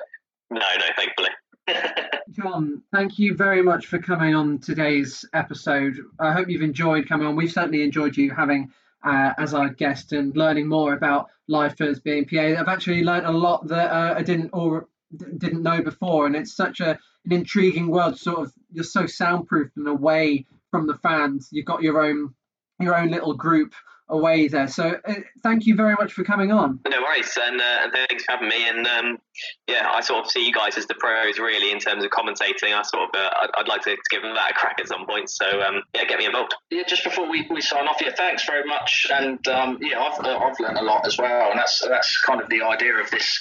No, 0.49 0.59
no, 0.59 0.86
thankfully. 0.97 1.30
Jon, 2.32 2.82
thank 2.91 3.19
you 3.19 3.36
very 3.36 3.61
much 3.61 3.88
for 3.88 3.99
coming 3.99 4.36
on 4.36 4.59
today's 4.59 5.26
episode. 5.34 5.97
I 6.19 6.32
hope 6.32 6.49
you've 6.49 6.61
enjoyed 6.61 7.07
coming 7.07 7.28
on. 7.28 7.36
We've 7.36 7.51
certainly 7.51 7.84
enjoyed 7.84 8.17
you 8.17 8.32
having 8.32 8.72
uh, 9.03 9.34
as 9.38 9.53
our 9.53 9.69
guest 9.69 10.13
and 10.13 10.36
learning 10.36 10.67
more 10.67 10.93
about 10.93 11.30
life 11.47 11.82
as 11.82 11.99
being 11.99 12.26
PA. 12.26 12.39
I've 12.39 12.67
actually 12.67 13.03
learned 13.03 13.26
a 13.26 13.32
lot 13.32 13.67
that 13.67 13.91
uh, 13.91 14.15
I 14.17 14.24
didn't 14.24 14.49
or 14.53 14.88
didn't 15.38 15.63
know 15.63 15.82
before, 15.82 16.26
and 16.26 16.36
it's 16.36 16.55
such 16.55 16.80
a 16.80 16.97
an 17.26 17.32
intriguing 17.32 17.88
world. 17.88 18.17
Sort 18.17 18.39
of, 18.39 18.53
you're 18.72 18.84
so 18.84 19.05
soundproof 19.05 19.72
and 19.76 19.88
away 19.88 20.45
from 20.72 20.88
the 20.88 20.97
fans. 20.97 21.49
You've 21.51 21.65
got 21.65 21.82
your 21.82 22.01
own 22.01 22.34
your 22.80 22.97
own 22.97 23.11
little 23.11 23.34
group 23.34 23.74
away 24.12 24.47
there. 24.47 24.68
So 24.68 24.99
uh, 25.07 25.14
thank 25.41 25.66
you 25.66 25.76
very 25.76 25.95
much 25.95 26.14
for 26.14 26.24
coming 26.24 26.51
on. 26.51 26.80
No 26.88 27.01
worries, 27.01 27.36
and, 27.41 27.59
uh, 27.59 27.89
thanks 28.07 28.26
for 28.26 28.34
having 28.34 28.49
me. 28.49 28.68
And 28.68 28.86
um, 28.86 29.18
yeah, 29.68 29.89
I 29.91 30.01
sort 30.01 30.26
of 30.26 30.32
see 30.32 30.45
you 30.45 30.53
guys 30.53 30.78
as 30.78 30.86
the 30.86 30.95
pros 30.95 31.39
really 31.39 31.72
in 31.72 31.80
terms 31.80 32.03
of 32.03 32.12
commentating. 32.12 32.78
I 32.78 32.82
sort 32.84 33.03
of 33.03 33.09
uh, 33.16 33.30
I'd, 33.41 33.49
I'd, 33.57 33.68
like 33.68 33.82
to 33.84 33.95
give 34.12 34.22
them 34.22 34.36
that 34.36 34.51
a 34.51 34.53
crack 34.53 34.78
at 34.80 34.88
some 34.88 35.05
point. 35.05 35.30
So 35.30 35.45
um, 35.62 35.84
yeah, 35.95 36.05
get 36.05 36.20
me 36.20 36.26
involved. 36.26 36.53
Yeah, 36.70 36.84
just 36.88 37.03
before 37.03 37.30
we, 37.30 37.47
we 37.49 37.62
sign 37.62 37.88
off, 37.88 38.01
yeah, 38.01 38.14
thanks 38.16 38.45
very 38.45 38.66
much. 38.66 39.07
And 39.12 39.45
um, 39.47 39.80
yeah, 39.82 39.99
I've 39.99 40.20
uh, 40.24 40.38
I've 40.38 40.59
learned 40.59 40.78
a 40.78 40.84
lot 40.84 41.07
as 41.07 41.18
well, 41.18 41.49
and 41.49 41.59
that's 41.59 41.82
that's 41.88 42.20
kind 42.22 42.41
of 42.41 42.49
the 42.49 42.62
idea 42.62 42.95
of 42.95 43.09
this 43.09 43.39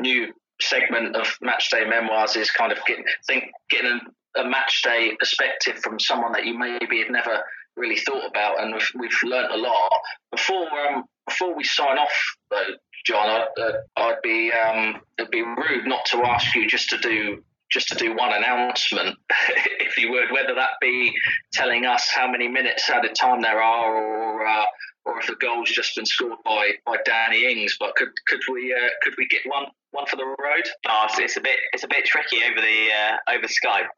new 0.00 0.32
segment 0.60 1.14
of 1.14 1.26
matchday 1.44 1.88
memoirs 1.88 2.34
is 2.36 2.50
kind 2.50 2.72
of 2.72 2.78
getting 2.86 3.04
think 3.26 3.44
getting 3.68 4.00
a, 4.36 4.40
a 4.40 4.48
match 4.48 4.82
day 4.82 5.12
perspective 5.18 5.78
from 5.82 6.00
someone 6.00 6.32
that 6.32 6.46
you 6.46 6.58
maybe 6.58 6.98
had 6.98 7.10
never 7.10 7.42
really 7.76 7.96
thought 7.96 8.26
about, 8.28 8.60
and 8.60 8.72
we've, 8.72 8.90
we've 8.98 9.30
learned 9.30 9.52
a 9.52 9.56
lot. 9.56 9.90
Before 10.30 10.68
um, 10.88 11.04
before 11.26 11.54
we 11.54 11.64
sign 11.64 11.98
off, 11.98 12.36
though, 12.50 12.74
Jon, 13.04 13.28
I, 13.28 13.60
uh, 13.60 13.72
I'd 13.96 14.22
be 14.22 14.52
um, 14.52 15.00
it'd 15.18 15.30
be 15.30 15.42
rude 15.42 15.86
not 15.86 16.04
to 16.06 16.22
ask 16.24 16.54
you 16.54 16.66
just 16.66 16.90
to 16.90 16.98
do 16.98 17.42
just 17.70 17.88
to 17.88 17.94
do 17.96 18.14
one 18.14 18.32
announcement, 18.32 19.16
if 19.80 19.98
you 19.98 20.10
would, 20.12 20.30
whether 20.30 20.54
that 20.54 20.70
be 20.80 21.12
telling 21.52 21.84
us 21.84 22.08
how 22.14 22.30
many 22.30 22.48
minutes 22.48 22.88
added 22.88 23.14
time 23.14 23.42
there 23.42 23.60
are, 23.60 23.96
or 23.96 24.46
uh, 24.46 24.64
or 25.04 25.20
if 25.20 25.26
the 25.26 25.36
goal's 25.36 25.70
just 25.70 25.94
been 25.94 26.06
scored 26.06 26.38
by, 26.44 26.70
by 26.84 26.96
Danny 27.04 27.50
Ings. 27.50 27.76
But 27.78 27.94
could 27.96 28.10
could 28.26 28.40
we 28.52 28.74
uh, 28.74 28.88
could 29.02 29.14
we 29.18 29.26
get 29.28 29.40
one 29.46 29.66
one 29.92 30.06
for 30.06 30.16
the 30.16 30.24
road? 30.24 30.64
Oh, 30.88 31.06
it's, 31.08 31.18
it's 31.18 31.36
a 31.36 31.40
bit 31.40 31.56
it's 31.72 31.84
a 31.84 31.88
bit 31.88 32.04
tricky 32.04 32.38
over 32.44 32.60
the 32.60 32.88
uh, 32.92 33.34
over 33.34 33.46
Skype. 33.46 33.88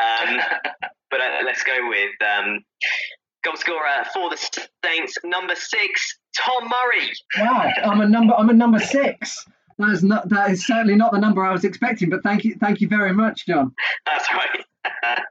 Um, 0.00 0.40
but 1.10 1.20
uh, 1.20 1.44
let's 1.44 1.62
go 1.62 1.88
with 1.88 2.10
um, 2.22 2.64
goal 3.44 3.56
scorer 3.56 4.04
for 4.12 4.30
the 4.30 4.36
Saints, 4.84 5.16
number 5.24 5.54
six, 5.54 6.18
Tom 6.36 6.68
Murray. 6.68 7.12
Wow, 7.38 7.70
I'm 7.84 8.00
a 8.00 8.08
number. 8.08 8.34
I'm 8.34 8.50
a 8.50 8.54
number 8.54 8.78
six. 8.78 9.44
That 9.78 9.90
is 9.90 10.02
not. 10.02 10.28
That 10.28 10.50
is 10.50 10.66
certainly 10.66 10.96
not 10.96 11.12
the 11.12 11.18
number 11.18 11.44
I 11.44 11.52
was 11.52 11.64
expecting. 11.64 12.10
But 12.10 12.22
thank 12.22 12.44
you. 12.44 12.56
Thank 12.60 12.80
you 12.80 12.88
very 12.88 13.12
much, 13.12 13.46
Jon. 13.46 13.74
That's 14.06 14.28
right. 14.32 14.64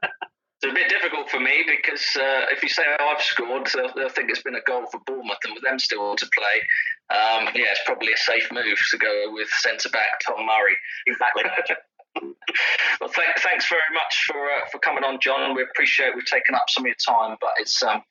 it's 0.62 0.70
a 0.70 0.74
bit 0.74 0.88
difficult 0.88 1.30
for 1.30 1.38
me 1.38 1.64
because 1.66 2.04
uh, 2.16 2.46
if 2.50 2.62
you 2.62 2.68
say 2.68 2.82
oh, 2.98 3.14
I've 3.14 3.22
scored, 3.22 3.68
they'll, 3.74 3.92
they'll, 3.94 4.08
think 4.08 4.30
it's 4.30 4.42
been 4.42 4.56
a 4.56 4.62
goal 4.66 4.86
for 4.90 5.00
Bournemouth, 5.06 5.38
and 5.44 5.54
with 5.54 5.64
them 5.64 5.78
still 5.78 6.16
to 6.16 6.28
play, 6.34 7.16
um, 7.16 7.48
yeah, 7.54 7.70
it's 7.70 7.82
probably 7.84 8.12
a 8.12 8.16
safe 8.16 8.50
move 8.50 8.78
to 8.90 8.98
go 8.98 9.32
with 9.32 9.48
centre 9.50 9.90
back 9.90 10.20
Tom 10.26 10.46
Murray. 10.46 10.76
Exactly. 11.06 11.44
well, 12.16 13.10
th- 13.14 13.38
thanks 13.38 13.68
very 13.68 13.80
much 13.94 14.24
for 14.26 14.36
uh, 14.36 14.66
for 14.70 14.78
coming 14.78 15.04
on, 15.04 15.18
Jon. 15.20 15.54
We 15.54 15.62
appreciate 15.62 16.14
we've 16.14 16.24
taken 16.24 16.54
up 16.54 16.64
some 16.68 16.84
of 16.84 16.86
your 16.86 16.96
time, 16.96 17.36
but 17.40 17.50
it's 17.58 17.82
um, 17.82 18.02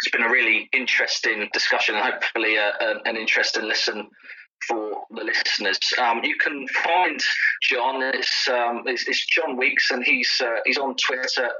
it's 0.00 0.10
been 0.10 0.22
a 0.22 0.30
really 0.30 0.68
interesting 0.72 1.48
discussion 1.52 1.94
and 1.94 2.04
hopefully 2.04 2.56
a, 2.56 2.72
a, 2.80 3.00
an 3.04 3.16
interesting 3.16 3.64
listen 3.64 4.08
for 4.66 5.02
the 5.10 5.24
listeners. 5.24 5.78
Um, 5.98 6.22
you 6.24 6.36
can 6.36 6.66
find 6.68 7.20
Jon. 7.62 8.02
It's, 8.02 8.48
um, 8.48 8.82
it's, 8.86 9.06
it's, 9.06 9.26
Jon 9.26 9.56
Weeks, 9.56 9.90
and 9.90 10.02
he's 10.04 10.40
uh, 10.42 10.56
he's 10.64 10.78
on 10.78 10.96
Twitter 10.96 11.50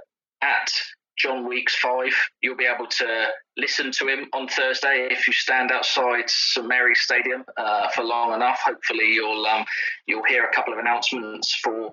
at 0.43 0.70
Jon 1.19 1.49
Weeks 1.49 1.75
Five. 1.77 2.12
You'll 2.43 2.57
be 2.57 2.67
able 2.67 2.87
to 2.87 3.27
listen 3.57 3.91
to 3.93 4.09
him 4.09 4.29
on 4.33 4.49
Thursday 4.49 5.09
if 5.11 5.27
you 5.27 5.33
stand 5.33 5.71
outside 5.71 6.29
St 6.29 6.67
Mary's 6.67 7.01
Stadium 7.01 7.45
uh, 7.57 7.89
for 7.91 8.03
long 8.05 8.35
enough. 8.35 8.61
Hopefully, 8.65 9.12
you'll 9.12 9.47
um, 9.47 9.65
you'll 10.07 10.25
hear 10.25 10.45
a 10.45 10.53
couple 10.53 10.73
of 10.73 10.79
announcements 10.79 11.55
for 11.62 11.93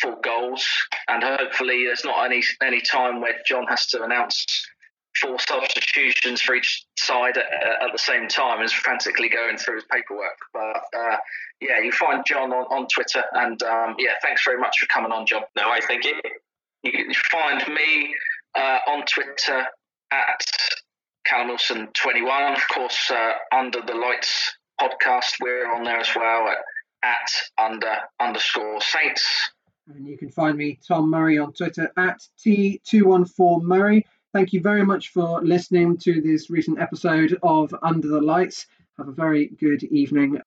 for 0.00 0.16
goals, 0.22 0.66
and 1.08 1.22
hopefully, 1.22 1.84
there's 1.84 2.04
not 2.04 2.24
any 2.24 2.42
any 2.62 2.80
time 2.80 3.20
where 3.20 3.34
Jon 3.46 3.66
has 3.68 3.86
to 3.88 4.02
announce 4.02 4.46
four 5.20 5.38
substitutions 5.38 6.40
for 6.40 6.54
each 6.54 6.86
side 6.98 7.36
at, 7.36 7.44
at 7.44 7.92
the 7.92 7.98
same 7.98 8.28
time 8.28 8.60
and 8.60 8.70
frantically 8.70 9.28
going 9.28 9.56
through 9.56 9.76
his 9.76 9.84
paperwork. 9.92 10.38
But 10.54 10.82
uh, 10.98 11.16
yeah, 11.60 11.80
you 11.80 11.92
find 11.92 12.24
Jon 12.26 12.52
on, 12.52 12.64
on 12.64 12.86
Twitter, 12.88 13.22
and 13.32 13.62
um, 13.62 13.94
yeah, 13.98 14.14
thanks 14.22 14.42
very 14.44 14.58
much 14.58 14.78
for 14.78 14.86
coming 14.86 15.12
on, 15.12 15.26
Jon. 15.26 15.42
No, 15.56 15.70
I 15.70 15.80
thank 15.80 16.04
you. 16.04 16.14
You 16.82 17.12
find 17.30 17.62
me 17.68 18.14
uh, 18.54 18.78
on 18.88 19.04
Twitter 19.06 19.66
at 20.10 20.44
Callum 21.26 21.48
Wilson 21.48 21.88
21. 21.94 22.52
Of 22.54 22.68
course, 22.68 23.10
uh, 23.10 23.32
Under 23.52 23.80
the 23.80 23.94
Lights 23.94 24.56
podcast, 24.80 25.34
we're 25.40 25.72
on 25.72 25.84
there 25.84 25.98
as 25.98 26.14
well 26.14 26.48
at, 26.48 26.58
at 27.04 27.64
under 27.64 27.94
underscore 28.20 28.80
Saints. 28.80 29.50
And 29.88 30.06
you 30.06 30.16
can 30.16 30.30
find 30.30 30.56
me, 30.56 30.78
Tom 30.86 31.10
Murray, 31.10 31.38
on 31.38 31.52
Twitter 31.52 31.90
at 31.96 32.20
T214Murray. 32.44 34.04
Thank 34.32 34.52
you 34.52 34.60
very 34.60 34.84
much 34.84 35.10
for 35.10 35.42
listening 35.42 35.98
to 35.98 36.20
this 36.20 36.48
recent 36.50 36.80
episode 36.80 37.38
of 37.42 37.74
Under 37.82 38.08
the 38.08 38.20
Lights. 38.20 38.66
Have 38.98 39.08
a 39.08 39.12
very 39.12 39.48
good 39.48 39.82
evening. 39.84 40.40